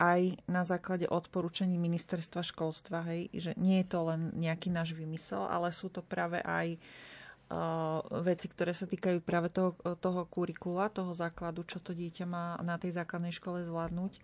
aj 0.00 0.20
na 0.48 0.64
základe 0.64 1.04
odporúčaní 1.04 1.76
ministerstva 1.76 2.40
školstva, 2.40 3.04
hej, 3.12 3.28
že 3.32 3.52
nie 3.60 3.84
je 3.84 3.92
to 3.92 4.08
len 4.08 4.32
nejaký 4.32 4.72
náš 4.72 4.96
vymysel, 4.96 5.44
ale 5.52 5.68
sú 5.68 5.92
to 5.92 6.00
práve 6.00 6.40
aj 6.44 6.80
veci, 8.26 8.46
ktoré 8.50 8.74
sa 8.74 8.90
týkajú 8.90 9.22
práve 9.22 9.54
toho, 9.54 9.78
toho 10.02 10.26
kurikula, 10.26 10.90
toho 10.90 11.14
základu, 11.14 11.62
čo 11.62 11.78
to 11.78 11.94
dieťa 11.94 12.26
má 12.26 12.58
na 12.62 12.74
tej 12.74 12.98
základnej 12.98 13.30
škole 13.30 13.62
zvládnuť. 13.62 14.18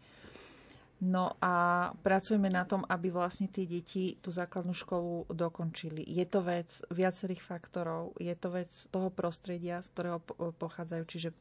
No 1.03 1.35
a 1.43 1.91
pracujeme 2.07 2.47
na 2.47 2.63
tom, 2.63 2.87
aby 2.87 3.11
vlastne 3.11 3.51
tie 3.51 3.67
deti 3.67 4.15
tú 4.23 4.31
základnú 4.31 4.71
školu 4.71 5.27
dokončili. 5.35 6.07
Je 6.07 6.23
to 6.23 6.47
vec 6.47 6.71
viacerých 6.95 7.43
faktorov, 7.43 8.15
je 8.23 8.31
to 8.39 8.55
vec 8.55 8.71
toho 8.91 9.11
prostredia, 9.11 9.83
z 9.83 9.91
ktorého 9.91 10.23
pochádzajú. 10.59 11.03
Čiže 11.07 11.35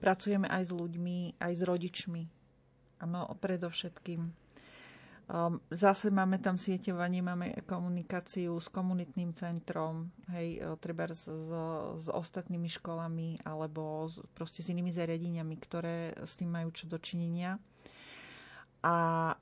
pracujeme 0.00 0.48
aj 0.48 0.68
s 0.68 0.72
ľuďmi, 0.72 1.44
aj 1.44 1.52
s 1.52 1.62
rodičmi. 1.64 2.22
Áno, 3.04 3.28
predovšetkým. 3.36 4.41
Um, 5.32 5.64
zase 5.72 6.12
máme 6.12 6.36
tam 6.44 6.60
sieťovanie, 6.60 7.24
máme 7.24 7.64
komunikáciu 7.64 8.52
s 8.60 8.68
komunitným 8.68 9.32
centrom, 9.32 10.12
hej, 10.28 10.60
e, 10.60 10.76
treba 10.76 11.08
s, 11.08 11.24
s 11.96 12.06
ostatnými 12.12 12.68
školami 12.68 13.40
alebo 13.40 14.12
s, 14.12 14.20
proste 14.36 14.60
s 14.60 14.68
inými 14.68 14.92
zariadeniami, 14.92 15.56
ktoré 15.56 16.12
s 16.20 16.36
tým 16.36 16.52
majú 16.52 16.68
čo 16.76 16.84
dočinenia. 16.84 17.56
A 18.84 18.96
e, 19.32 19.34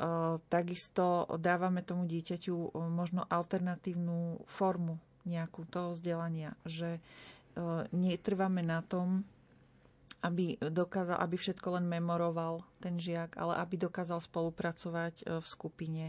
takisto 0.47 1.27
dávame 1.43 1.83
tomu 1.83 2.07
dieťaťu 2.07 2.55
e, 2.55 2.69
možno 2.87 3.27
alternatívnu 3.27 4.47
formu 4.47 4.95
nejakú 5.27 5.67
toho 5.67 5.99
vzdelania, 5.99 6.55
že 6.71 6.97
e, 6.97 7.01
netrváme 7.91 8.63
na 8.63 8.87
tom, 8.87 9.27
aby 10.21 10.61
dokázal, 10.61 11.17
aby 11.17 11.37
všetko 11.41 11.81
len 11.81 11.89
memoroval 11.89 12.61
ten 12.77 13.01
žiak, 13.01 13.41
ale 13.41 13.57
aby 13.57 13.81
dokázal 13.81 14.21
spolupracovať 14.21 15.15
e, 15.21 15.25
v 15.41 15.47
skupine, 15.49 16.05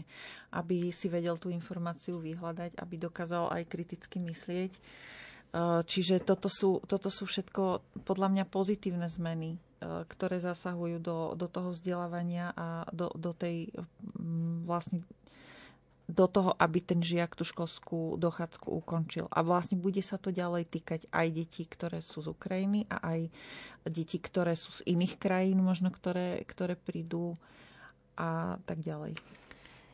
aby 0.52 0.92
si 0.92 1.08
vedel 1.08 1.40
tú 1.40 1.48
informáciu 1.48 2.20
vyhľadať, 2.20 2.76
aby 2.76 2.94
dokázal 3.00 3.48
aj 3.48 3.62
kriticky 3.72 4.20
myslieť. 4.20 4.72
E, 4.76 4.80
čiže 5.88 6.20
toto 6.20 6.52
sú, 6.52 6.84
toto 6.84 7.08
sú 7.08 7.24
všetko 7.24 7.80
podľa 8.04 8.28
mňa 8.36 8.44
pozitívne 8.52 9.08
zmeny, 9.08 9.56
e, 9.56 9.58
ktoré 10.04 10.36
zasahujú 10.44 11.00
do, 11.00 11.18
do 11.32 11.48
toho 11.48 11.72
vzdelávania 11.72 12.52
a 12.52 12.84
do, 12.92 13.08
do 13.16 13.32
tej 13.32 13.72
vlastne 14.68 15.00
do 16.12 16.28
toho, 16.28 16.52
aby 16.60 16.84
ten 16.84 17.00
žiak 17.00 17.32
tú 17.32 17.42
školskú 17.48 18.20
dochádzku 18.20 18.68
ukončil. 18.68 19.32
A 19.32 19.40
vlastne 19.40 19.80
bude 19.80 20.04
sa 20.04 20.20
to 20.20 20.28
ďalej 20.28 20.68
týkať 20.68 21.08
aj 21.08 21.26
detí, 21.32 21.64
ktoré 21.64 22.04
sú 22.04 22.20
z 22.20 22.36
Ukrajiny 22.36 22.84
a 22.92 23.16
aj 23.16 23.20
detí, 23.88 24.20
ktoré 24.20 24.52
sú 24.52 24.76
z 24.76 24.84
iných 24.92 25.16
krajín, 25.16 25.64
možno 25.64 25.88
ktoré, 25.88 26.44
ktoré 26.44 26.76
prídu 26.76 27.40
a 28.12 28.60
tak 28.68 28.84
ďalej. 28.84 29.16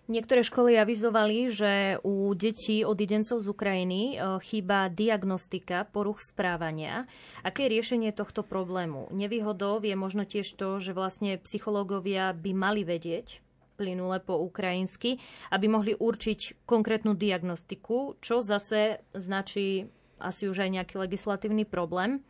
Niektoré 0.09 0.41
školy 0.41 0.73
avizovali, 0.81 1.53
že 1.53 2.01
u 2.01 2.33
detí 2.33 2.81
od 2.81 2.97
idencov 2.97 3.45
z 3.45 3.53
Ukrajiny 3.53 4.17
e, 4.17 4.41
chýba 4.41 4.89
diagnostika 4.89 5.85
poruch 5.85 6.25
správania. 6.25 7.05
Aké 7.45 7.69
je 7.69 7.77
riešenie 7.77 8.17
tohto 8.17 8.41
problému? 8.41 9.13
Nevýhodou 9.13 9.85
je 9.85 9.93
možno 9.93 10.25
tiež 10.25 10.49
to, 10.57 10.81
že 10.81 10.97
vlastne 10.97 11.37
psychológovia 11.45 12.33
by 12.33 12.57
mali 12.57 12.89
vedieť, 12.89 13.45
plynule 13.79 14.19
po 14.19 14.35
ukrajinsky, 14.43 15.23
aby 15.55 15.71
mohli 15.71 15.95
určiť 15.95 16.67
konkrétnu 16.67 17.15
diagnostiku, 17.15 18.19
čo 18.19 18.43
zase 18.43 19.07
značí 19.15 19.87
asi 20.19 20.51
už 20.51 20.67
aj 20.67 20.71
nejaký 20.83 20.95
legislatívny 20.99 21.63
problém. 21.63 22.27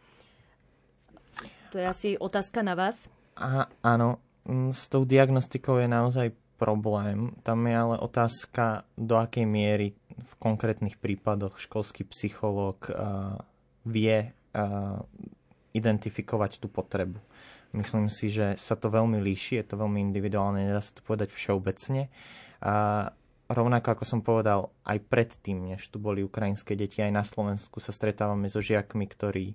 To 1.72 1.80
je 1.80 1.86
asi 1.88 2.09
otázka 2.20 2.61
na 2.61 2.76
vás. 2.76 3.09
A, 3.40 3.64
áno, 3.80 4.20
mm, 4.44 4.76
s 4.76 4.92
tou 4.92 5.09
diagnostikou 5.09 5.80
je 5.80 5.88
naozaj 5.88 6.36
problém. 6.61 7.32
Tam 7.46 7.64
je 7.64 7.74
ale 7.76 7.96
otázka, 7.96 8.84
do 8.99 9.16
akej 9.16 9.46
miery 9.46 9.94
v 10.18 10.32
konkrétnych 10.42 10.99
prípadoch 10.99 11.62
školský 11.62 12.03
psychológ 12.11 12.90
uh, 12.90 13.38
vie 13.86 14.34
uh, 14.34 14.99
identifikovať 15.70 16.59
tú 16.59 16.66
potrebu. 16.66 17.22
Myslím 17.77 18.09
si, 18.09 18.33
že 18.33 18.57
sa 18.57 18.75
to 18.81 18.89
veľmi 18.89 19.21
líši, 19.21 19.61
je 19.61 19.66
to 19.69 19.77
veľmi 19.77 20.01
individuálne, 20.01 20.64
nedá 20.64 20.81
sa 20.81 20.97
to 20.97 21.05
povedať 21.05 21.33
všeobecne. 21.37 22.09
A 22.64 23.12
rovnako 23.49 23.93
ako 23.93 24.05
som 24.09 24.21
povedal, 24.25 24.73
aj 24.89 25.05
predtým, 25.09 25.77
než 25.77 25.85
tu 25.93 26.01
boli 26.01 26.25
ukrajinské 26.25 26.73
deti, 26.77 27.05
aj 27.05 27.12
na 27.12 27.25
Slovensku 27.25 27.77
sa 27.81 27.93
stretávame 27.93 28.49
so 28.49 28.64
žiakmi, 28.64 29.05
ktorí 29.05 29.53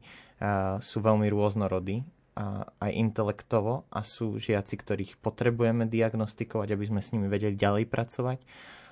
sú 0.78 0.98
veľmi 1.02 1.26
rôznorodí, 1.34 2.06
a 2.34 2.66
aj 2.82 2.92
intelektovo 2.98 3.86
a 3.94 4.02
sú 4.02 4.42
žiaci, 4.42 4.74
ktorých 4.74 5.22
potrebujeme 5.22 5.86
diagnostikovať, 5.86 6.74
aby 6.74 6.86
sme 6.90 7.02
s 7.06 7.14
nimi 7.14 7.30
vedeli 7.30 7.54
ďalej 7.54 7.86
pracovať, 7.86 8.42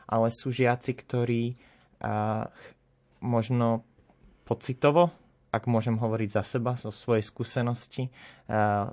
ale 0.05 0.29
sú 0.29 0.53
žiaci, 0.53 0.93
ktorí 0.93 1.57
možno 3.21 3.81
pocitovo 4.45 5.09
ak 5.51 5.67
môžem 5.67 5.99
hovoriť 5.99 6.29
za 6.31 6.43
seba, 6.47 6.79
zo 6.79 6.95
svojej 6.95 7.27
skúsenosti, 7.27 8.07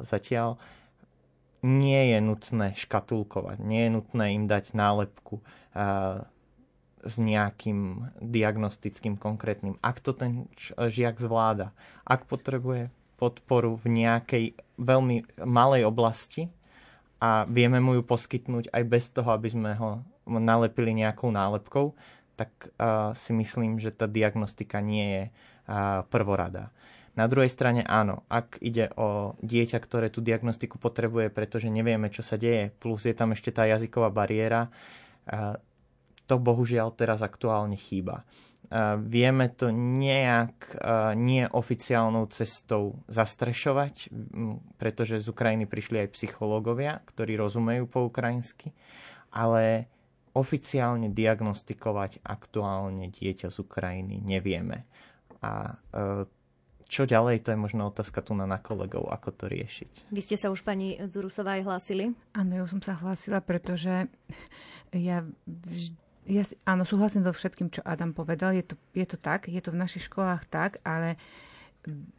zatiaľ 0.02 0.59
nie 1.62 2.14
je 2.14 2.18
nutné 2.18 2.74
škatulkovať, 2.74 3.62
nie 3.62 3.86
je 3.86 3.90
nutné 3.94 4.34
im 4.34 4.44
dať 4.50 4.74
nálepku 4.74 5.38
s 6.98 7.14
nejakým 7.14 8.11
diagnostickým 8.18 9.14
konkrétnym. 9.14 9.78
Ak 9.78 10.02
to 10.02 10.11
ten 10.11 10.50
žiak 10.74 11.22
zvláda, 11.22 11.70
ak 12.02 12.26
potrebuje 12.26 12.90
podporu 13.18 13.78
v 13.78 13.86
nejakej 14.02 14.44
veľmi 14.78 15.42
malej 15.46 15.86
oblasti 15.86 16.50
a 17.18 17.46
vieme 17.46 17.82
mu 17.82 17.98
ju 17.98 18.02
poskytnúť 18.06 18.70
aj 18.70 18.82
bez 18.86 19.11
toho, 19.11 19.30
aby 19.34 19.50
sme 19.50 19.74
ho 19.74 20.02
nalepili 20.26 20.94
nejakou 20.94 21.34
nálepkou, 21.34 21.98
tak 22.38 22.54
uh, 22.78 23.11
si 23.18 23.34
myslím, 23.34 23.82
že 23.82 23.90
tá 23.90 24.06
diagnostika 24.06 24.78
nie 24.78 25.06
je 25.11 25.24
prvorada. 26.08 26.72
Na 27.18 27.26
druhej 27.26 27.50
strane 27.50 27.82
áno, 27.84 28.22
ak 28.30 28.62
ide 28.62 28.88
o 28.94 29.36
dieťa, 29.42 29.78
ktoré 29.82 30.06
tú 30.08 30.22
diagnostiku 30.22 30.78
potrebuje, 30.78 31.34
pretože 31.34 31.66
nevieme, 31.66 32.08
čo 32.08 32.22
sa 32.22 32.38
deje, 32.38 32.70
plus 32.78 33.04
je 33.04 33.12
tam 33.12 33.34
ešte 33.34 33.50
tá 33.50 33.66
jazyková 33.66 34.08
bariéra, 34.08 34.70
to 36.30 36.34
bohužiaľ 36.38 36.94
teraz 36.94 37.20
aktuálne 37.20 37.74
chýba. 37.74 38.22
vieme 39.00 39.48
to 39.48 39.72
nejak 39.72 40.76
nie 41.16 41.48
oficiálnou 41.48 42.28
cestou 42.28 43.00
zastrešovať, 43.08 44.12
pretože 44.76 45.24
z 45.24 45.26
Ukrajiny 45.32 45.64
prišli 45.64 46.04
aj 46.04 46.12
psychológovia, 46.12 47.00
ktorí 47.08 47.40
rozumejú 47.40 47.88
po 47.88 48.04
ukrajinsky, 48.04 48.76
ale 49.32 49.88
oficiálne 50.36 51.08
diagnostikovať 51.08 52.20
aktuálne 52.20 53.08
dieťa 53.08 53.48
z 53.48 53.56
Ukrajiny 53.58 54.20
nevieme. 54.20 54.84
A 55.45 55.78
e, 55.93 56.26
čo 56.89 57.05
ďalej, 57.05 57.45
to 57.45 57.53
je 57.53 57.59
možno 57.61 57.93
otázka 57.93 58.24
tu 58.24 58.32
na, 58.32 58.49
na 58.49 58.57
kolegov, 58.57 59.12
ako 59.12 59.28
to 59.34 59.45
riešiť. 59.47 60.09
Vy 60.09 60.20
ste 60.24 60.36
sa 60.41 60.49
už 60.49 60.64
pani 60.64 60.97
Zurusová 61.12 61.61
aj 61.61 61.68
hlásili? 61.68 62.05
Áno, 62.32 62.53
ja 62.57 62.64
som 62.64 62.80
sa 62.80 62.97
hlásila, 62.97 63.45
pretože 63.45 64.09
ja 64.97 65.22
vždy 65.47 66.09
ja, 66.28 66.45
áno, 66.68 66.84
súhlasím 66.84 67.24
so 67.24 67.32
všetkým, 67.32 67.72
čo 67.72 67.80
Adam 67.80 68.12
povedal. 68.12 68.53
Je 68.53 68.61
to, 68.61 68.76
je 68.93 69.07
to 69.09 69.16
tak, 69.16 69.49
je 69.49 69.64
to 69.64 69.72
v 69.72 69.80
našich 69.80 70.12
školách 70.12 70.45
tak, 70.53 70.76
ale 70.84 71.16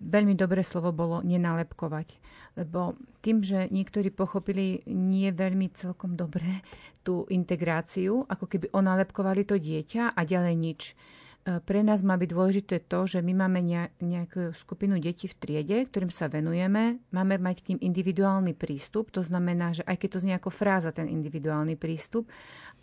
veľmi 0.01 0.33
dobré 0.33 0.65
slovo 0.65 0.89
bolo 0.89 1.21
nenalepkovať. 1.21 2.17
Lebo 2.57 2.97
tým, 3.21 3.45
že 3.45 3.69
niektorí 3.69 4.09
pochopili 4.09 4.81
nie 4.89 5.29
veľmi 5.29 5.69
celkom 5.77 6.17
dobre 6.17 6.65
tú 7.05 7.29
integráciu, 7.29 8.25
ako 8.25 8.49
keby 8.49 8.73
onalepkovali 8.73 9.45
to 9.45 9.61
dieťa 9.61 10.17
a 10.17 10.21
ďalej 10.25 10.55
nič. 10.57 10.81
E, 11.47 11.63
pre 11.63 11.79
nás 11.79 12.03
má 12.03 12.19
byť 12.19 12.29
dôležité 12.29 12.75
to, 12.83 13.07
že 13.07 13.23
my 13.23 13.31
máme 13.31 13.63
nejakú 14.03 14.51
skupinu 14.59 14.99
detí 14.99 15.31
v 15.31 15.37
triede, 15.39 15.77
ktorým 15.87 16.11
sa 16.11 16.27
venujeme. 16.27 16.99
Máme 17.15 17.39
mať 17.39 17.63
k 17.63 17.67
ním 17.73 17.79
individuálny 17.91 18.53
prístup. 18.53 19.09
To 19.15 19.23
znamená, 19.23 19.71
že 19.71 19.87
aj 19.87 19.95
keď 19.95 20.09
to 20.11 20.21
znie 20.27 20.35
ako 20.35 20.51
fráza, 20.51 20.91
ten 20.91 21.07
individuálny 21.07 21.79
prístup, 21.79 22.27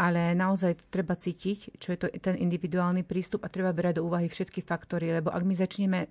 ale 0.00 0.32
naozaj 0.32 0.88
treba 0.88 1.16
cítiť, 1.16 1.76
čo 1.76 1.92
je 1.92 1.98
to 2.00 2.06
ten 2.16 2.36
individuálny 2.40 3.04
prístup 3.04 3.44
a 3.44 3.52
treba 3.52 3.76
brať 3.76 4.00
do 4.00 4.06
úvahy 4.08 4.28
všetky 4.28 4.64
faktory, 4.64 5.12
lebo 5.12 5.28
ak 5.32 5.42
my 5.44 5.54
začneme, 5.56 6.08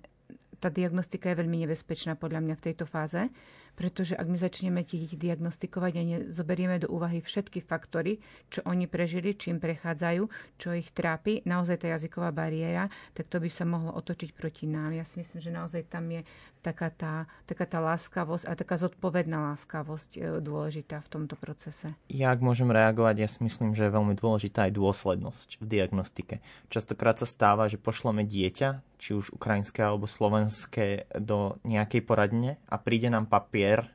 tá 0.56 0.72
diagnostika 0.72 1.28
je 1.30 1.40
veľmi 1.44 1.68
nebezpečná 1.68 2.16
podľa 2.16 2.40
mňa 2.40 2.54
v 2.56 2.64
tejto 2.64 2.88
fáze, 2.88 3.28
pretože 3.76 4.16
ak 4.16 4.26
my 4.26 4.40
začneme 4.40 4.80
tie 4.82 5.04
deti 5.04 5.20
diagnostikovať 5.20 5.92
a 5.94 6.02
zoberieme 6.32 6.80
do 6.80 6.88
úvahy 6.88 7.20
všetky 7.20 7.60
faktory, 7.60 8.18
čo 8.48 8.64
oni 8.64 8.88
prežili, 8.88 9.36
čím 9.36 9.60
prechádzajú, 9.60 10.26
čo 10.56 10.72
ich 10.72 10.90
trápi, 10.96 11.44
naozaj 11.44 11.84
tá 11.84 11.92
jazyková 11.92 12.32
bariéra, 12.32 12.88
tak 13.12 13.28
to 13.28 13.36
by 13.36 13.52
sa 13.52 13.68
mohlo 13.68 13.92
otočiť 13.92 14.32
proti 14.32 14.64
nám. 14.64 14.96
Ja 14.96 15.04
si 15.04 15.20
myslím, 15.20 15.38
že 15.38 15.52
naozaj 15.52 15.92
tam 15.92 16.08
je 16.08 16.24
taká 16.66 16.90
tá, 16.90 17.14
taká 17.46 17.62
tá 17.62 17.78
láskavosť 17.78 18.44
a 18.50 18.58
taká 18.58 18.74
zodpovedná 18.74 19.54
láskavosť 19.54 20.10
e, 20.18 20.20
dôležitá 20.42 20.98
v 20.98 21.08
tomto 21.14 21.38
procese. 21.38 21.94
Ja 22.10 22.34
ak 22.34 22.42
môžem 22.42 22.66
reagovať, 22.66 23.22
ja 23.22 23.28
si 23.30 23.38
myslím, 23.46 23.78
že 23.78 23.86
je 23.86 23.94
veľmi 23.94 24.18
dôležitá 24.18 24.66
aj 24.66 24.74
dôslednosť 24.74 25.48
v 25.62 25.64
diagnostike. 25.70 26.34
Častokrát 26.66 27.22
sa 27.22 27.28
stáva, 27.28 27.70
že 27.70 27.78
pošleme 27.78 28.26
dieťa, 28.26 28.95
či 28.96 29.16
už 29.16 29.36
ukrajinské 29.36 29.84
alebo 29.84 30.08
slovenské, 30.08 31.08
do 31.16 31.60
nejakej 31.64 32.02
poradne 32.04 32.56
a 32.68 32.80
príde 32.80 33.12
nám 33.12 33.30
papier, 33.30 33.86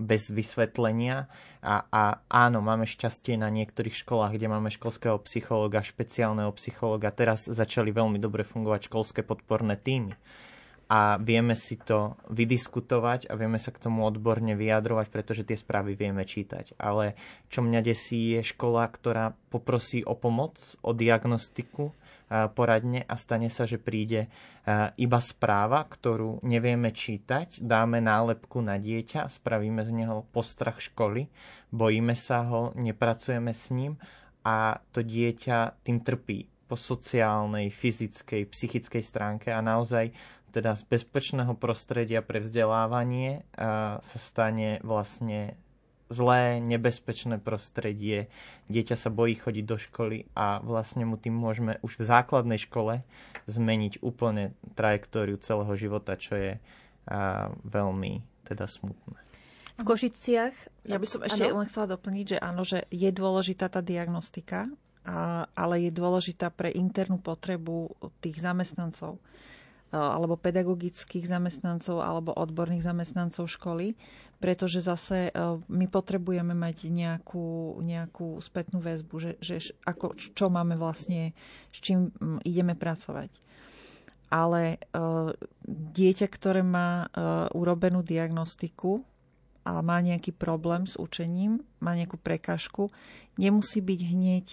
bez 0.00 0.30
vysvetlenia. 0.30 1.26
A, 1.58 1.82
a 1.90 2.02
áno, 2.30 2.62
máme 2.62 2.86
šťastie 2.86 3.34
na 3.34 3.50
niektorých 3.50 4.06
školách, 4.06 4.38
kde 4.38 4.46
máme 4.46 4.70
školského 4.70 5.18
psychológa, 5.26 5.82
špeciálneho 5.82 6.54
psychológa. 6.54 7.10
Teraz 7.10 7.50
začali 7.50 7.90
veľmi 7.90 8.22
dobre 8.22 8.46
fungovať 8.46 8.86
školské 8.86 9.20
podporné 9.26 9.74
týmy. 9.74 10.14
A 10.88 11.20
vieme 11.20 11.52
si 11.52 11.76
to 11.76 12.16
vydiskutovať 12.32 13.28
a 13.28 13.36
vieme 13.36 13.60
sa 13.60 13.68
k 13.68 13.82
tomu 13.84 14.08
odborne 14.08 14.56
vyjadrovať, 14.56 15.12
pretože 15.12 15.44
tie 15.44 15.52
správy 15.52 15.92
vieme 15.92 16.24
čítať. 16.24 16.80
Ale 16.80 17.12
čo 17.52 17.60
mňa 17.60 17.80
desí 17.84 18.32
je 18.32 18.40
škola, 18.40 18.88
ktorá 18.88 19.36
poprosí 19.52 20.00
o 20.00 20.16
pomoc, 20.16 20.56
o 20.80 20.96
diagnostiku, 20.96 21.92
poradne 22.28 23.08
a 23.08 23.16
stane 23.16 23.48
sa, 23.48 23.64
že 23.64 23.80
príde 23.80 24.28
iba 25.00 25.20
správa, 25.24 25.80
ktorú 25.88 26.44
nevieme 26.44 26.92
čítať, 26.92 27.64
dáme 27.64 28.04
nálepku 28.04 28.60
na 28.60 28.76
dieťa, 28.76 29.32
spravíme 29.32 29.80
z 29.80 29.90
neho 30.04 30.28
postrach 30.28 30.76
školy, 30.76 31.32
bojíme 31.72 32.12
sa 32.12 32.44
ho, 32.44 32.76
nepracujeme 32.76 33.56
s 33.56 33.72
ním 33.72 33.96
a 34.44 34.76
to 34.92 35.00
dieťa 35.00 35.84
tým 35.84 36.04
trpí 36.04 36.68
po 36.68 36.76
sociálnej, 36.76 37.72
fyzickej, 37.72 38.44
psychickej 38.52 39.00
stránke 39.00 39.48
a 39.48 39.64
naozaj 39.64 40.12
teda 40.52 40.76
z 40.76 40.84
bezpečného 40.84 41.56
prostredia 41.56 42.24
pre 42.24 42.40
vzdelávanie 42.40 43.44
sa 44.00 44.18
stane 44.20 44.80
vlastne 44.84 45.56
zlé, 46.08 46.60
nebezpečné 46.64 47.40
prostredie, 47.40 48.32
dieťa 48.72 48.96
sa 48.96 49.12
bojí 49.12 49.36
chodiť 49.36 49.64
do 49.64 49.76
školy 49.76 50.24
a 50.32 50.60
vlastne 50.64 51.04
mu 51.04 51.20
tým 51.20 51.36
môžeme 51.36 51.76
už 51.84 52.00
v 52.00 52.08
základnej 52.08 52.60
škole 52.60 53.04
zmeniť 53.48 54.00
úplne 54.00 54.56
trajektóriu 54.76 55.36
celého 55.40 55.72
života, 55.76 56.16
čo 56.16 56.36
je 56.36 56.52
a, 56.56 57.52
veľmi 57.64 58.24
teda 58.48 58.64
smutné. 58.64 59.20
V 59.78 59.86
Košiciach? 59.86 60.54
Ja 60.90 60.98
by 60.98 61.06
som 61.06 61.22
ešte 61.22 61.46
ano? 61.46 61.62
len 61.62 61.68
chcela 61.70 61.94
doplniť, 61.94 62.26
že 62.34 62.38
áno, 62.42 62.66
že 62.66 62.88
je 62.90 63.10
dôležitá 63.14 63.70
tá 63.70 63.78
diagnostika, 63.78 64.66
a, 65.06 65.46
ale 65.54 65.86
je 65.86 65.92
dôležitá 65.94 66.50
pre 66.50 66.74
internú 66.74 67.20
potrebu 67.22 67.94
tých 68.18 68.42
zamestnancov 68.42 69.22
alebo 69.88 70.36
pedagogických 70.36 71.24
zamestnancov 71.24 72.04
alebo 72.04 72.36
odborných 72.36 72.84
zamestnancov 72.84 73.48
školy, 73.48 73.96
pretože 74.36 74.84
zase 74.84 75.28
e, 75.28 75.32
my 75.64 75.86
potrebujeme 75.88 76.52
mať 76.52 76.92
nejakú, 76.92 77.80
nejakú 77.80 78.36
spätnú 78.38 78.84
väzbu, 78.84 79.14
že, 79.16 79.32
že 79.40 79.72
ako, 79.88 80.14
čo 80.14 80.46
máme 80.52 80.76
vlastne, 80.76 81.32
s 81.72 81.78
čím 81.80 82.12
ideme 82.44 82.76
pracovať. 82.76 83.32
Ale 84.28 84.76
uh, 84.76 85.32
dieťa, 85.64 86.28
ktoré 86.28 86.60
má 86.60 87.08
urobenú 87.56 88.04
diagnostiku 88.04 89.00
a 89.64 89.80
má 89.80 90.04
nejaký 90.04 90.36
problém 90.36 90.84
s 90.84 91.00
učením, 91.00 91.64
má 91.80 91.96
nejakú 91.96 92.20
prekážku, 92.20 92.92
nemusí 93.40 93.80
byť 93.80 94.00
hneď 94.04 94.44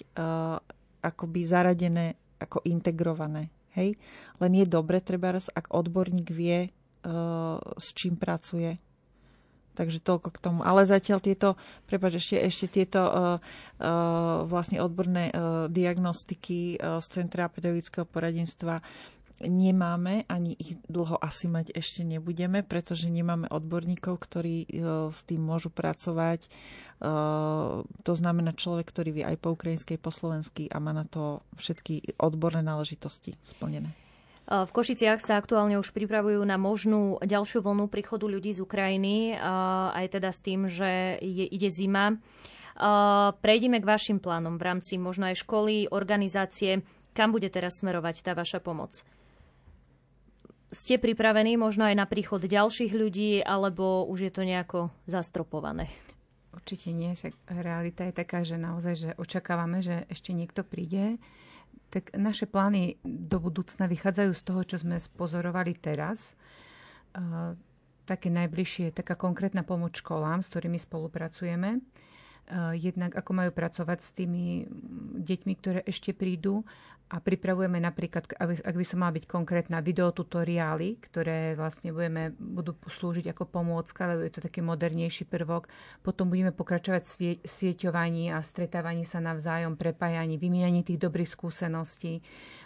akoby 1.04 1.40
zaradené 1.44 2.16
ako 2.40 2.64
integrované. 2.64 3.52
Hej? 3.76 4.00
Len 4.40 4.52
je 4.56 4.66
dobre, 4.66 5.04
treba 5.04 5.36
raz, 5.36 5.52
ak 5.52 5.72
odborník 5.72 6.32
vie, 6.32 6.72
uh, 7.06 7.60
s 7.76 7.92
čím 7.92 8.16
pracuje, 8.16 8.80
Takže 9.76 10.00
toľko 10.00 10.32
k 10.32 10.40
tomu. 10.40 10.60
Ale 10.64 10.88
zatiaľ 10.88 11.20
tieto, 11.20 11.60
prepáč, 11.84 12.24
ešte, 12.24 12.40
ešte 12.40 12.68
tieto 12.72 13.04
uh, 13.04 13.12
uh, 13.84 14.48
vlastne 14.48 14.80
odborné 14.80 15.36
uh, 15.36 15.68
diagnostiky 15.68 16.80
uh, 16.80 17.04
z 17.04 17.08
Centra 17.12 17.52
pedagogického 17.52 18.08
poradenstva 18.08 18.80
nemáme, 19.44 20.24
ani 20.32 20.56
ich 20.56 20.80
dlho 20.88 21.20
asi 21.20 21.52
mať 21.52 21.76
ešte 21.76 22.08
nebudeme, 22.08 22.64
pretože 22.64 23.12
nemáme 23.12 23.52
odborníkov, 23.52 24.22
ktorí 24.22 24.68
uh, 24.68 25.10
s 25.12 25.26
tým 25.28 25.44
môžu 25.44 25.74
pracovať. 25.74 26.48
Uh, 27.02 27.84
to 28.08 28.14
znamená 28.16 28.56
človek, 28.56 28.88
ktorý 28.88 29.10
vie 29.20 29.26
aj 29.28 29.38
po 29.44 29.52
ukrajinskej, 29.52 30.00
po 30.00 30.14
slovensky 30.14 30.72
a 30.72 30.80
má 30.80 30.96
na 30.96 31.04
to 31.04 31.44
všetky 31.60 32.16
odborné 32.16 32.64
náležitosti 32.64 33.36
splnené. 33.44 33.92
V 34.46 34.70
Košiciach 34.70 35.26
sa 35.26 35.42
aktuálne 35.42 35.82
už 35.82 35.90
pripravujú 35.90 36.38
na 36.46 36.54
možnú 36.62 37.18
ďalšiu 37.18 37.66
vlnu 37.66 37.90
príchodu 37.90 38.30
ľudí 38.30 38.54
z 38.54 38.62
Ukrajiny, 38.62 39.34
aj 39.90 40.06
teda 40.14 40.30
s 40.30 40.38
tým, 40.46 40.70
že 40.70 41.18
je, 41.18 41.50
ide 41.50 41.66
zima. 41.74 42.14
Prejdeme 43.42 43.82
k 43.82 43.90
vašim 43.90 44.22
plánom 44.22 44.62
v 44.62 44.66
rámci 44.70 45.02
možno 45.02 45.34
aj 45.34 45.42
školy, 45.42 45.90
organizácie. 45.90 46.86
Kam 47.18 47.34
bude 47.34 47.50
teraz 47.50 47.82
smerovať 47.82 48.22
tá 48.22 48.38
vaša 48.38 48.62
pomoc? 48.62 49.02
Ste 50.74 50.98
pripravení 50.98 51.56
možno 51.56 51.86
aj 51.86 51.96
na 51.96 52.06
príchod 52.10 52.42
ďalších 52.42 52.92
ľudí, 52.92 53.42
alebo 53.46 54.06
už 54.10 54.28
je 54.28 54.32
to 54.34 54.42
nejako 54.42 54.80
zastropované? 55.06 55.88
Určite 56.56 56.96
nie, 56.96 57.14
však 57.14 57.36
realita 57.52 58.08
je 58.08 58.14
taká, 58.16 58.42
že 58.42 58.56
naozaj, 58.56 58.94
že 58.96 59.10
očakávame, 59.20 59.84
že 59.84 60.08
ešte 60.08 60.34
niekto 60.34 60.64
príde. 60.64 61.20
Tak 61.92 62.16
naše 62.18 62.48
plány 62.50 62.98
do 63.04 63.38
budúcna 63.38 63.86
vychádzajú 63.86 64.32
z 64.34 64.42
toho, 64.42 64.62
čo 64.66 64.78
sme 64.82 64.98
spozorovali 64.98 65.76
teraz. 65.78 66.34
Také 68.06 68.28
najbližšie, 68.34 68.96
taká 68.96 69.14
konkrétna 69.16 69.62
pomoc 69.62 69.96
školám, 69.96 70.42
s 70.42 70.50
ktorými 70.52 70.80
spolupracujeme. 70.82 71.80
Jednak 72.78 73.18
ako 73.18 73.32
majú 73.34 73.52
pracovať 73.54 74.00
s 74.02 74.10
tými 74.14 74.70
deťmi, 75.22 75.54
ktoré 75.58 75.80
ešte 75.86 76.14
prídu 76.14 76.62
a 77.06 77.22
pripravujeme 77.24 77.80
napríklad, 77.80 78.28
ak 78.36 78.76
by 78.76 78.86
som 78.86 79.00
mala 79.00 79.16
byť 79.16 79.26
konkrétna, 79.30 79.80
videotutoriály, 79.80 81.00
ktoré 81.00 81.56
vlastne 81.56 81.96
budeme, 81.96 82.36
budú 82.36 82.76
slúžiť 82.84 83.32
ako 83.32 83.48
pomôcka, 83.48 84.12
lebo 84.12 84.28
je 84.28 84.34
to 84.36 84.44
taký 84.44 84.60
modernejší 84.60 85.24
prvok. 85.24 85.72
Potom 86.04 86.28
budeme 86.28 86.52
pokračovať 86.52 87.04
v 87.08 87.40
sieťovaní 87.48 88.36
a 88.36 88.44
stretávaní 88.44 89.08
sa 89.08 89.24
navzájom, 89.24 89.80
prepájaní, 89.80 90.36
vymieňaní 90.36 90.84
tých 90.84 91.00
dobrých 91.00 91.32
skúseností. 91.32 92.20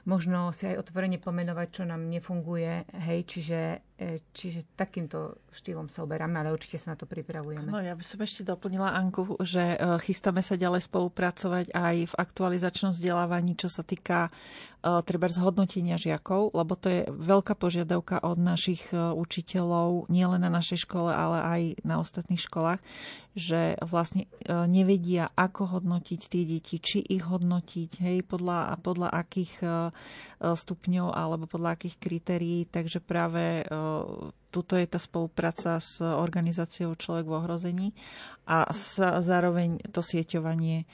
Možno 0.10 0.50
si 0.56 0.66
aj 0.66 0.82
otvorene 0.82 1.22
pomenovať, 1.22 1.68
čo 1.70 1.84
nám 1.86 2.10
nefunguje. 2.10 2.88
Hej, 3.06 3.20
čiže, 3.30 3.60
e, 4.00 4.24
čiže 4.34 4.66
takýmto 4.74 5.44
štýlom 5.54 5.92
sa 5.92 6.08
oberáme, 6.08 6.40
ale 6.40 6.56
určite 6.56 6.80
sa 6.80 6.96
na 6.96 6.98
to 6.98 7.04
pripravujeme. 7.06 7.68
No 7.68 7.84
ja 7.84 7.94
by 7.94 8.02
som 8.08 8.24
ešte 8.24 8.48
doplnila, 8.48 8.96
Anku, 8.96 9.38
že 9.44 9.60
že 9.60 9.76
chystáme 10.08 10.40
sa 10.40 10.56
ďalej 10.56 10.88
spolupracovať 10.88 11.76
aj 11.76 11.96
v 12.08 12.14
aktualizačnom 12.16 12.96
vzdelávaní, 12.96 13.60
čo 13.60 13.68
sa 13.68 13.84
týka 13.84 14.32
treba 14.80 15.28
zhodnotenia 15.28 16.00
žiakov, 16.00 16.56
lebo 16.56 16.72
to 16.80 16.88
je 16.88 17.02
veľká 17.12 17.52
požiadavka 17.60 18.24
od 18.24 18.40
našich 18.40 18.96
učiteľov, 18.96 20.08
nielen 20.08 20.40
na 20.40 20.48
našej 20.48 20.88
škole, 20.88 21.12
ale 21.12 21.38
aj 21.44 21.62
na 21.84 22.00
ostatných 22.00 22.40
školách, 22.40 22.80
že 23.36 23.76
vlastne 23.84 24.32
nevedia, 24.48 25.28
ako 25.36 25.80
hodnotiť 25.80 26.22
tie 26.32 26.44
deti, 26.48 26.80
či 26.80 27.04
ich 27.04 27.28
hodnotiť, 27.28 27.92
hej, 28.00 28.18
podľa, 28.24 28.80
podľa 28.80 29.12
akých 29.20 29.54
stupňov 30.40 31.08
alebo 31.12 31.44
podľa 31.44 31.76
akých 31.76 32.00
kritérií. 32.00 32.64
Takže 32.64 33.04
práve 33.04 33.68
tuto 34.48 34.80
je 34.80 34.88
tá 34.88 34.98
spolupráca 34.98 35.84
s 35.84 36.00
organizáciou 36.00 36.96
Človek 36.96 37.28
v 37.28 37.36
ohrození 37.36 37.88
a 38.48 38.72
zároveň 39.20 39.84
to 39.92 40.00
sieťovanie 40.00 40.88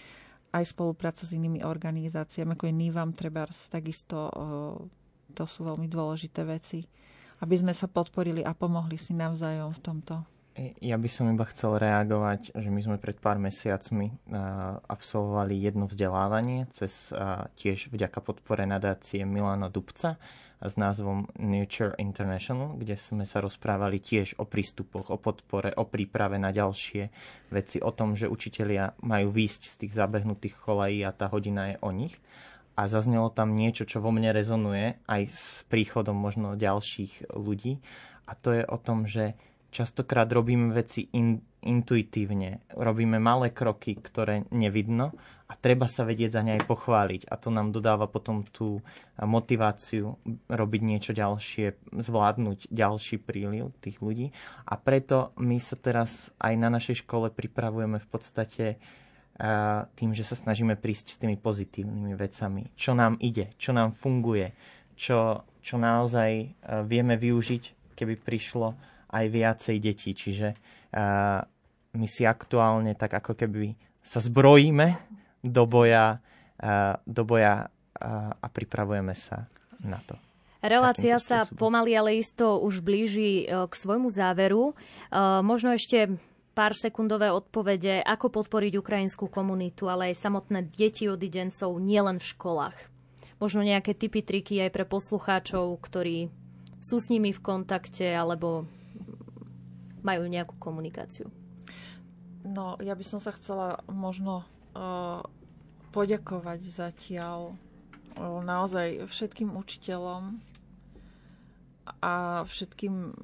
aj 0.55 0.71
spolupráca 0.71 1.27
s 1.27 1.35
inými 1.35 1.59
organizáciami, 1.67 2.55
ako 2.55 2.71
je 2.71 2.73
NIVAM, 2.79 3.11
Trebars, 3.11 3.67
takisto 3.67 4.31
to 5.35 5.43
sú 5.43 5.67
veľmi 5.67 5.91
dôležité 5.91 6.47
veci, 6.47 6.87
aby 7.43 7.55
sme 7.59 7.75
sa 7.75 7.91
podporili 7.91 8.39
a 8.39 8.55
pomohli 8.55 8.95
si 8.95 9.11
navzájom 9.11 9.75
v 9.75 9.81
tomto. 9.83 10.15
Ja 10.79 10.95
by 10.95 11.09
som 11.11 11.27
iba 11.27 11.43
chcel 11.51 11.75
reagovať, 11.75 12.55
že 12.55 12.69
my 12.71 12.79
sme 12.79 12.95
pred 12.95 13.19
pár 13.19 13.35
mesiacmi 13.35 14.15
absolvovali 14.87 15.59
jedno 15.59 15.83
vzdelávanie 15.91 16.71
cez 16.71 17.11
tiež 17.59 17.91
vďaka 17.91 18.23
podpore 18.23 18.63
nadácie 18.63 19.27
Milana 19.27 19.67
Dubca 19.67 20.15
s 20.63 20.73
názvom 20.79 21.27
Nature 21.35 21.95
International, 21.99 22.75
kde 22.79 22.95
sme 22.95 23.27
sa 23.27 23.43
rozprávali 23.43 23.99
tiež 23.99 24.39
o 24.39 24.47
prístupoch, 24.47 25.11
o 25.11 25.17
podpore, 25.19 25.75
o 25.75 25.83
príprave 25.83 26.39
na 26.39 26.55
ďalšie 26.55 27.11
veci, 27.51 27.77
o 27.83 27.91
tom, 27.91 28.15
že 28.15 28.31
učitelia 28.31 28.95
majú 29.03 29.35
výjsť 29.35 29.61
z 29.67 29.75
tých 29.85 29.93
zabehnutých 29.95 30.55
cholají 30.55 31.03
a 31.03 31.15
tá 31.15 31.27
hodina 31.27 31.75
je 31.75 31.77
o 31.83 31.91
nich. 31.91 32.15
A 32.75 32.91
zaznelo 32.91 33.31
tam 33.31 33.55
niečo, 33.55 33.87
čo 33.87 34.03
vo 34.03 34.11
mne 34.11 34.35
rezonuje 34.35 34.99
aj 35.07 35.21
s 35.31 35.63
príchodom 35.71 36.15
možno 36.15 36.59
ďalších 36.59 37.31
ľudí. 37.31 37.79
A 38.27 38.35
to 38.35 38.51
je 38.51 38.63
o 38.67 38.75
tom, 38.75 39.07
že 39.07 39.39
častokrát 39.71 40.27
robíme 40.27 40.75
veci 40.75 41.07
in, 41.15 41.39
intuitívne. 41.63 42.67
Robíme 42.75 43.19
malé 43.19 43.51
kroky, 43.55 43.95
ktoré 43.95 44.43
nevidno 44.51 45.15
a 45.45 45.53
treba 45.53 45.85
sa 45.85 46.01
vedieť 46.01 46.33
za 46.33 46.41
ne 46.41 46.57
aj 46.57 46.65
pochváliť. 46.65 47.29
A 47.29 47.37
to 47.37 47.53
nám 47.53 47.69
dodáva 47.69 48.09
potom 48.09 48.41
tú 48.49 48.81
motiváciu 49.21 50.17
robiť 50.49 50.81
niečo 50.81 51.13
ďalšie, 51.13 51.93
zvládnuť 51.93 52.73
ďalší 52.73 53.21
príliv 53.21 53.69
tých 53.77 54.01
ľudí. 54.01 54.33
A 54.65 54.73
preto 54.81 55.37
my 55.37 55.61
sa 55.61 55.77
teraz 55.77 56.33
aj 56.41 56.53
na 56.57 56.73
našej 56.73 57.05
škole 57.05 57.29
pripravujeme 57.29 58.01
v 58.01 58.07
podstate 58.09 58.65
tým, 59.99 60.11
že 60.17 60.23
sa 60.25 60.33
snažíme 60.33 60.79
prísť 60.79 61.13
s 61.13 61.19
tými 61.21 61.37
pozitívnymi 61.37 62.17
vecami. 62.17 62.73
Čo 62.73 62.97
nám 62.97 63.21
ide, 63.21 63.53
čo 63.61 63.69
nám 63.75 63.93
funguje, 63.93 64.49
čo, 64.97 65.45
čo 65.61 65.75
naozaj 65.77 66.55
vieme 66.89 67.19
využiť, 67.21 67.93
keby 67.93 68.17
prišlo 68.17 68.73
aj 69.13 69.25
viacej 69.29 69.77
detí. 69.77 70.15
Čiže 70.15 70.57
my 71.93 72.07
si 72.09 72.23
aktuálne 72.25 72.97
tak 72.97 73.13
ako 73.13 73.35
keby 73.35 73.75
sa 73.99 74.23
zbrojíme 74.23 74.87
do 75.45 75.69
boja, 75.69 76.17
do 77.05 77.23
boja 77.23 77.69
a 78.41 78.47
pripravujeme 78.49 79.13
sa 79.13 79.45
na 79.85 80.01
to. 80.01 80.17
Relácia 80.65 81.21
sa 81.21 81.45
pomaly, 81.45 81.93
ale 81.93 82.17
isto 82.17 82.57
už 82.57 82.81
blíži 82.81 83.45
k 83.45 83.69
svojmu 83.69 84.09
záveru. 84.09 84.73
Možno 85.45 85.77
ešte 85.77 86.17
pár 86.57 86.73
sekundové 86.73 87.29
odpovede, 87.29 88.01
ako 88.01 88.41
podporiť 88.41 88.73
ukrajinskú 88.79 89.29
komunitu, 89.29 89.85
ale 89.91 90.09
aj 90.09 90.25
samotné 90.25 90.65
deti 90.73 91.05
odidencov 91.05 91.77
nielen 91.77 92.17
v 92.17 92.25
školách. 92.31 92.77
Možno 93.37 93.61
nejaké 93.61 93.91
typy, 93.91 94.23
triky 94.23 94.63
aj 94.63 94.71
pre 94.71 94.87
poslucháčov, 94.87 95.75
ktorí 95.83 96.31
sú 96.79 96.97
s 96.97 97.11
nimi 97.11 97.35
v 97.35 97.43
kontakte 97.43 98.07
alebo 98.07 98.65
majú 99.99 100.23
nejakú 100.25 100.55
komunikáciu? 100.55 101.27
No, 102.47 102.79
ja 102.79 102.95
by 102.95 103.03
som 103.03 103.19
sa 103.19 103.35
chcela 103.35 103.83
možno 103.91 104.47
uh, 104.71 105.19
poďakovať 105.95 106.59
zatiaľ 106.67 107.55
uh, 107.55 108.43
naozaj 108.43 109.07
všetkým 109.07 109.55
učiteľom 109.55 110.43
a 112.03 112.43
všetkým 112.43 113.15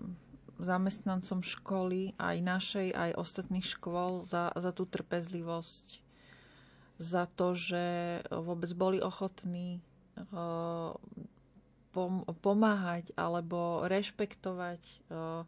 zamestnancom 0.62 1.42
školy, 1.42 2.14
aj 2.22 2.38
našej, 2.40 2.88
aj 2.94 3.18
ostatných 3.18 3.66
škôl 3.66 4.24
za, 4.30 4.54
za 4.54 4.72
tú 4.72 4.86
trpezlivosť, 4.86 6.00
za 7.02 7.26
to, 7.34 7.58
že 7.58 7.84
vôbec 8.30 8.70
boli 8.78 9.02
ochotní 9.02 9.82
uh, 10.32 10.94
pom- 11.92 12.24
pomáhať 12.40 13.10
alebo 13.18 13.84
rešpektovať 13.90 14.82
uh, 15.10 15.44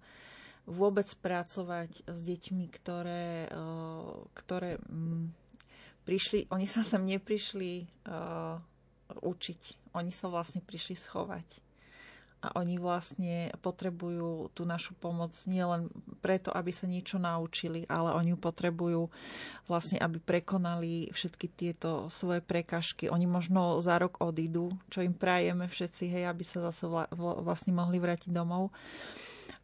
vôbec 0.63 1.11
pracovať 1.19 2.07
s 2.07 2.19
deťmi, 2.23 2.65
ktoré, 2.71 3.51
eh, 3.51 4.09
ktoré 4.31 4.79
mm, 4.79 5.42
prišli, 6.03 6.51
oni 6.51 6.67
sa 6.67 6.83
sem 6.83 7.03
neprišli 7.03 7.87
uh, 8.07 8.59
učiť, 9.11 9.91
oni 9.95 10.11
sa 10.11 10.27
vlastne 10.27 10.59
prišli 10.63 10.95
schovať. 10.95 11.47
A 12.43 12.59
oni 12.59 12.75
vlastne 12.75 13.55
potrebujú 13.63 14.51
tú 14.51 14.67
našu 14.67 14.91
pomoc 14.99 15.31
nielen 15.47 15.87
preto, 16.19 16.51
aby 16.51 16.75
sa 16.75 16.83
niečo 16.83 17.15
naučili, 17.15 17.87
ale 17.87 18.11
oni 18.11 18.35
ju 18.35 18.39
potrebujú 18.39 19.07
vlastne, 19.63 19.95
aby 20.03 20.19
prekonali 20.19 21.07
všetky 21.15 21.47
tieto 21.55 22.11
svoje 22.11 22.43
prekažky. 22.43 23.07
Oni 23.07 23.23
možno 23.23 23.79
za 23.79 23.95
rok 23.95 24.19
odídu, 24.19 24.75
čo 24.91 24.99
im 24.99 25.15
prajeme 25.15 25.71
všetci, 25.71 26.03
hej, 26.11 26.23
aby 26.27 26.43
sa 26.43 26.67
zase 26.67 26.83
vlastne 27.15 27.71
mohli 27.71 27.95
vrátiť 28.03 28.35
domov. 28.35 28.75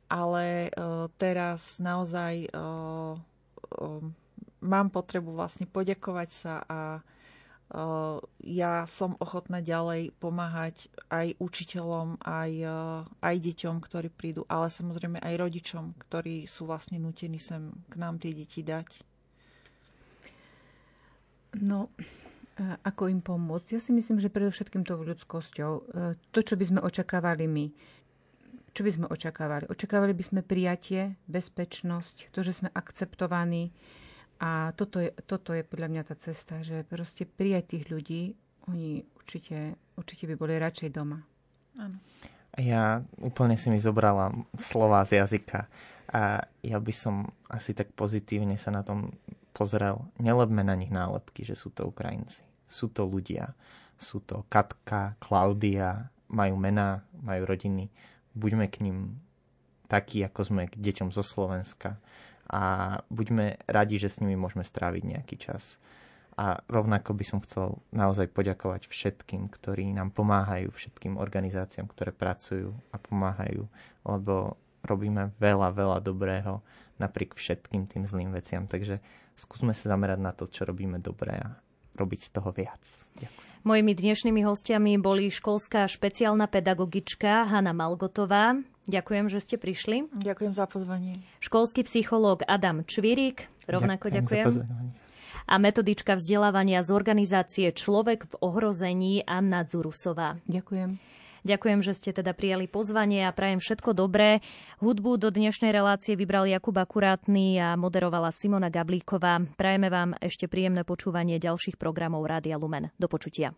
Ale 0.07 0.71
uh, 0.71 1.11
teraz 1.19 1.83
naozaj 1.83 2.47
uh, 2.55 3.19
uh, 3.75 4.01
mám 4.61 4.91
potrebu 4.93 5.33
vlastne 5.35 5.65
poďakovať 5.65 6.29
sa 6.29 6.53
a 6.67 6.79
uh, 6.99 8.17
ja 8.43 8.83
som 8.85 9.15
ochotná 9.19 9.63
ďalej 9.63 10.15
pomáhať 10.17 10.91
aj 11.11 11.35
učiteľom, 11.39 12.19
aj, 12.23 12.51
uh, 12.65 13.07
aj 13.23 13.35
deťom, 13.39 13.75
ktorí 13.79 14.09
prídu, 14.11 14.43
ale 14.51 14.71
samozrejme 14.71 15.19
aj 15.19 15.35
rodičom, 15.39 15.95
ktorí 16.07 16.47
sú 16.47 16.67
vlastne 16.67 16.99
nutení 16.99 17.39
sem 17.39 17.71
k 17.87 17.93
nám 17.97 18.19
tie 18.19 18.35
deti 18.35 18.61
dať. 18.61 19.05
No, 21.65 21.89
ako 22.85 23.09
im 23.09 23.25
pomôcť? 23.25 23.73
Ja 23.73 23.81
si 23.81 23.89
myslím, 23.89 24.21
že 24.21 24.29
predovšetkým 24.29 24.85
tou 24.85 25.01
ľudskosťou. 25.01 25.71
To, 26.29 26.39
čo 26.45 26.53
by 26.53 26.65
sme 26.69 26.79
očakávali 26.85 27.49
my 27.49 27.65
čo 28.73 28.85
by 28.85 28.91
sme 28.95 29.05
očakávali? 29.09 29.65
Očakávali 29.67 30.13
by 30.13 30.23
sme 30.23 30.41
prijatie, 30.45 31.17
bezpečnosť, 31.25 32.31
to, 32.31 32.39
že 32.45 32.63
sme 32.63 32.69
akceptovaní. 32.71 33.73
A 34.39 34.71
toto 34.75 35.03
je, 35.03 35.11
toto 35.27 35.51
je 35.51 35.67
podľa 35.67 35.87
mňa 35.91 36.03
tá 36.07 36.15
cesta, 36.15 36.63
že 36.63 36.87
proste 36.87 37.27
prijať 37.27 37.75
tých 37.75 37.85
ľudí, 37.91 38.21
oni 38.71 39.03
určite, 39.19 39.75
určite 39.99 40.31
by 40.31 40.35
boli 40.39 40.55
radšej 40.55 40.89
doma. 40.95 41.19
Áno. 41.75 41.99
Ja 42.55 43.03
úplne 43.19 43.59
si 43.59 43.67
mi 43.67 43.77
zobrala 43.77 44.31
slova 44.55 45.03
z 45.03 45.21
jazyka. 45.21 45.67
A 46.09 46.41
ja 46.65 46.77
by 46.81 46.93
som 46.95 47.29
asi 47.45 47.77
tak 47.77 47.93
pozitívne 47.93 48.57
sa 48.57 48.73
na 48.73 48.81
tom 48.81 49.13
pozrel. 49.53 50.01
Nelebme 50.17 50.65
na 50.65 50.73
nich 50.73 50.89
nálepky, 50.89 51.45
že 51.45 51.53
sú 51.53 51.69
to 51.69 51.91
Ukrajinci. 51.91 52.41
Sú 52.65 52.89
to 52.89 53.05
ľudia. 53.05 53.53
Sú 53.99 54.23
to 54.23 54.47
Katka, 54.49 55.19
Klaudia, 55.21 56.09
majú 56.31 56.55
mená, 56.57 57.05
majú 57.21 57.43
rodiny 57.45 57.91
buďme 58.39 58.71
k 58.71 58.87
ním 58.87 59.19
takí, 59.89 60.21
ako 60.23 60.41
sme 60.47 60.69
k 60.69 60.77
deťom 60.77 61.09
zo 61.11 61.25
Slovenska 61.25 61.97
a 62.49 62.97
buďme 63.13 63.61
radi, 63.69 64.01
že 64.01 64.09
s 64.09 64.19
nimi 64.19 64.33
môžeme 64.33 64.65
stráviť 64.65 65.03
nejaký 65.05 65.35
čas. 65.37 65.77
A 66.39 66.55
rovnako 66.71 67.13
by 67.13 67.25
som 67.27 67.39
chcel 67.43 67.83
naozaj 67.91 68.31
poďakovať 68.31 68.87
všetkým, 68.87 69.51
ktorí 69.51 69.91
nám 69.91 70.15
pomáhajú, 70.15 70.71
všetkým 70.71 71.19
organizáciám, 71.19 71.91
ktoré 71.91 72.15
pracujú 72.15 72.73
a 72.89 72.97
pomáhajú, 72.97 73.67
lebo 74.07 74.55
robíme 74.87 75.35
veľa, 75.37 75.75
veľa 75.75 75.99
dobrého 75.99 76.63
napriek 76.95 77.35
všetkým 77.35 77.91
tým 77.91 78.07
zlým 78.07 78.31
veciam. 78.31 78.65
Takže 78.65 79.03
skúsme 79.35 79.75
sa 79.75 79.91
zamerať 79.91 80.19
na 80.19 80.31
to, 80.31 80.47
čo 80.47 80.63
robíme 80.63 81.03
dobre 81.03 81.35
a 81.35 81.59
robiť 81.99 82.31
toho 82.31 82.55
viac. 82.55 82.81
Ďakujem. 83.19 83.47
Mojimi 83.59 83.91
dnešnými 83.91 84.41
hostiami 84.47 84.95
boli 85.03 85.27
školská 85.27 85.83
špeciálna 85.83 86.47
pedagogička 86.47 87.43
Hanna 87.51 87.75
Malgotová. 87.75 88.55
Ďakujem, 88.89 89.25
že 89.29 89.39
ste 89.39 89.55
prišli. 89.61 90.09
Ďakujem 90.17 90.53
za 90.57 90.65
pozvanie. 90.65 91.21
Školský 91.45 91.85
psychológ 91.85 92.41
Adam 92.49 92.81
Čvirík. 92.81 93.45
Rovnako 93.69 94.09
ďakujem. 94.09 94.45
ďakujem. 94.49 95.07
A 95.49 95.57
metodička 95.57 96.13
vzdelávania 96.17 96.81
z 96.85 96.89
organizácie 96.93 97.73
Človek 97.73 98.25
v 98.29 98.33
ohrození 98.41 99.25
Anna 99.25 99.65
Dzurusová. 99.65 100.41
Ďakujem. 100.45 100.97
Ďakujem, 101.39 101.79
že 101.79 101.95
ste 101.95 102.11
teda 102.11 102.35
prijali 102.35 102.67
pozvanie 102.67 103.23
a 103.23 103.31
prajem 103.31 103.63
všetko 103.63 103.95
dobré. 103.95 104.43
Hudbu 104.83 105.15
do 105.15 105.31
dnešnej 105.31 105.71
relácie 105.71 106.19
vybral 106.19 106.43
Jakub 106.45 106.75
Akurátny 106.75 107.55
a 107.57 107.79
moderovala 107.79 108.33
Simona 108.35 108.67
Gablíková. 108.67 109.39
Prajeme 109.55 109.87
vám 109.87 110.19
ešte 110.19 110.51
príjemné 110.51 110.83
počúvanie 110.83 111.39
ďalších 111.39 111.79
programov 111.79 112.27
Rádia 112.27 112.59
Lumen. 112.59 112.91
Do 112.99 113.07
počutia. 113.07 113.55